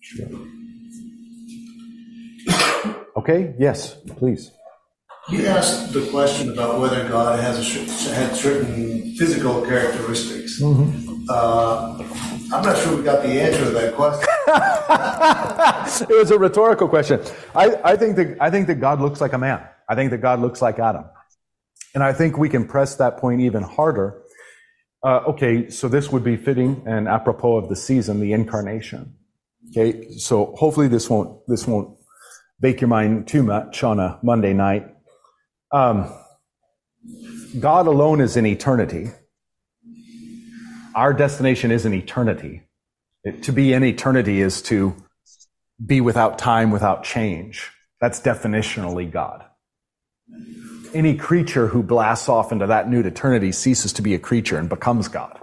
Sure. 0.00 0.28
Okay, 3.16 3.54
yes, 3.58 3.94
please. 4.18 4.50
You 5.28 5.46
asked 5.46 5.92
the 5.92 6.08
question 6.10 6.52
about 6.52 6.80
whether 6.80 7.08
God 7.08 7.40
has 7.40 7.58
a, 7.58 8.14
had 8.14 8.36
certain 8.36 9.16
physical 9.16 9.62
characteristics. 9.62 10.60
Mm-hmm. 10.60 11.24
Uh, 11.28 11.98
I'm 12.52 12.62
not 12.62 12.78
sure 12.78 12.96
we 12.96 13.02
got 13.02 13.22
the 13.22 13.40
answer 13.40 13.64
to 13.64 13.70
that 13.70 13.94
question. 13.94 14.28
it 16.10 16.18
was 16.18 16.30
a 16.30 16.38
rhetorical 16.38 16.88
question. 16.88 17.20
I, 17.54 17.76
I, 17.82 17.96
think 17.96 18.16
that, 18.16 18.36
I 18.40 18.50
think 18.50 18.68
that 18.68 18.76
God 18.76 19.00
looks 19.00 19.20
like 19.20 19.32
a 19.32 19.38
man. 19.38 19.66
I 19.88 19.94
think 19.96 20.10
that 20.10 20.18
God 20.18 20.40
looks 20.40 20.62
like 20.62 20.78
Adam. 20.78 21.04
And 21.94 22.04
I 22.04 22.12
think 22.12 22.38
we 22.38 22.48
can 22.48 22.66
press 22.66 22.96
that 22.96 23.16
point 23.16 23.40
even 23.40 23.62
harder. 23.62 24.22
Uh, 25.02 25.22
okay, 25.28 25.70
so 25.70 25.88
this 25.88 26.12
would 26.12 26.22
be 26.22 26.36
fitting 26.36 26.82
and 26.86 27.08
apropos 27.08 27.56
of 27.56 27.68
the 27.68 27.76
season, 27.76 28.20
the 28.20 28.32
incarnation. 28.32 29.14
Okay, 29.70 30.10
so 30.16 30.54
hopefully 30.56 30.88
this 30.88 31.10
won't, 31.10 31.44
this 31.48 31.66
won't 31.66 31.98
bake 32.60 32.80
your 32.80 32.88
mind 32.88 33.26
too 33.26 33.42
much 33.42 33.82
on 33.82 33.98
a 33.98 34.18
Monday 34.22 34.52
night. 34.52 34.86
Um, 35.72 36.12
God 37.58 37.86
alone 37.86 38.20
is 38.20 38.36
in 38.36 38.46
eternity. 38.46 39.10
Our 40.96 41.12
destination 41.12 41.70
is 41.70 41.84
in 41.84 41.92
eternity. 41.92 42.62
To 43.42 43.52
be 43.52 43.74
in 43.74 43.84
eternity 43.84 44.40
is 44.40 44.62
to 44.62 44.96
be 45.84 46.00
without 46.00 46.38
time, 46.38 46.70
without 46.70 47.04
change. 47.04 47.70
That's 48.00 48.18
definitionally 48.18 49.10
God. 49.10 49.44
Any 50.94 51.14
creature 51.14 51.66
who 51.66 51.82
blasts 51.82 52.30
off 52.30 52.50
into 52.50 52.66
that 52.68 52.88
new 52.88 53.02
eternity 53.02 53.52
ceases 53.52 53.92
to 53.92 54.02
be 54.02 54.14
a 54.14 54.18
creature 54.18 54.56
and 54.56 54.70
becomes 54.70 55.08
God. 55.08 55.38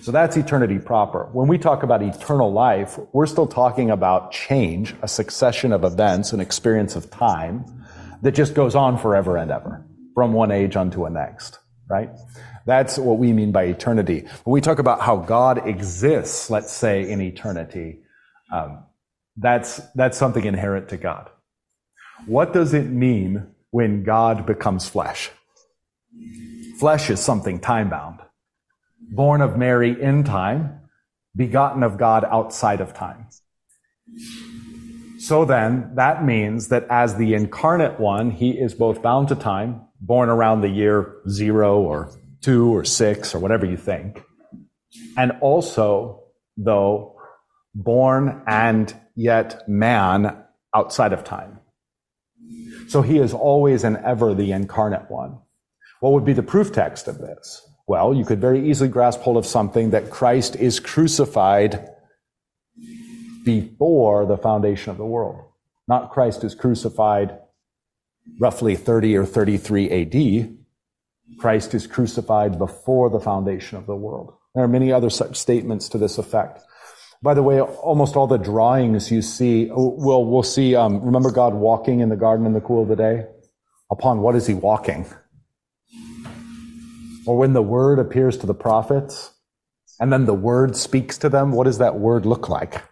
So 0.00 0.10
that's 0.10 0.38
eternity 0.38 0.78
proper. 0.78 1.28
When 1.32 1.46
we 1.46 1.58
talk 1.58 1.82
about 1.82 2.02
eternal 2.02 2.50
life, 2.50 2.98
we're 3.12 3.26
still 3.26 3.46
talking 3.46 3.90
about 3.90 4.32
change, 4.32 4.94
a 5.02 5.08
succession 5.08 5.70
of 5.70 5.84
events, 5.84 6.32
an 6.32 6.40
experience 6.40 6.96
of 6.96 7.10
time 7.10 7.66
that 8.22 8.32
just 8.32 8.54
goes 8.54 8.74
on 8.74 8.96
forever 8.96 9.36
and 9.36 9.50
ever 9.50 9.84
from 10.14 10.32
one 10.32 10.50
age 10.50 10.76
unto 10.76 11.04
a 11.04 11.10
next, 11.10 11.58
right? 11.90 12.08
That's 12.66 12.98
what 12.98 13.18
we 13.18 13.32
mean 13.32 13.52
by 13.52 13.64
eternity. 13.64 14.26
When 14.44 14.52
we 14.52 14.60
talk 14.60 14.78
about 14.78 15.00
how 15.00 15.16
God 15.16 15.66
exists, 15.66 16.50
let's 16.50 16.72
say 16.72 17.08
in 17.10 17.20
eternity, 17.20 18.00
um, 18.52 18.84
that's, 19.36 19.78
that's 19.94 20.16
something 20.16 20.44
inherent 20.44 20.88
to 20.88 20.96
God. 20.96 21.28
What 22.26 22.52
does 22.52 22.72
it 22.72 22.86
mean 22.86 23.48
when 23.70 24.04
God 24.04 24.46
becomes 24.46 24.88
flesh? 24.88 25.30
Flesh 26.78 27.10
is 27.10 27.20
something 27.20 27.60
time 27.60 27.90
bound. 27.90 28.20
Born 29.00 29.40
of 29.40 29.56
Mary 29.58 30.00
in 30.00 30.24
time, 30.24 30.80
begotten 31.36 31.82
of 31.82 31.98
God 31.98 32.24
outside 32.24 32.80
of 32.80 32.94
time. 32.94 33.26
So 35.18 35.44
then, 35.44 35.94
that 35.94 36.24
means 36.24 36.68
that 36.68 36.86
as 36.88 37.16
the 37.16 37.34
incarnate 37.34 37.98
one, 37.98 38.30
he 38.30 38.50
is 38.50 38.74
both 38.74 39.02
bound 39.02 39.28
to 39.28 39.34
time, 39.34 39.82
born 40.00 40.28
around 40.28 40.60
the 40.60 40.68
year 40.68 41.16
zero 41.28 41.80
or 41.80 42.10
two 42.44 42.74
or 42.74 42.84
six 42.84 43.34
or 43.34 43.38
whatever 43.38 43.64
you 43.64 43.76
think. 43.76 44.22
And 45.16 45.32
also, 45.40 46.24
though, 46.58 47.16
born 47.74 48.42
and 48.46 48.94
yet 49.16 49.66
man 49.66 50.36
outside 50.74 51.14
of 51.14 51.24
time. 51.24 51.58
So 52.88 53.00
he 53.00 53.18
is 53.18 53.32
always 53.32 53.82
and 53.82 53.96
ever 53.96 54.34
the 54.34 54.52
incarnate 54.52 55.10
one. 55.10 55.38
What 56.00 56.12
would 56.12 56.26
be 56.26 56.34
the 56.34 56.42
proof 56.42 56.70
text 56.70 57.08
of 57.08 57.16
this? 57.16 57.66
Well, 57.86 58.12
you 58.12 58.26
could 58.26 58.42
very 58.42 58.68
easily 58.68 58.90
grasp 58.90 59.20
hold 59.20 59.38
of 59.38 59.46
something 59.46 59.90
that 59.90 60.10
Christ 60.10 60.54
is 60.54 60.80
crucified 60.80 61.88
before 63.44 64.26
the 64.26 64.36
foundation 64.36 64.90
of 64.90 64.98
the 64.98 65.06
world. 65.06 65.40
Not 65.88 66.10
Christ 66.10 66.44
is 66.44 66.54
crucified 66.54 67.38
roughly 68.38 68.76
30 68.76 69.16
or 69.16 69.24
33 69.24 69.90
AD, 69.90 70.63
Christ 71.38 71.74
is 71.74 71.86
crucified 71.86 72.58
before 72.58 73.10
the 73.10 73.20
foundation 73.20 73.78
of 73.78 73.86
the 73.86 73.96
world. 73.96 74.34
There 74.54 74.64
are 74.64 74.68
many 74.68 74.92
other 74.92 75.10
such 75.10 75.36
statements 75.36 75.88
to 75.90 75.98
this 75.98 76.18
effect. 76.18 76.62
By 77.22 77.34
the 77.34 77.42
way, 77.42 77.60
almost 77.60 78.16
all 78.16 78.26
the 78.26 78.36
drawings 78.36 79.10
you 79.10 79.22
see, 79.22 79.70
we'll, 79.70 80.24
we'll 80.24 80.42
see, 80.42 80.76
um, 80.76 81.00
remember 81.00 81.30
God 81.30 81.54
walking 81.54 82.00
in 82.00 82.08
the 82.08 82.16
garden 82.16 82.46
in 82.46 82.52
the 82.52 82.60
cool 82.60 82.82
of 82.82 82.88
the 82.88 82.96
day? 82.96 83.26
Upon 83.90 84.20
what 84.20 84.36
is 84.36 84.46
he 84.46 84.54
walking? 84.54 85.06
Or 87.26 87.38
when 87.38 87.54
the 87.54 87.62
word 87.62 87.98
appears 87.98 88.36
to 88.38 88.46
the 88.46 88.54
prophets, 88.54 89.32
and 89.98 90.12
then 90.12 90.26
the 90.26 90.34
word 90.34 90.76
speaks 90.76 91.16
to 91.18 91.28
them, 91.28 91.52
what 91.52 91.64
does 91.64 91.78
that 91.78 91.94
word 91.94 92.26
look 92.26 92.48
like? 92.48 92.82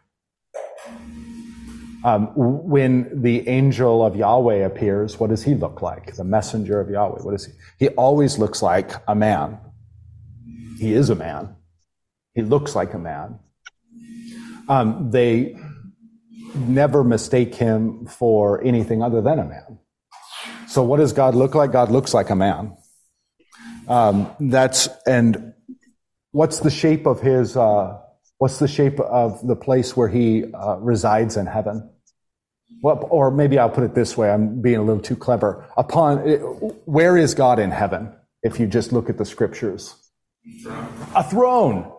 Um, 2.05 2.32
when 2.34 3.22
the 3.22 3.48
angel 3.48 4.05
of 4.05 4.16
Yahweh 4.16 4.66
appears, 4.66 5.20
what 5.20 5.30
does 5.30 5.44
he 5.44 5.55
look 5.55 5.82
like? 5.82 6.14
The 6.14 6.24
messenger 6.24 6.80
of 6.80 6.90
Yahweh. 6.90 7.22
What 7.22 7.34
is 7.34 7.46
he? 7.46 7.53
He 7.78 7.88
always 7.90 8.38
looks 8.38 8.61
like 8.61 8.90
a 9.07 9.14
man. 9.14 9.59
He 10.78 10.94
is 10.94 11.11
a 11.11 11.14
man. 11.14 11.55
He 12.34 12.42
looks 12.42 12.74
like 12.74 12.94
a 12.94 12.98
man. 12.98 13.38
Um, 14.68 15.11
they 15.11 15.57
never 16.55 17.05
mistake 17.05 17.55
him 17.55 18.07
for 18.07 18.62
anything 18.64 19.03
other 19.03 19.20
than 19.20 19.38
a 19.38 19.44
man. 19.44 19.78
So 20.66 20.82
what 20.82 20.96
does 20.96 21.12
God 21.12 21.34
look 21.34 21.55
like? 21.55 21.70
God 21.70 21.90
looks 21.90 22.14
like 22.14 22.30
a 22.30 22.36
man. 22.36 22.76
Um, 23.86 24.30
that's, 24.40 24.88
and 25.07 25.55
what's 26.30 26.61
the 26.61 26.70
shape 26.70 27.07
of 27.07 27.20
his, 27.20 27.57
uh, 27.57 27.98
what's 28.43 28.59
the 28.59 28.66
shape 28.66 28.99
of 28.99 29.47
the 29.47 29.55
place 29.55 29.97
where 29.97 30.09
he 30.09 30.53
uh, 30.53 30.74
resides 30.78 31.36
in 31.36 31.47
heaven? 31.47 31.88
Well, 32.82 33.07
or 33.09 33.30
maybe 33.30 33.57
I'll 33.57 33.70
put 33.70 33.84
it 33.84 33.95
this 33.95 34.16
way. 34.16 34.32
I'm 34.32 34.61
being 34.61 34.78
a 34.78 34.82
little 34.82 35.01
too 35.01 35.14
clever. 35.14 35.64
Upon, 35.76 36.18
where 36.84 37.16
is 37.16 37.34
God 37.34 37.61
in 37.61 37.70
heaven? 37.70 38.12
If 38.43 38.59
you 38.59 38.66
just 38.66 38.93
look 38.93 39.09
at 39.09 39.16
the 39.16 39.24
scriptures, 39.24 39.95
a 41.14 41.22
throne. 41.22 41.93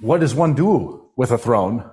What 0.00 0.20
does 0.20 0.34
one 0.34 0.54
do 0.54 1.10
with 1.16 1.32
a 1.32 1.38
throne? 1.38 1.84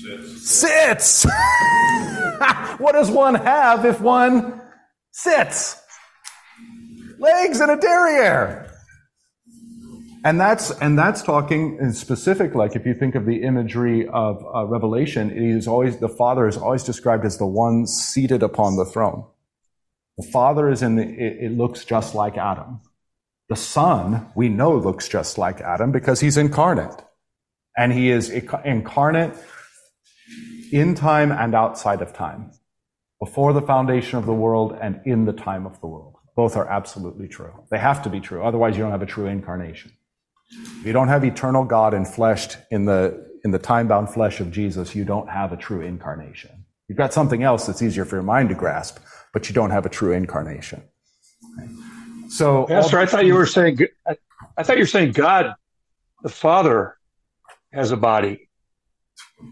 Sits. 0.00 0.48
Sits. 0.48 1.24
what 2.78 2.92
does 2.92 3.10
one 3.10 3.34
have 3.34 3.84
if 3.84 4.00
one 4.00 4.62
sits? 5.12 5.78
Legs 7.18 7.60
and 7.60 7.70
a 7.70 7.76
derriere. 7.76 8.68
And 10.24 10.40
that's 10.40 10.70
and 10.70 10.98
that's 10.98 11.22
talking 11.22 11.78
in 11.80 11.92
specific. 11.92 12.54
Like 12.54 12.74
if 12.74 12.84
you 12.84 12.94
think 12.94 13.14
of 13.14 13.24
the 13.24 13.42
imagery 13.42 14.08
of 14.08 14.44
uh, 14.54 14.66
Revelation, 14.66 15.30
it 15.30 15.56
is 15.56 15.68
always 15.68 15.98
the 15.98 16.08
Father 16.08 16.48
is 16.48 16.56
always 16.56 16.82
described 16.82 17.24
as 17.24 17.38
the 17.38 17.46
one 17.46 17.86
seated 17.86 18.42
upon 18.42 18.76
the 18.76 18.84
throne. 18.84 19.24
The 20.16 20.26
Father 20.26 20.68
is 20.70 20.82
in 20.82 20.96
the. 20.96 21.04
It, 21.04 21.44
it 21.44 21.52
looks 21.52 21.84
just 21.84 22.14
like 22.14 22.36
Adam. 22.36 22.80
The 23.48 23.56
Son 23.56 24.30
we 24.34 24.48
know 24.48 24.76
looks 24.76 25.08
just 25.08 25.38
like 25.38 25.60
Adam 25.60 25.92
because 25.92 26.20
he's 26.20 26.36
incarnate, 26.36 27.02
and 27.76 27.92
he 27.92 28.10
is 28.10 28.28
incarnate 28.28 29.34
in 30.72 30.94
time 30.96 31.30
and 31.30 31.54
outside 31.54 32.02
of 32.02 32.12
time, 32.12 32.50
before 33.20 33.52
the 33.52 33.62
foundation 33.62 34.18
of 34.18 34.26
the 34.26 34.34
world 34.34 34.76
and 34.78 35.00
in 35.06 35.24
the 35.24 35.32
time 35.32 35.64
of 35.64 35.80
the 35.80 35.86
world. 35.86 36.17
Both 36.38 36.56
are 36.56 36.68
absolutely 36.68 37.26
true. 37.26 37.52
They 37.68 37.78
have 37.78 38.00
to 38.04 38.08
be 38.08 38.20
true. 38.20 38.44
Otherwise, 38.44 38.76
you 38.76 38.84
don't 38.84 38.92
have 38.92 39.02
a 39.02 39.06
true 39.06 39.26
incarnation. 39.26 39.90
If 40.52 40.86
you 40.86 40.92
don't 40.92 41.08
have 41.08 41.24
eternal 41.24 41.64
God 41.64 41.94
enfleshed 41.94 42.58
in 42.70 42.84
the, 42.84 43.28
in 43.44 43.50
the 43.50 43.58
time-bound 43.58 44.08
flesh 44.08 44.38
of 44.38 44.52
Jesus, 44.52 44.94
you 44.94 45.04
don't 45.04 45.28
have 45.28 45.52
a 45.52 45.56
true 45.56 45.80
incarnation. 45.80 46.64
You've 46.86 46.96
got 46.96 47.12
something 47.12 47.42
else 47.42 47.66
that's 47.66 47.82
easier 47.82 48.04
for 48.04 48.14
your 48.14 48.22
mind 48.22 48.50
to 48.50 48.54
grasp, 48.54 49.00
but 49.32 49.48
you 49.48 49.52
don't 49.52 49.70
have 49.70 49.84
a 49.84 49.88
true 49.88 50.12
incarnation. 50.12 50.80
So, 52.28 52.66
Pastor, 52.66 53.00
I 53.00 53.06
thought 53.06 53.26
you 53.26 53.34
were 53.34 53.44
saying, 53.44 53.80
I 54.56 54.62
thought 54.62 54.76
you 54.76 54.82
were 54.82 54.86
saying 54.86 55.14
God, 55.14 55.56
the 56.22 56.28
Father, 56.28 56.98
has 57.72 57.90
a 57.90 57.96
body. 57.96 58.48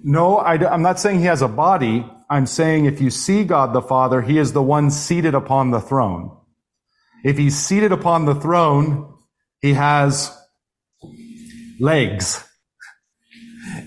No, 0.05 0.37
I, 0.37 0.55
am 0.73 0.83
not 0.83 1.01
saying 1.01 1.19
he 1.19 1.25
has 1.25 1.43
a 1.43 1.49
body. 1.49 2.09
I'm 2.31 2.47
saying 2.47 2.85
if 2.85 3.01
you 3.01 3.11
see 3.11 3.43
God 3.43 3.73
the 3.73 3.83
Father, 3.83 4.23
he 4.23 4.39
is 4.39 4.53
the 4.53 4.63
one 4.63 4.93
seated 4.93 5.35
upon 5.35 5.73
the 5.73 5.81
throne. 5.81 6.36
If 7.25 7.39
he's 7.39 7.57
seated 7.57 7.93
upon 7.93 8.25
the 8.25 8.35
throne, 8.35 9.15
he 9.61 9.75
has 9.75 10.37
legs. 11.81 12.45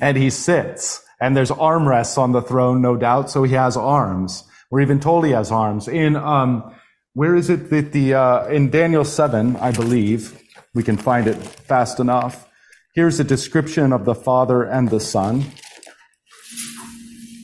And 0.01 0.17
he 0.17 0.29
sits. 0.29 1.01
And 1.21 1.35
there's 1.35 1.51
armrests 1.51 2.17
on 2.17 2.31
the 2.31 2.41
throne, 2.41 2.81
no 2.81 2.95
doubt, 2.95 3.29
so 3.29 3.43
he 3.43 3.53
has 3.53 3.75
arms. 3.75 4.43
We're 4.71 4.81
even 4.81 4.99
told 4.99 5.25
he 5.25 5.31
has 5.31 5.51
arms. 5.51 5.87
In, 5.87 6.15
um, 6.15 6.73
where 7.13 7.35
is 7.35 7.49
it 7.49 7.69
that 7.71 7.91
the, 7.91 8.13
uh, 8.13 8.47
in 8.47 8.69
Daniel 8.69 9.03
7, 9.03 9.55
I 9.57 9.71
believe, 9.71 10.41
we 10.73 10.83
can 10.83 10.97
find 10.97 11.27
it 11.27 11.35
fast 11.35 11.99
enough. 11.99 12.47
Here's 12.93 13.19
a 13.19 13.23
description 13.23 13.91
of 13.91 14.05
the 14.05 14.15
Father 14.15 14.63
and 14.63 14.89
the 14.89 14.99
Son. 14.99 15.45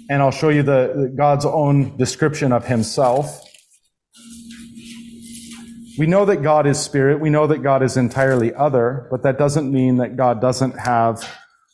And 0.09 0.21
I'll 0.21 0.31
show 0.31 0.49
you 0.49 0.63
the, 0.63 1.11
God's 1.15 1.45
own 1.45 1.97
description 1.97 2.51
of 2.51 2.65
himself. 2.65 3.44
We 5.97 6.07
know 6.07 6.25
that 6.25 6.43
God 6.43 6.67
is 6.67 6.79
spirit. 6.79 7.19
We 7.19 7.29
know 7.29 7.47
that 7.47 7.63
God 7.63 7.81
is 7.81 7.95
entirely 7.95 8.53
other, 8.53 9.07
but 9.09 9.23
that 9.23 9.37
doesn't 9.37 9.71
mean 9.71 9.97
that 9.97 10.17
God 10.17 10.41
doesn't 10.41 10.77
have 10.79 11.29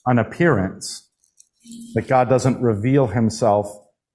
an 0.05 0.19
appearance, 0.19 1.09
that 1.95 2.07
God 2.07 2.29
doesn't 2.29 2.61
reveal 2.61 3.07
himself 3.07 3.67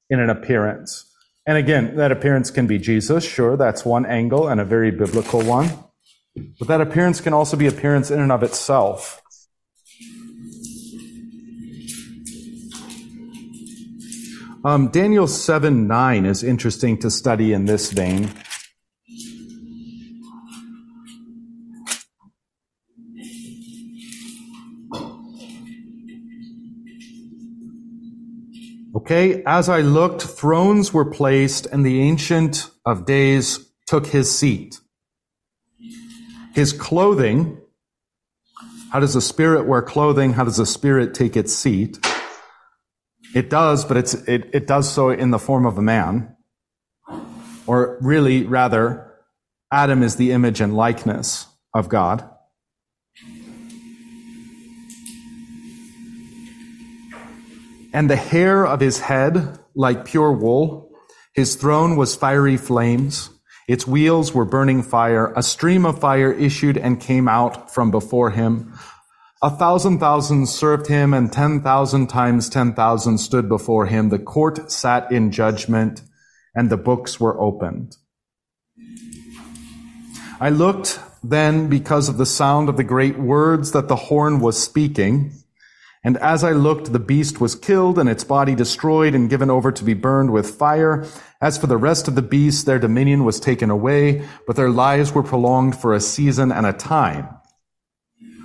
in 0.09 0.20
an 0.20 0.30
appearance. 0.30 1.04
And 1.46 1.59
again, 1.59 1.96
that 1.96 2.12
appearance 2.12 2.50
can 2.50 2.66
be 2.66 2.78
Jesus. 2.78 3.24
Sure, 3.24 3.57
that's 3.57 3.84
one 3.84 4.07
angle 4.07 4.48
and 4.48 4.61
a 4.61 4.64
very 4.64 4.90
biblical 4.90 5.42
one. 5.42 5.70
But 6.59 6.68
that 6.68 6.80
appearance 6.80 7.20
can 7.20 7.32
also 7.32 7.57
be 7.57 7.66
appearance 7.66 8.11
in 8.11 8.20
and 8.20 8.30
of 8.30 8.42
itself. 8.42 9.22
Um, 14.64 14.88
Daniel 14.88 15.28
7 15.28 15.86
9 15.86 16.26
is 16.26 16.42
interesting 16.42 16.98
to 16.98 17.11
study 17.11 17.52
in 17.52 17.66
this 17.66 17.92
vein. 17.92 18.32
Okay, 29.07 29.44
as 29.46 29.68
I 29.68 29.82
looked, 29.82 30.22
thrones 30.22 30.92
were 30.92 31.04
placed, 31.04 31.66
and 31.66 31.86
the 31.86 32.00
Ancient 32.00 32.68
of 32.84 33.07
Days 33.07 33.64
took 33.86 34.09
his 34.09 34.36
seat. 34.36 34.80
His 36.54 36.72
clothing, 36.72 37.57
how 38.90 38.98
does 38.98 39.14
a 39.14 39.20
spirit 39.20 39.68
wear 39.68 39.80
clothing? 39.80 40.32
How 40.32 40.42
does 40.42 40.59
a 40.59 40.66
spirit 40.66 41.14
take 41.14 41.36
its 41.36 41.54
seat? 41.54 42.04
It 43.32 43.48
does, 43.48 43.84
but 43.84 43.96
it's, 43.96 44.14
it, 44.14 44.50
it 44.52 44.66
does 44.66 44.92
so 44.92 45.11
in 45.11 45.30
the 45.30 45.38
form 45.38 45.66
of 45.66 45.78
a 45.78 45.82
man. 45.82 46.34
Or 47.68 47.98
really, 48.00 48.42
rather, 48.42 49.14
Adam 49.70 50.02
is 50.02 50.16
the 50.16 50.32
image 50.32 50.61
and 50.61 50.74
likeness 50.74 51.46
of 51.72 51.88
God. 51.88 52.28
And 57.97 58.11
the 58.11 58.16
hair 58.16 58.66
of 58.66 58.78
his 58.78 59.01
head 59.01 59.59
like 59.74 60.05
pure 60.05 60.30
wool. 60.30 60.90
His 61.32 61.55
throne 61.55 61.97
was 61.97 62.14
fiery 62.14 62.59
flames. 62.59 63.30
Its 63.68 63.86
wheels 63.86 64.34
were 64.34 64.44
burning 64.44 64.82
fire. 64.82 65.32
A 65.34 65.42
stream 65.42 65.86
of 65.86 65.99
fire 65.99 66.30
issued 66.30 66.76
and 66.76 67.01
came 67.01 67.26
out 67.26 67.72
from 67.72 67.90
before 67.90 68.32
him. 68.32 68.78
A 69.42 69.49
thousand 69.49 69.99
thousand 69.99 70.47
served 70.47 70.88
him 70.88 71.14
and 71.14 71.32
ten 71.32 71.62
thousand 71.62 72.09
times 72.09 72.51
ten 72.51 72.74
thousand 72.74 73.16
stood 73.16 73.49
before 73.49 73.86
him. 73.86 74.11
The 74.11 74.18
court 74.18 74.70
sat 74.70 75.11
in 75.11 75.32
judgment 75.32 76.03
and 76.55 76.68
the 76.68 76.76
books 76.76 77.18
were 77.18 77.40
opened. 77.40 77.97
I 80.38 80.51
looked 80.51 81.01
then 81.24 81.68
because 81.70 82.11
of 82.11 82.18
the 82.18 82.26
sound 82.26 82.68
of 82.68 82.76
the 82.76 82.84
great 82.84 83.18
words 83.18 83.72
that 83.72 83.88
the 83.88 83.97
horn 83.97 84.40
was 84.40 84.62
speaking. 84.62 85.32
And 86.07 86.16
as 86.18 86.44
I 86.44 86.52
looked, 86.52 86.92
the 86.92 87.00
beast 87.00 87.40
was 87.40 87.57
killed 87.57 87.98
and 87.98 88.09
its 88.09 88.22
body 88.22 88.54
destroyed 88.54 89.12
and 89.12 89.28
given 89.28 89.50
over 89.50 89.72
to 89.72 89.82
be 89.82 89.92
burned 89.92 90.32
with 90.32 90.48
fire. 90.48 91.04
As 91.40 91.59
for 91.59 91.66
the 91.66 91.76
rest 91.76 92.07
of 92.07 92.14
the 92.14 92.22
beasts, 92.22 92.62
their 92.62 92.78
dominion 92.78 93.24
was 93.24 93.40
taken 93.40 93.70
away, 93.70 94.24
but 94.46 94.54
their 94.54 94.70
lives 94.70 95.12
were 95.12 95.24
prolonged 95.24 95.76
for 95.76 95.92
a 95.92 96.00
season 96.00 96.52
and 96.52 96.64
a 96.64 96.72
time. 96.72 97.28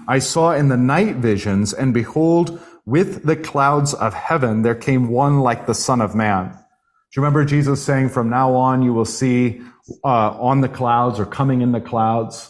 I 0.08 0.18
saw 0.18 0.54
in 0.54 0.70
the 0.70 0.76
night 0.76 1.18
visions, 1.18 1.72
and 1.72 1.94
behold, 1.94 2.60
with 2.88 3.28
the 3.28 3.36
clouds 3.36 3.94
of 3.94 4.16
heaven, 4.16 4.64
there 4.64 4.74
came 4.74 5.10
one 5.10 5.42
like 5.42 5.68
the 5.68 5.76
Son 5.76 6.02
of 6.02 6.16
Man. 6.16 6.50
Do 6.50 6.58
you 7.16 7.22
remember 7.22 7.46
Jesus 7.46 7.84
saying, 7.84 8.10
from 8.10 8.28
now 8.28 8.56
on, 8.56 8.82
you 8.82 8.92
will 8.92 9.06
see 9.06 9.62
uh, 10.04 10.32
on 10.32 10.62
the 10.62 10.68
clouds 10.68 11.20
or 11.20 11.28
coming 11.28 11.62
in 11.62 11.74
the 11.74 11.82
clouds 11.82 12.50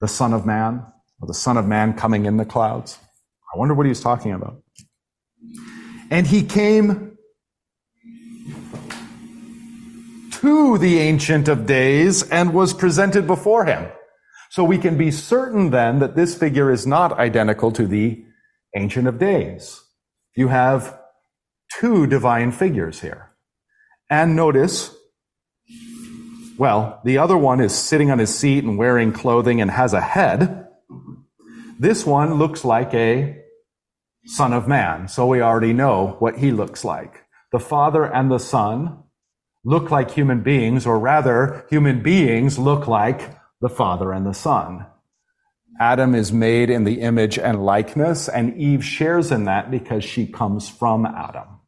the 0.00 0.06
Son 0.06 0.32
of 0.32 0.46
Man, 0.46 0.86
or 1.20 1.26
the 1.26 1.34
Son 1.34 1.56
of 1.56 1.66
Man 1.66 1.92
coming 1.94 2.24
in 2.24 2.36
the 2.36 2.44
clouds? 2.44 3.00
I 3.54 3.58
wonder 3.58 3.74
what 3.74 3.86
he 3.86 3.90
was 3.90 4.00
talking 4.00 4.32
about. 4.32 4.60
And 6.10 6.26
he 6.26 6.42
came 6.42 7.16
to 10.32 10.78
the 10.78 10.98
Ancient 10.98 11.46
of 11.46 11.64
Days 11.66 12.28
and 12.30 12.52
was 12.52 12.74
presented 12.74 13.28
before 13.28 13.64
him. 13.64 13.86
So 14.50 14.64
we 14.64 14.78
can 14.78 14.98
be 14.98 15.10
certain 15.12 15.70
then 15.70 16.00
that 16.00 16.16
this 16.16 16.36
figure 16.36 16.70
is 16.70 16.86
not 16.86 17.12
identical 17.12 17.70
to 17.72 17.86
the 17.86 18.24
Ancient 18.76 19.06
of 19.06 19.18
Days. 19.18 19.80
You 20.34 20.48
have 20.48 20.98
two 21.78 22.08
divine 22.08 22.50
figures 22.50 23.00
here. 23.00 23.30
And 24.10 24.34
notice, 24.34 24.94
well, 26.58 27.00
the 27.04 27.18
other 27.18 27.38
one 27.38 27.60
is 27.60 27.72
sitting 27.72 28.10
on 28.10 28.18
his 28.18 28.34
seat 28.34 28.64
and 28.64 28.76
wearing 28.76 29.12
clothing 29.12 29.60
and 29.60 29.70
has 29.70 29.92
a 29.92 30.00
head. 30.00 30.66
This 31.78 32.04
one 32.04 32.34
looks 32.34 32.64
like 32.64 32.92
a 32.94 33.43
Son 34.26 34.52
of 34.52 34.66
Man. 34.66 35.08
So 35.08 35.26
we 35.26 35.40
already 35.40 35.72
know 35.72 36.16
what 36.18 36.38
he 36.38 36.50
looks 36.50 36.84
like. 36.84 37.22
The 37.52 37.60
Father 37.60 38.04
and 38.04 38.30
the 38.30 38.38
Son 38.38 39.02
look 39.64 39.90
like 39.90 40.10
human 40.10 40.42
beings, 40.42 40.86
or 40.86 40.98
rather, 40.98 41.66
human 41.70 42.02
beings 42.02 42.58
look 42.58 42.86
like 42.86 43.36
the 43.60 43.68
Father 43.68 44.12
and 44.12 44.26
the 44.26 44.34
Son. 44.34 44.86
Adam 45.80 46.14
is 46.14 46.32
made 46.32 46.70
in 46.70 46.84
the 46.84 47.00
image 47.00 47.38
and 47.38 47.64
likeness, 47.64 48.28
and 48.28 48.56
Eve 48.56 48.84
shares 48.84 49.32
in 49.32 49.44
that 49.44 49.70
because 49.70 50.04
she 50.04 50.26
comes 50.26 50.68
from 50.68 51.04
Adam. 51.04 51.60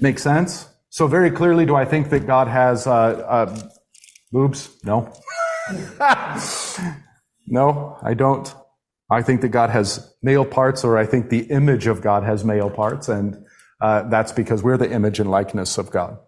Make 0.00 0.18
sense? 0.18 0.68
So 0.90 1.06
very 1.06 1.30
clearly, 1.30 1.66
do 1.66 1.76
I 1.76 1.84
think 1.84 2.10
that 2.10 2.26
God 2.26 2.48
has 2.48 2.86
uh, 2.86 2.90
uh, 2.90 3.70
boobs? 4.32 4.70
No. 4.84 5.12
no, 7.46 7.98
I 8.02 8.14
don't. 8.14 8.52
I 9.10 9.22
think 9.22 9.40
that 9.40 9.48
God 9.48 9.70
has 9.70 10.14
male 10.22 10.44
parts, 10.44 10.84
or 10.84 10.96
I 10.96 11.04
think 11.04 11.30
the 11.30 11.42
image 11.50 11.86
of 11.86 12.00
God 12.00 12.22
has 12.22 12.44
male 12.44 12.70
parts, 12.70 13.08
and 13.08 13.44
uh, 13.80 14.08
that's 14.08 14.30
because 14.30 14.62
we're 14.62 14.76
the 14.76 14.90
image 14.90 15.18
and 15.18 15.30
likeness 15.30 15.78
of 15.78 15.90
God. 15.90 16.18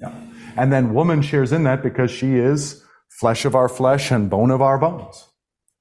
Yeah. 0.00 0.14
And 0.56 0.72
then 0.72 0.94
woman 0.94 1.22
shares 1.22 1.52
in 1.52 1.64
that 1.64 1.82
because 1.82 2.10
she 2.10 2.36
is 2.36 2.82
flesh 3.08 3.44
of 3.44 3.54
our 3.54 3.68
flesh 3.68 4.10
and 4.10 4.30
bone 4.30 4.50
of 4.50 4.62
our 4.62 4.78
bones. 4.78 5.26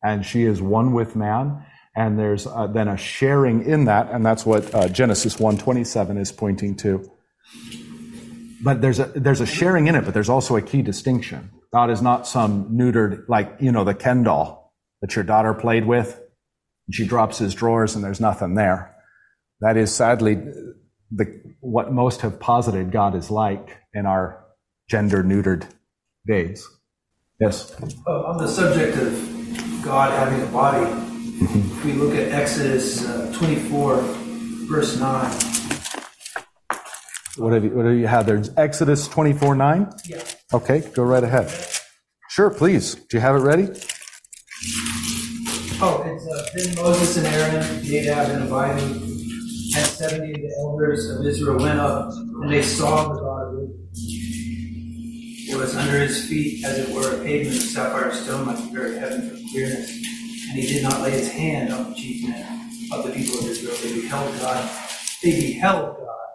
And 0.04 0.26
she 0.26 0.44
is 0.44 0.62
one 0.62 0.94
with 0.94 1.16
man. 1.16 1.66
And 1.96 2.20
there's 2.20 2.48
uh, 2.48 2.68
then 2.68 2.88
a 2.88 2.98
sharing 2.98 3.66
in 3.66 3.86
that. 3.86 4.10
And 4.12 4.26
that's 4.26 4.46
what 4.46 4.74
uh, 4.74 4.88
Genesis 4.90 5.40
127 5.40 6.18
is 6.18 6.32
pointing 6.32 6.76
to. 6.78 7.10
But 8.62 8.82
there's 8.82 9.00
a, 9.00 9.06
there's 9.06 9.42
a 9.42 9.46
sharing 9.46 9.88
in 9.88 9.96
it, 9.96 10.04
but 10.06 10.14
there's 10.14 10.30
also 10.30 10.56
a 10.56 10.62
key 10.62 10.82
distinction. 10.82 11.50
God 11.72 11.90
is 11.90 12.02
not 12.02 12.28
some 12.28 12.70
neutered, 12.72 13.28
like, 13.30 13.56
you 13.60 13.72
know, 13.72 13.84
the 13.84 13.94
Ken 13.94 14.24
doll 14.24 14.59
that 15.02 15.16
your 15.16 15.24
daughter 15.24 15.54
played 15.54 15.86
with. 15.86 16.16
and 16.88 16.96
She 16.96 17.06
drops 17.06 17.38
his 17.38 17.54
drawers 17.54 17.96
and 17.96 18.04
there's 18.04 18.20
nothing 18.20 18.56
there. 18.56 18.96
That 19.62 19.78
is 19.78 19.94
sadly 19.94 20.36
the, 21.12 21.42
what 21.60 21.92
most 21.92 22.22
have 22.22 22.40
posited 22.40 22.92
God 22.92 23.16
is 23.16 23.30
like 23.32 23.78
in 23.94 24.06
our 24.06 24.46
gender 24.90 25.24
neutered 25.24 25.68
days. 26.28 26.68
Yes? 27.40 27.74
Uh, 28.06 28.24
on 28.26 28.38
the 28.38 28.48
subject 28.48 28.98
of 28.98 29.82
God 29.84 30.12
having 30.12 30.42
a 30.48 30.52
body, 30.52 30.86
if 31.42 31.86
we 31.86 31.94
look 31.94 32.16
at 32.16 32.32
Exodus 32.32 33.08
uh, 33.08 33.34
24, 33.38 33.98
verse 34.68 35.00
9. 35.00 35.32
What 37.38 37.54
have 37.54 37.64
you, 37.64 37.70
what 37.70 37.86
have 37.86 37.96
you 37.96 38.08
had 38.08 38.26
there? 38.26 38.44
Exodus 38.58 39.08
24 39.08 39.56
9? 39.56 39.90
Yeah. 40.06 40.22
Okay, 40.54 40.82
go 40.94 41.04
right 41.04 41.24
ahead. 41.24 41.50
Sure, 42.30 42.50
please. 42.50 42.96
Do 42.96 43.18
you 43.18 43.22
have 43.22 43.36
it 43.36 43.40
ready? 43.40 43.70
Oh, 45.82 46.04
it's 46.06 46.28
uh, 46.28 46.46
then 46.56 46.76
Moses 46.76 47.16
and 47.18 47.28
Aaron, 47.28 47.82
Nadab 47.88 48.32
and 48.32 48.52
Abihu, 48.52 49.02
and 49.02 49.86
70 49.86 50.32
of 50.34 50.42
the 50.42 50.56
elders 50.60 51.10
of 51.10 51.26
Israel 51.26 51.58
went 51.58 51.80
up, 51.80 52.12
and 52.12 52.52
they 52.52 52.62
saw 52.62 53.14
the 53.14 53.22
God 53.22 53.56
of 53.56 53.64
It 53.64 55.54
it 55.54 55.58
was 55.58 55.78
under 55.78 56.00
his 56.00 56.28
feet, 56.28 56.66
as 56.66 56.80
it 56.80 56.94
were, 56.94 57.22
a 57.22 57.24
pavement 57.24 57.56
of 57.56 57.64
sapphire 57.64 58.12
stone, 58.12 58.46
like 58.46 58.58
the 58.58 58.72
very 58.74 59.00
heaven 59.00 59.30
for 59.30 59.38
clearness. 59.52 59.90
And 60.50 60.60
he 60.60 60.68
did 60.68 60.84
not 60.84 61.02
lay 61.02 61.12
his 61.12 61.32
hand 61.32 61.74
on 61.74 61.92
the 61.92 61.96
chief 61.96 62.28
men 62.28 62.72
of 62.92 63.06
the 63.06 63.14
people 63.14 63.40
of 63.40 63.46
Israel. 63.48 63.76
They 63.82 64.02
beheld 64.02 64.38
God. 64.42 64.70
They 65.24 65.32
beheld 65.32 65.96
God 65.98 66.28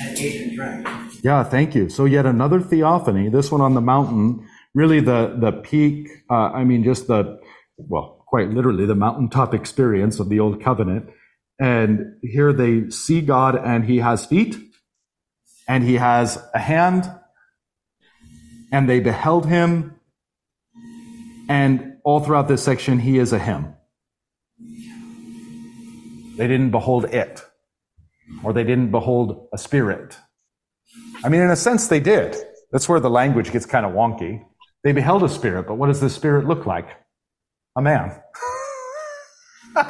and 0.00 0.18
ate 0.18 0.40
and 0.40 0.56
drank. 0.56 0.88
Yeah, 1.22 1.44
thank 1.44 1.74
you. 1.74 1.90
So 1.90 2.06
yet 2.06 2.24
another 2.24 2.60
theophany, 2.60 3.28
this 3.28 3.52
one 3.52 3.60
on 3.60 3.74
the 3.74 3.82
mountain, 3.82 4.48
really 4.74 5.00
the, 5.00 5.36
the 5.38 5.52
peak, 5.52 6.08
uh, 6.30 6.50
I 6.50 6.64
mean, 6.64 6.82
just 6.82 7.08
the, 7.08 7.38
well, 7.76 8.19
quite 8.30 8.50
literally 8.50 8.86
the 8.86 8.94
mountaintop 8.94 9.52
experience 9.52 10.20
of 10.20 10.28
the 10.28 10.38
old 10.38 10.62
covenant. 10.62 11.10
And 11.58 12.14
here 12.22 12.52
they 12.52 12.88
see 12.90 13.20
God 13.20 13.56
and 13.56 13.84
he 13.84 13.98
has 13.98 14.24
feet 14.24 14.56
and 15.66 15.82
he 15.82 15.94
has 15.96 16.40
a 16.54 16.60
hand 16.60 17.12
and 18.72 18.88
they 18.88 19.00
beheld 19.00 19.46
him. 19.46 19.96
And 21.48 21.96
all 22.04 22.20
throughout 22.20 22.46
this 22.46 22.62
section, 22.62 23.00
he 23.00 23.18
is 23.18 23.32
a 23.32 23.38
him. 23.40 23.74
They 26.36 26.46
didn't 26.46 26.70
behold 26.70 27.06
it 27.06 27.44
or 28.44 28.52
they 28.52 28.62
didn't 28.62 28.92
behold 28.92 29.48
a 29.52 29.58
spirit. 29.58 30.16
I 31.24 31.28
mean, 31.28 31.40
in 31.40 31.50
a 31.50 31.56
sense, 31.56 31.88
they 31.88 32.00
did. 32.00 32.36
That's 32.70 32.88
where 32.88 33.00
the 33.00 33.10
language 33.10 33.50
gets 33.50 33.66
kind 33.66 33.84
of 33.84 33.92
wonky. 33.92 34.44
They 34.84 34.92
beheld 34.92 35.24
a 35.24 35.28
spirit, 35.28 35.66
but 35.66 35.74
what 35.74 35.88
does 35.88 36.00
the 36.00 36.08
spirit 36.08 36.46
look 36.46 36.64
like? 36.64 36.99
A 37.80 37.82
man. 37.82 38.14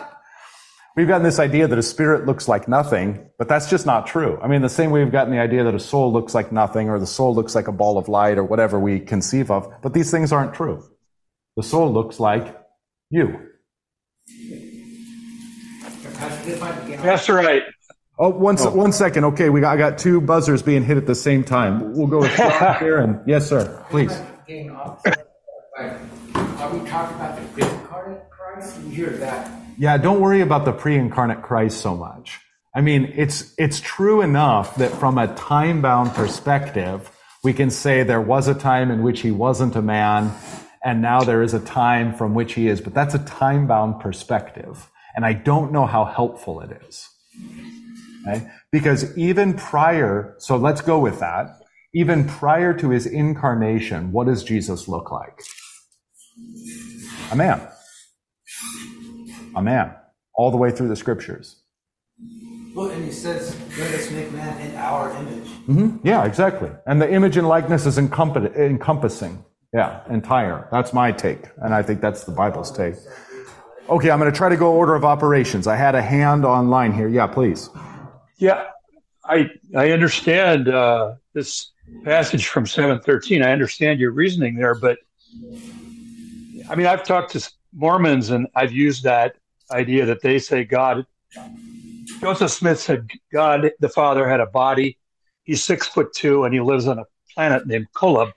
we've 0.97 1.09
gotten 1.09 1.25
this 1.25 1.41
idea 1.41 1.67
that 1.67 1.77
a 1.77 1.83
spirit 1.83 2.25
looks 2.25 2.47
like 2.47 2.69
nothing, 2.69 3.29
but 3.37 3.49
that's 3.49 3.69
just 3.69 3.85
not 3.85 4.07
true. 4.07 4.39
I 4.41 4.47
mean, 4.47 4.63
the 4.63 4.69
same 4.69 4.93
way 4.93 5.03
we've 5.03 5.11
gotten 5.11 5.33
the 5.33 5.41
idea 5.41 5.65
that 5.65 5.75
a 5.75 5.81
soul 5.81 6.13
looks 6.13 6.33
like 6.33 6.53
nothing 6.53 6.89
or 6.89 7.01
the 7.01 7.07
soul 7.09 7.35
looks 7.35 7.57
like 7.57 7.67
a 7.67 7.73
ball 7.73 7.99
of 7.99 8.07
light 8.07 8.39
or 8.39 8.45
whatever 8.45 8.79
we 8.79 9.01
conceive 9.01 9.51
of, 9.51 9.69
but 9.83 9.93
these 9.93 10.09
things 10.09 10.31
aren't 10.31 10.55
true. 10.55 10.85
The 11.57 11.65
soul 11.65 11.93
looks 11.93 12.21
like 12.21 12.57
you. 13.11 13.41
That's 17.03 17.29
right. 17.29 17.65
Oh, 18.21 18.29
one, 18.29 18.57
oh. 18.61 18.71
one 18.71 18.93
second. 18.93 19.25
Okay, 19.25 19.51
we 19.51 19.63
got, 19.63 19.75
I 19.75 19.77
got 19.77 19.99
two 19.99 20.21
buzzers 20.21 20.63
being 20.63 20.85
hit 20.85 20.97
at 20.97 21.09
the 21.09 21.17
same 21.17 21.43
time. 21.43 21.93
We'll 21.95 22.07
go 22.07 22.21
with 22.21 22.37
John 22.37 23.25
yes, 23.27 23.49
sir. 23.49 23.85
Please. 23.91 24.17
Are 26.61 26.71
we 26.75 26.87
talking 26.87 27.17
about 27.17 27.37
the 27.37 27.43
pre-incarnate 27.55 27.80
Christ? 28.61 28.79
We 28.81 28.95
hear 28.95 29.11
that. 29.11 29.51
Yeah, 29.79 29.97
don't 29.97 30.21
worry 30.21 30.41
about 30.41 30.65
the 30.65 30.73
pre-incarnate 30.73 31.43
Christ 31.43 31.81
so 31.81 31.97
much. 31.97 32.39
I 32.75 32.83
mean, 32.83 33.13
it's 33.17 33.55
it's 33.59 33.81
true 33.81 34.21
enough 34.21 34.77
that 34.77 34.93
from 34.93 35.19
a 35.19 35.35
time-bound 35.35 36.13
perspective, 36.13 37.11
we 37.43 37.53
can 37.53 37.71
say 37.71 38.03
there 38.03 38.21
was 38.21 38.47
a 38.47 38.55
time 38.55 38.91
in 38.91 39.03
which 39.03 39.23
he 39.23 39.31
wasn't 39.31 39.75
a 39.75 39.83
man, 39.83 40.33
and 40.85 41.03
now 41.03 41.21
there 41.21 41.43
is 41.43 41.55
a 41.55 41.61
time 41.61 42.15
from 42.15 42.35
which 42.35 42.55
he 42.55 42.69
is. 42.69 42.81
But 42.81 42.95
that's 42.95 43.15
a 43.15 43.19
time-bound 43.19 44.01
perspective, 44.01 44.89
and 45.17 45.25
I 45.25 45.33
don't 45.33 45.73
know 45.73 45.87
how 45.87 46.05
helpful 46.05 46.61
it 46.61 46.71
is. 46.89 47.09
Okay? 48.29 48.47
Because 48.71 49.17
even 49.17 49.55
prior, 49.55 50.37
so 50.39 50.57
let's 50.57 50.83
go 50.83 51.01
with 51.01 51.19
that. 51.21 51.57
Even 51.93 52.29
prior 52.29 52.73
to 52.75 52.91
his 52.91 53.07
incarnation, 53.07 54.13
what 54.13 54.27
does 54.29 54.45
Jesus 54.45 54.87
look 54.87 55.11
like? 55.11 55.43
A 57.33 57.37
man. 57.37 57.67
A 59.57 59.63
man. 59.63 59.95
All 60.35 60.51
the 60.51 60.57
way 60.57 60.71
through 60.71 60.89
the 60.89 60.97
scriptures. 60.97 61.57
Well, 62.75 62.91
and 62.91 63.05
he 63.05 63.11
says, 63.11 63.57
let 63.79 63.93
us 63.95 64.11
make 64.11 64.31
man 64.33 64.61
in 64.61 64.77
our 64.77 65.11
image. 65.17 65.49
Mm-hmm. 65.67 66.07
Yeah, 66.07 66.25
exactly. 66.25 66.71
And 66.87 67.03
the 67.03 67.13
image 67.13 67.37
and 67.37 67.49
likeness 67.49 67.85
is 67.85 67.99
encompass- 67.99 68.55
encompassing. 68.57 69.45
Yeah, 69.73 70.03
entire. 70.09 70.69
That's 70.71 70.93
my 70.93 71.13
take. 71.13 71.45
And 71.59 71.75
I 71.75 71.83
think 71.83 72.01
that's 72.01 72.25
the 72.25 72.33
Bible's 72.33 72.71
take. 72.71 72.95
Okay, 73.89 74.11
I'm 74.11 74.21
going 74.21 74.31
to 74.31 74.37
try 74.37 74.49
to 74.49 74.57
go 74.57 74.73
order 74.73 74.95
of 74.95 75.05
operations. 75.05 75.67
I 75.67 75.77
had 75.77 75.95
a 75.95 76.03
hand 76.03 76.45
online 76.45 76.93
here. 76.93 77.09
Yeah, 77.09 77.27
please. 77.27 77.71
Yeah, 78.39 78.67
I 79.25 79.51
I 79.77 79.91
understand 79.91 80.69
uh, 80.69 81.15
this 81.35 81.73
passage 82.05 82.47
from 82.47 82.67
seven 82.67 83.01
thirteen. 83.01 83.43
I 83.43 83.53
understand 83.53 84.01
your 84.01 84.13
reasoning 84.13 84.55
there, 84.55 84.75
but 84.75 84.99
I 86.69 86.75
mean, 86.77 86.87
I've 86.87 87.05
talked 87.05 87.33
to 87.33 87.51
Mormons 87.75 88.31
and 88.31 88.47
I've 88.55 88.73
used 88.73 89.05
that 89.05 89.37
idea 89.71 90.07
that 90.07 90.23
they 90.23 90.39
say 90.39 90.65
God. 90.65 91.07
Joseph 92.21 92.51
Smith 92.51 92.81
said 92.81 93.09
God, 93.33 93.71
the 93.81 93.89
Father, 93.89 94.29
had 94.29 94.41
a 94.41 94.47
body. 94.47 94.99
He's 95.45 95.63
six 95.63 95.87
foot 95.87 96.13
two 96.13 96.45
and 96.45 96.53
he 96.53 96.61
lives 96.61 96.87
on 96.87 96.99
a 96.99 97.05
planet 97.35 97.67
named 97.67 97.87
Kolob. 97.95 98.33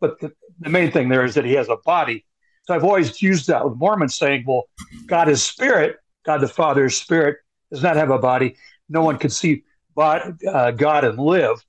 But 0.00 0.20
the, 0.20 0.32
the 0.60 0.70
main 0.70 0.90
thing 0.90 1.08
there 1.08 1.24
is 1.24 1.34
that 1.34 1.44
he 1.44 1.52
has 1.52 1.68
a 1.68 1.76
body. 1.84 2.24
So 2.64 2.74
I've 2.74 2.84
always 2.84 3.22
used 3.22 3.46
that 3.48 3.64
with 3.64 3.78
Mormons 3.78 4.16
saying, 4.16 4.44
well, 4.46 4.64
God 5.06 5.28
is 5.28 5.42
spirit. 5.42 5.96
God 6.24 6.40
the 6.40 6.48
Father 6.48 6.86
is 6.86 6.96
spirit, 6.96 7.38
does 7.70 7.82
not 7.82 7.96
have 7.96 8.10
a 8.10 8.18
body 8.18 8.56
no 8.88 9.02
one 9.02 9.18
could 9.18 9.32
see 9.32 9.62
uh, 9.96 10.70
God 10.72 11.04
and 11.04 11.18
live, 11.18 11.64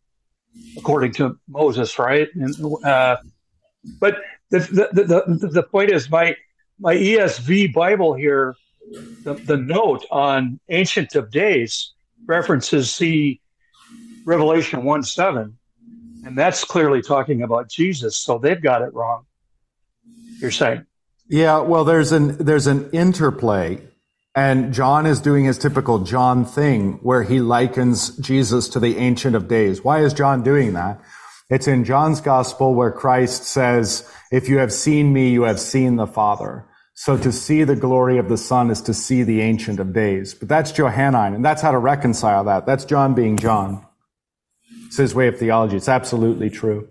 according 0.78 1.13
to 1.13 1.38
Moses, 1.47 1.97
right? 1.99 2.28
And, 2.36 2.55
uh, 2.86 3.17
but 3.99 4.17
the, 4.51 4.59
the, 4.59 5.03
the, 5.03 5.47
the 5.47 5.63
point 5.63 5.91
is, 5.91 6.09
my 6.09 6.36
my 6.80 6.95
ESV 6.95 7.73
Bible 7.73 8.13
here, 8.13 8.55
the, 9.23 9.34
the 9.34 9.57
note 9.57 10.05
on 10.11 10.59
Ancient 10.69 11.15
of 11.15 11.32
Days 11.32 11.93
references 12.25 12.91
see 12.91 13.41
Revelation 14.25 14.84
1 14.84 15.03
7, 15.03 15.57
and 16.25 16.38
that's 16.38 16.63
clearly 16.63 17.01
talking 17.01 17.43
about 17.43 17.69
Jesus, 17.69 18.17
so 18.17 18.38
they've 18.38 18.61
got 18.61 18.82
it 18.82 18.93
wrong. 18.93 19.25
You're 20.39 20.51
saying? 20.51 20.86
Yeah, 21.27 21.59
well, 21.59 21.84
there's 21.84 22.11
an 22.11 22.38
there's 22.38 22.67
an 22.67 22.89
interplay 22.91 23.82
and 24.36 24.73
John 24.73 25.05
is 25.05 25.19
doing 25.19 25.45
his 25.45 25.57
typical 25.57 25.99
John 25.99 26.45
thing 26.45 26.93
where 27.01 27.23
he 27.23 27.39
likens 27.39 28.15
Jesus 28.17 28.69
to 28.69 28.80
the 28.80 28.97
Ancient 28.97 29.36
of 29.36 29.47
Days. 29.47 29.84
Why 29.84 29.99
is 30.01 30.13
John 30.13 30.43
doing 30.43 30.73
that? 30.73 31.01
It's 31.50 31.68
in 31.68 31.84
John's 31.84 32.22
gospel 32.22 32.76
where 32.76 32.91
Christ 32.91 33.43
says, 33.43 34.10
if 34.32 34.47
you 34.47 34.60
have 34.60 34.72
seen 34.72 35.12
me, 35.12 35.30
you 35.30 35.43
have 35.43 35.60
seen 35.60 35.95
the 35.95 36.06
Father. 36.08 36.66
So 36.93 37.18
to 37.18 37.32
see 37.32 37.64
the 37.64 37.76
glory 37.76 38.18
of 38.18 38.30
the 38.30 38.38
Son 38.38 38.70
is 38.70 38.82
to 38.84 38.93
see 38.93 39.24
the 39.24 39.41
Ancient 39.41 39.80
of 39.80 39.93
Days. 39.93 40.34
But 40.34 40.50
that's 40.50 40.72
Johannine, 40.72 41.34
and 41.34 41.43
that's 41.43 41.62
how 41.62 41.72
to 41.72 41.78
reconcile 41.78 42.43
that. 42.43 42.66
That's 42.66 42.86
John 42.86 43.16
being 43.16 43.38
John. 43.38 43.86
It's 44.88 44.97
his 44.97 45.16
way 45.16 45.28
of 45.28 45.39
theology. 45.39 45.78
It's 45.78 45.88
absolutely 45.88 46.50
true. 46.50 46.89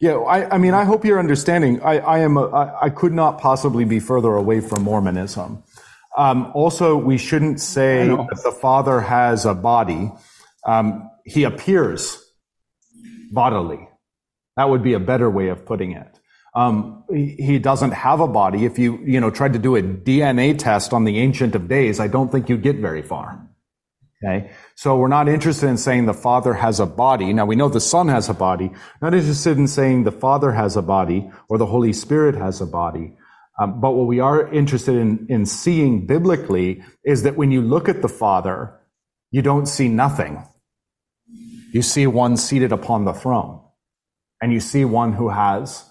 Yeah, 0.00 0.16
I, 0.16 0.56
I 0.56 0.58
mean, 0.58 0.74
I 0.74 0.84
hope 0.84 1.04
you're 1.04 1.20
understanding. 1.20 1.80
I, 1.82 1.98
I 1.98 2.18
am. 2.18 2.36
A, 2.36 2.46
I, 2.48 2.86
I 2.86 2.90
could 2.90 3.12
not 3.12 3.38
possibly 3.38 3.84
be 3.84 4.00
further 4.00 4.34
away 4.34 4.60
from 4.60 4.82
Mormonism. 4.82 5.62
Um, 6.18 6.50
also, 6.54 6.96
we 6.96 7.16
shouldn't 7.16 7.60
say 7.60 8.06
that 8.08 8.40
the 8.42 8.52
Father 8.52 9.00
has 9.00 9.44
a 9.44 9.54
body. 9.54 10.10
Um, 10.66 11.10
he 11.24 11.44
appears 11.44 12.20
bodily. 13.30 13.88
That 14.56 14.70
would 14.70 14.82
be 14.82 14.94
a 14.94 15.00
better 15.00 15.28
way 15.30 15.48
of 15.48 15.66
putting 15.66 15.92
it. 15.92 16.18
Um, 16.54 17.04
he 17.12 17.58
doesn't 17.58 17.90
have 17.90 18.20
a 18.20 18.28
body. 18.28 18.64
If 18.64 18.78
you, 18.78 18.98
you 19.04 19.20
know, 19.20 19.30
tried 19.30 19.54
to 19.54 19.58
do 19.58 19.74
a 19.74 19.82
DNA 19.82 20.56
test 20.56 20.92
on 20.92 21.04
the 21.04 21.18
Ancient 21.18 21.54
of 21.56 21.66
Days, 21.66 21.98
I 21.98 22.06
don't 22.06 22.30
think 22.30 22.48
you'd 22.48 22.62
get 22.62 22.76
very 22.76 23.02
far. 23.02 23.48
Okay. 24.24 24.52
So 24.76 24.96
we're 24.96 25.08
not 25.08 25.28
interested 25.28 25.66
in 25.66 25.76
saying 25.76 26.06
the 26.06 26.14
Father 26.14 26.54
has 26.54 26.78
a 26.80 26.86
body. 26.86 27.32
Now 27.32 27.44
we 27.44 27.56
know 27.56 27.68
the 27.68 27.80
Son 27.80 28.08
has 28.08 28.28
a 28.28 28.34
body. 28.34 28.70
Not 29.02 29.14
interested 29.14 29.58
in 29.58 29.66
saying 29.66 30.04
the 30.04 30.12
Father 30.12 30.52
has 30.52 30.76
a 30.76 30.82
body 30.82 31.28
or 31.48 31.58
the 31.58 31.66
Holy 31.66 31.92
Spirit 31.92 32.36
has 32.36 32.60
a 32.60 32.66
body. 32.66 33.16
Um, 33.58 33.80
but 33.80 33.92
what 33.92 34.06
we 34.06 34.20
are 34.20 34.52
interested 34.52 34.96
in, 34.96 35.26
in 35.28 35.46
seeing 35.46 36.06
biblically 36.06 36.82
is 37.04 37.22
that 37.24 37.36
when 37.36 37.50
you 37.50 37.60
look 37.60 37.88
at 37.88 38.02
the 38.02 38.08
Father, 38.08 38.80
you 39.30 39.42
don't 39.42 39.66
see 39.66 39.88
nothing. 39.88 40.44
You 41.72 41.82
see 41.82 42.06
one 42.06 42.36
seated 42.36 42.72
upon 42.72 43.04
the 43.04 43.12
throne. 43.12 43.63
And 44.44 44.52
you 44.52 44.60
see 44.60 44.84
one 44.84 45.14
who 45.14 45.30
has 45.30 45.90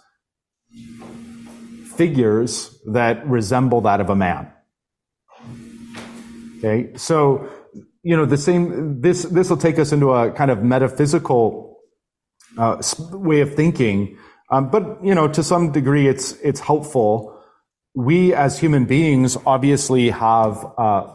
figures 1.97 2.79
that 2.85 3.25
resemble 3.25 3.81
that 3.81 3.99
of 3.99 4.11
a 4.11 4.15
man. 4.15 4.47
Okay, 6.59 6.95
so 6.95 7.49
you 8.03 8.15
know 8.15 8.27
the 8.27 8.37
same. 8.37 9.01
This 9.01 9.23
this 9.23 9.49
will 9.49 9.57
take 9.57 9.79
us 9.79 9.91
into 9.91 10.13
a 10.13 10.31
kind 10.33 10.51
of 10.51 10.61
metaphysical 10.61 11.79
uh, 12.59 12.79
way 13.13 13.41
of 13.41 13.55
thinking, 13.55 14.19
um, 14.51 14.69
but 14.69 15.03
you 15.03 15.15
know 15.15 15.27
to 15.27 15.41
some 15.41 15.71
degree 15.71 16.07
it's 16.07 16.33
it's 16.43 16.59
helpful. 16.59 17.35
We 17.95 18.35
as 18.35 18.59
human 18.59 18.85
beings 18.85 19.35
obviously 19.47 20.11
have 20.11 20.63
uh, 20.77 21.07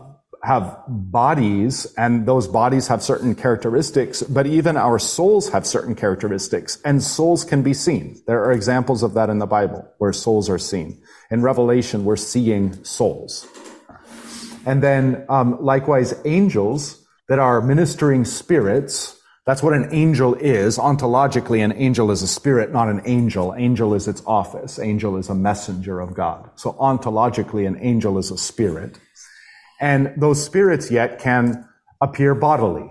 have 0.42 0.82
bodies 0.88 1.92
and 1.96 2.26
those 2.26 2.46
bodies 2.46 2.86
have 2.88 3.02
certain 3.02 3.34
characteristics, 3.34 4.22
but 4.22 4.46
even 4.46 4.76
our 4.76 4.98
souls 4.98 5.48
have 5.50 5.66
certain 5.66 5.94
characteristics 5.94 6.78
and 6.84 7.02
souls 7.02 7.44
can 7.44 7.62
be 7.62 7.74
seen. 7.74 8.20
There 8.26 8.44
are 8.44 8.52
examples 8.52 9.02
of 9.02 9.14
that 9.14 9.30
in 9.30 9.38
the 9.38 9.46
Bible 9.46 9.88
where 9.98 10.12
souls 10.12 10.48
are 10.48 10.58
seen. 10.58 11.02
In 11.30 11.42
Revelation, 11.42 12.04
we're 12.04 12.16
seeing 12.16 12.84
souls. 12.84 13.46
And 14.64 14.82
then, 14.82 15.24
um, 15.28 15.62
likewise, 15.62 16.14
angels 16.24 17.04
that 17.28 17.38
are 17.38 17.60
ministering 17.60 18.24
spirits. 18.24 19.16
That's 19.44 19.62
what 19.62 19.72
an 19.72 19.88
angel 19.92 20.34
is. 20.34 20.78
Ontologically, 20.78 21.64
an 21.64 21.72
angel 21.72 22.10
is 22.10 22.22
a 22.22 22.26
spirit, 22.26 22.72
not 22.72 22.88
an 22.88 23.00
angel. 23.06 23.54
Angel 23.56 23.94
is 23.94 24.08
its 24.08 24.22
office. 24.26 24.78
Angel 24.78 25.16
is 25.16 25.28
a 25.30 25.34
messenger 25.34 26.00
of 26.00 26.14
God. 26.14 26.50
So 26.56 26.72
ontologically, 26.74 27.66
an 27.66 27.78
angel 27.80 28.18
is 28.18 28.30
a 28.30 28.36
spirit 28.36 28.98
and 29.80 30.12
those 30.16 30.44
spirits 30.44 30.90
yet 30.90 31.18
can 31.20 31.68
appear 32.00 32.34
bodily. 32.34 32.90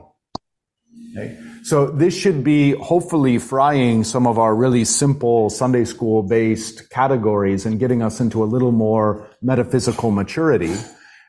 Okay? 1.12 1.38
So 1.64 1.88
this 1.88 2.16
should 2.16 2.44
be 2.44 2.72
hopefully 2.72 3.40
frying 3.40 4.06
some 4.06 4.26
of 4.26 4.40
our 4.40 4.56
really 4.56 4.86
simple 4.86 5.50
Sunday 5.50 5.84
school 5.84 6.24
based 6.24 6.90
categories 6.90 7.66
and 7.66 7.78
getting 7.78 8.02
us 8.02 8.22
into 8.22 8.44
a 8.44 8.46
little 8.46 8.72
more 8.72 9.28
metaphysical 9.42 10.12
maturity. 10.12 10.74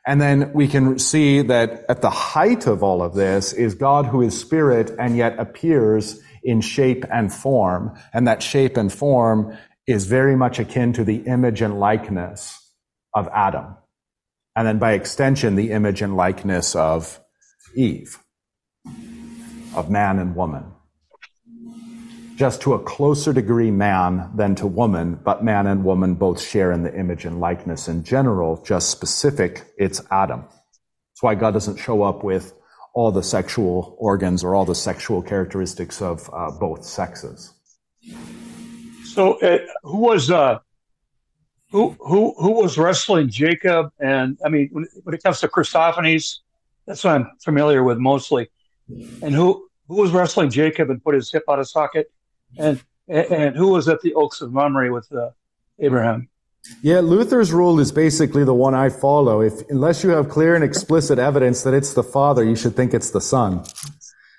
And 0.07 0.21
then 0.21 0.53
we 0.53 0.67
can 0.69 0.97
see 0.97 1.41
that 1.41 1.83
at 1.89 2.01
the 2.01 2.09
height 2.09 2.67
of 2.67 2.83
all 2.83 3.01
of 3.01 3.15
this 3.15 3.51
is 3.51 3.75
God 3.75 4.05
who 4.05 4.21
is 4.21 4.39
spirit 4.39 4.95
and 4.97 5.17
yet 5.17 5.37
appears 5.37 6.21
in 6.41 6.61
shape 6.61 7.03
and 7.11 7.33
form. 7.33 7.97
And 8.13 8.27
that 8.27 8.41
shape 8.41 8.77
and 8.77 8.91
form 8.91 9.57
is 9.87 10.05
very 10.05 10.37
much 10.37 10.57
akin 10.57 10.93
to 10.93 11.03
the 11.03 11.17
image 11.27 11.61
and 11.61 11.79
likeness 11.79 12.57
of 13.13 13.27
Adam 13.33 13.75
and 14.55 14.67
then 14.67 14.79
by 14.79 14.93
extension, 14.93 15.55
the 15.55 15.71
image 15.71 16.01
and 16.01 16.15
likeness 16.15 16.75
of 16.75 17.19
Eve, 17.75 18.17
of 19.75 19.89
man 19.89 20.19
and 20.19 20.35
woman. 20.35 20.65
Just 22.35 22.61
to 22.61 22.73
a 22.73 22.79
closer 22.79 23.33
degree, 23.33 23.69
man 23.69 24.31
than 24.33 24.55
to 24.55 24.65
woman, 24.65 25.19
but 25.23 25.43
man 25.43 25.67
and 25.67 25.83
woman 25.83 26.15
both 26.15 26.41
share 26.41 26.71
in 26.71 26.83
the 26.83 26.97
image 26.97 27.25
and 27.25 27.39
likeness 27.39 27.87
in 27.87 28.03
general, 28.03 28.63
just 28.65 28.89
specific, 28.89 29.65
it's 29.77 30.01
Adam. 30.09 30.41
That's 30.41 31.21
why 31.21 31.35
God 31.35 31.51
doesn't 31.51 31.77
show 31.77 32.01
up 32.03 32.23
with 32.23 32.53
all 32.93 33.11
the 33.11 33.23
sexual 33.23 33.95
organs 33.99 34.43
or 34.43 34.55
all 34.55 34.65
the 34.65 34.75
sexual 34.75 35.21
characteristics 35.21 36.01
of 36.01 36.29
uh, 36.33 36.51
both 36.51 36.85
sexes. 36.85 37.53
So, 39.03 39.39
uh, 39.41 39.59
who 39.83 39.97
was 39.97 40.31
uh, 40.31 40.59
who 41.71 41.95
who 41.99 42.33
who 42.37 42.51
was 42.51 42.77
wrestling 42.77 43.29
Jacob? 43.29 43.91
And 43.99 44.37
I 44.43 44.49
mean, 44.49 44.69
when, 44.71 44.87
when 45.03 45.15
it 45.15 45.23
comes 45.23 45.39
to 45.41 45.47
Christophanies, 45.47 46.39
that's 46.85 47.03
what 47.03 47.15
I'm 47.15 47.31
familiar 47.43 47.83
with 47.83 47.97
mostly. 47.97 48.49
And 49.21 49.33
who 49.33 49.69
who 49.87 49.95
was 49.95 50.11
wrestling 50.11 50.49
Jacob 50.49 50.89
and 50.89 51.03
put 51.03 51.15
his 51.15 51.31
hip 51.31 51.43
out 51.49 51.59
of 51.59 51.67
socket? 51.67 52.11
And 52.57 52.81
and, 53.07 53.55
who 53.55 53.69
was 53.69 53.87
at 53.87 54.01
the 54.01 54.13
Oaks 54.13 54.41
of 54.41 54.53
Mamre 54.53 54.93
with 54.93 55.11
uh, 55.11 55.31
Abraham? 55.79 56.29
Yeah, 56.83 56.99
Luther's 56.99 57.51
rule 57.51 57.79
is 57.79 57.91
basically 57.91 58.43
the 58.43 58.53
one 58.53 58.75
I 58.75 58.89
follow. 58.89 59.41
If 59.41 59.67
unless 59.69 60.03
you 60.03 60.11
have 60.11 60.29
clear 60.29 60.55
and 60.55 60.63
explicit 60.63 61.17
evidence 61.17 61.63
that 61.63 61.73
it's 61.73 61.93
the 61.93 62.03
father, 62.03 62.43
you 62.43 62.55
should 62.55 62.75
think 62.75 62.93
it's 62.93 63.11
the 63.11 63.21
son. 63.21 63.63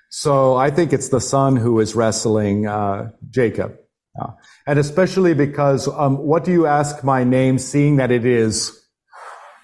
So 0.09 0.55
I 0.55 0.69
think 0.69 0.93
it's 0.93 1.09
the 1.09 1.21
son 1.21 1.55
who 1.55 1.79
is 1.79 1.95
wrestling 1.95 2.67
uh, 2.67 3.11
Jacob. 3.29 3.77
Uh, 4.21 4.31
and 4.67 4.79
especially 4.79 5.33
because 5.33 5.87
um, 5.87 6.17
what 6.17 6.43
do 6.43 6.51
you 6.51 6.65
ask 6.65 7.03
my 7.03 7.23
name, 7.23 7.57
seeing 7.57 7.97
that 7.97 8.11
it 8.11 8.25
is 8.25 8.79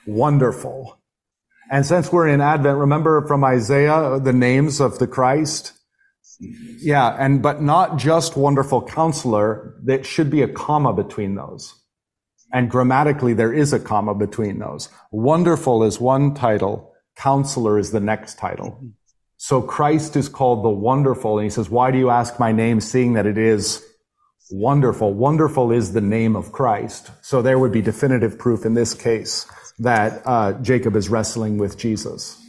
wonderful? 0.06 1.00
And 1.70 1.86
since 1.86 2.12
we're 2.12 2.28
in 2.28 2.42
Advent, 2.42 2.78
remember 2.78 3.28
from 3.28 3.44
Isaiah 3.44 4.20
the 4.20 4.34
names 4.34 4.80
of 4.80 5.00
the 5.00 5.08
Christ? 5.08 5.74
Yeah, 6.40 7.16
and 7.20 7.42
but 7.42 7.62
not 7.62 7.98
just 7.98 8.38
wonderful 8.38 8.82
counselor, 8.82 9.76
there 9.84 10.04
should 10.04 10.30
be 10.30 10.44
a 10.44 10.48
comma 10.48 10.94
between 10.94 11.36
those. 11.36 11.74
And 12.54 12.70
grammatically, 12.70 13.34
there 13.34 13.54
is 13.54 13.74
a 13.74 13.80
comma 13.80 14.16
between 14.16 14.60
those. 14.60 14.90
Wonderful 15.12 15.84
is 15.84 16.00
one 16.00 16.34
title, 16.34 16.94
counselor 17.16 17.78
is 17.78 17.92
the 17.92 18.00
next 18.00 18.38
title. 18.38 18.80
So 19.38 19.62
Christ 19.62 20.16
is 20.16 20.30
called 20.30 20.64
the 20.64 20.70
wonderful, 20.70 21.38
and 21.38 21.44
he 21.44 21.50
says, 21.50 21.70
Why 21.70 21.92
do 21.92 21.98
you 21.98 22.10
ask 22.10 22.40
my 22.40 22.52
name, 22.52 22.80
seeing 22.80 23.14
that 23.14 23.26
it 23.26 23.38
is 23.38 23.84
Wonderful. 24.50 25.14
Wonderful 25.14 25.72
is 25.72 25.94
the 25.94 26.02
name 26.02 26.36
of 26.36 26.52
Christ. 26.52 27.12
So 27.22 27.42
there 27.42 27.60
would 27.60 27.72
be 27.72 27.82
definitive 27.82 28.40
proof 28.40 28.66
in 28.66 28.74
this 28.74 28.94
case 28.94 29.46
that 29.80 30.22
uh, 30.26 30.54
Jacob 30.62 30.96
is 30.96 31.10
wrestling 31.10 31.58
with 31.58 31.78
Jesus. 31.78 32.42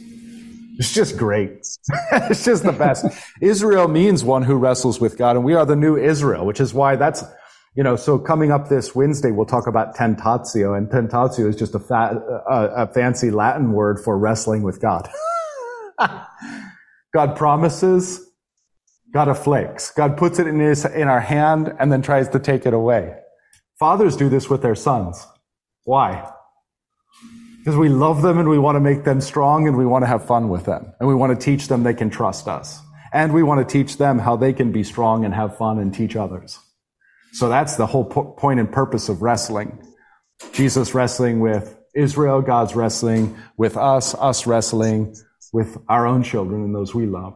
It's 0.77 0.93
just 0.93 1.17
great. 1.17 1.51
it's 2.11 2.45
just 2.45 2.63
the 2.63 2.71
best. 2.71 3.05
Israel 3.41 3.89
means 3.89 4.23
one 4.23 4.43
who 4.43 4.55
wrestles 4.55 5.01
with 5.01 5.17
God, 5.17 5.35
and 5.35 5.43
we 5.43 5.53
are 5.53 5.65
the 5.65 5.75
new 5.75 5.97
Israel, 5.97 6.45
which 6.45 6.61
is 6.61 6.73
why 6.73 6.95
that's, 6.95 7.21
you 7.75 7.83
know, 7.83 7.97
so 7.97 8.17
coming 8.17 8.49
up 8.49 8.69
this 8.69 8.95
Wednesday, 8.95 9.31
we'll 9.31 9.45
talk 9.45 9.67
about 9.67 9.93
tentatio, 9.95 10.77
and 10.77 10.87
tentatio 10.87 11.47
is 11.49 11.57
just 11.57 11.75
a, 11.75 11.79
a, 12.49 12.83
a 12.83 12.87
fancy 12.87 13.29
Latin 13.29 13.73
word 13.73 13.99
for 13.99 14.17
wrestling 14.17 14.63
with 14.63 14.79
God. 14.79 15.09
God 17.13 17.35
promises, 17.35 18.28
God 19.11 19.27
afflicts. 19.27 19.91
God 19.91 20.17
puts 20.17 20.39
it 20.39 20.47
in, 20.47 20.59
his, 20.59 20.85
in 20.85 21.07
our 21.07 21.19
hand 21.19 21.73
and 21.79 21.91
then 21.91 22.01
tries 22.01 22.29
to 22.29 22.39
take 22.39 22.65
it 22.65 22.73
away. 22.73 23.15
Fathers 23.79 24.15
do 24.15 24.29
this 24.29 24.49
with 24.49 24.61
their 24.61 24.75
sons. 24.75 25.25
Why? 25.83 26.31
Because 27.59 27.75
we 27.75 27.89
love 27.89 28.21
them 28.21 28.37
and 28.37 28.47
we 28.47 28.59
want 28.59 28.75
to 28.75 28.79
make 28.79 29.03
them 29.03 29.21
strong 29.21 29.67
and 29.67 29.77
we 29.77 29.85
want 29.85 30.03
to 30.03 30.07
have 30.07 30.25
fun 30.25 30.49
with 30.49 30.65
them. 30.65 30.93
And 30.99 31.09
we 31.09 31.15
want 31.15 31.37
to 31.37 31.43
teach 31.43 31.67
them 31.67 31.83
they 31.83 31.93
can 31.93 32.09
trust 32.09 32.47
us. 32.47 32.81
And 33.11 33.33
we 33.33 33.41
want 33.41 33.67
to 33.67 33.71
teach 33.71 33.97
them 33.97 34.19
how 34.19 34.35
they 34.35 34.53
can 34.53 34.71
be 34.71 34.83
strong 34.83 35.25
and 35.25 35.33
have 35.33 35.57
fun 35.57 35.79
and 35.79 35.93
teach 35.93 36.15
others. 36.15 36.59
So 37.33 37.49
that's 37.49 37.75
the 37.75 37.87
whole 37.87 38.05
po- 38.05 38.31
point 38.31 38.59
and 38.59 38.71
purpose 38.71 39.09
of 39.09 39.21
wrestling. 39.21 39.81
Jesus 40.53 40.93
wrestling 40.93 41.39
with 41.39 41.77
Israel, 41.95 42.41
God's 42.41 42.75
wrestling 42.75 43.37
with 43.57 43.77
us, 43.77 44.13
us 44.15 44.45
wrestling 44.45 45.15
with 45.51 45.77
our 45.87 46.05
own 46.05 46.23
children 46.23 46.63
and 46.63 46.75
those 46.75 46.93
we 46.93 47.05
love. 47.05 47.35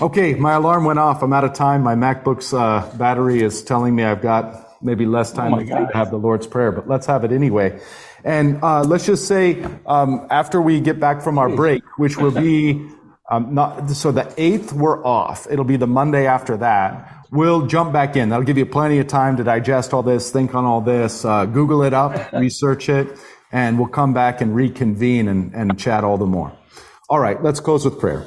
Okay, 0.00 0.34
my 0.34 0.54
alarm 0.54 0.84
went 0.84 0.98
off. 0.98 1.22
I'm 1.22 1.32
out 1.32 1.44
of 1.44 1.52
time. 1.52 1.82
My 1.82 1.94
MacBook's 1.94 2.52
uh, 2.52 2.90
battery 2.98 3.42
is 3.42 3.62
telling 3.62 3.94
me 3.94 4.02
I've 4.02 4.22
got 4.22 4.82
maybe 4.82 5.06
less 5.06 5.32
time 5.32 5.54
oh 5.54 5.60
to 5.60 5.88
have 5.94 6.10
the 6.10 6.16
Lord's 6.18 6.46
Prayer, 6.46 6.72
but 6.72 6.88
let's 6.88 7.06
have 7.06 7.24
it 7.24 7.32
anyway. 7.32 7.80
And 8.24 8.62
uh, 8.62 8.82
let's 8.82 9.06
just 9.06 9.28
say 9.28 9.64
um, 9.86 10.26
after 10.30 10.60
we 10.60 10.80
get 10.80 10.98
back 10.98 11.22
from 11.22 11.38
our 11.38 11.48
break, 11.48 11.82
which 11.96 12.16
will 12.16 12.32
be 12.32 12.88
um, 13.30 13.54
not 13.54 13.88
so 13.90 14.10
the 14.12 14.32
eighth, 14.36 14.72
we're 14.72 15.04
off. 15.04 15.46
It'll 15.50 15.64
be 15.64 15.76
the 15.76 15.86
Monday 15.86 16.26
after 16.26 16.56
that. 16.58 17.26
We'll 17.30 17.66
jump 17.66 17.92
back 17.92 18.16
in. 18.16 18.30
That'll 18.30 18.44
give 18.44 18.58
you 18.58 18.66
plenty 18.66 18.98
of 18.98 19.06
time 19.06 19.36
to 19.36 19.44
digest 19.44 19.94
all 19.94 20.02
this, 20.02 20.30
think 20.30 20.54
on 20.54 20.64
all 20.64 20.80
this, 20.80 21.24
uh, 21.24 21.46
Google 21.46 21.82
it 21.82 21.94
up, 21.94 22.32
research 22.32 22.88
it, 22.88 23.16
and 23.52 23.78
we'll 23.78 23.88
come 23.88 24.12
back 24.12 24.40
and 24.40 24.54
reconvene 24.54 25.28
and, 25.28 25.54
and 25.54 25.78
chat 25.78 26.04
all 26.04 26.18
the 26.18 26.26
more. 26.26 26.52
All 27.08 27.18
right, 27.18 27.42
let's 27.42 27.60
close 27.60 27.84
with 27.84 27.98
prayer. 27.98 28.26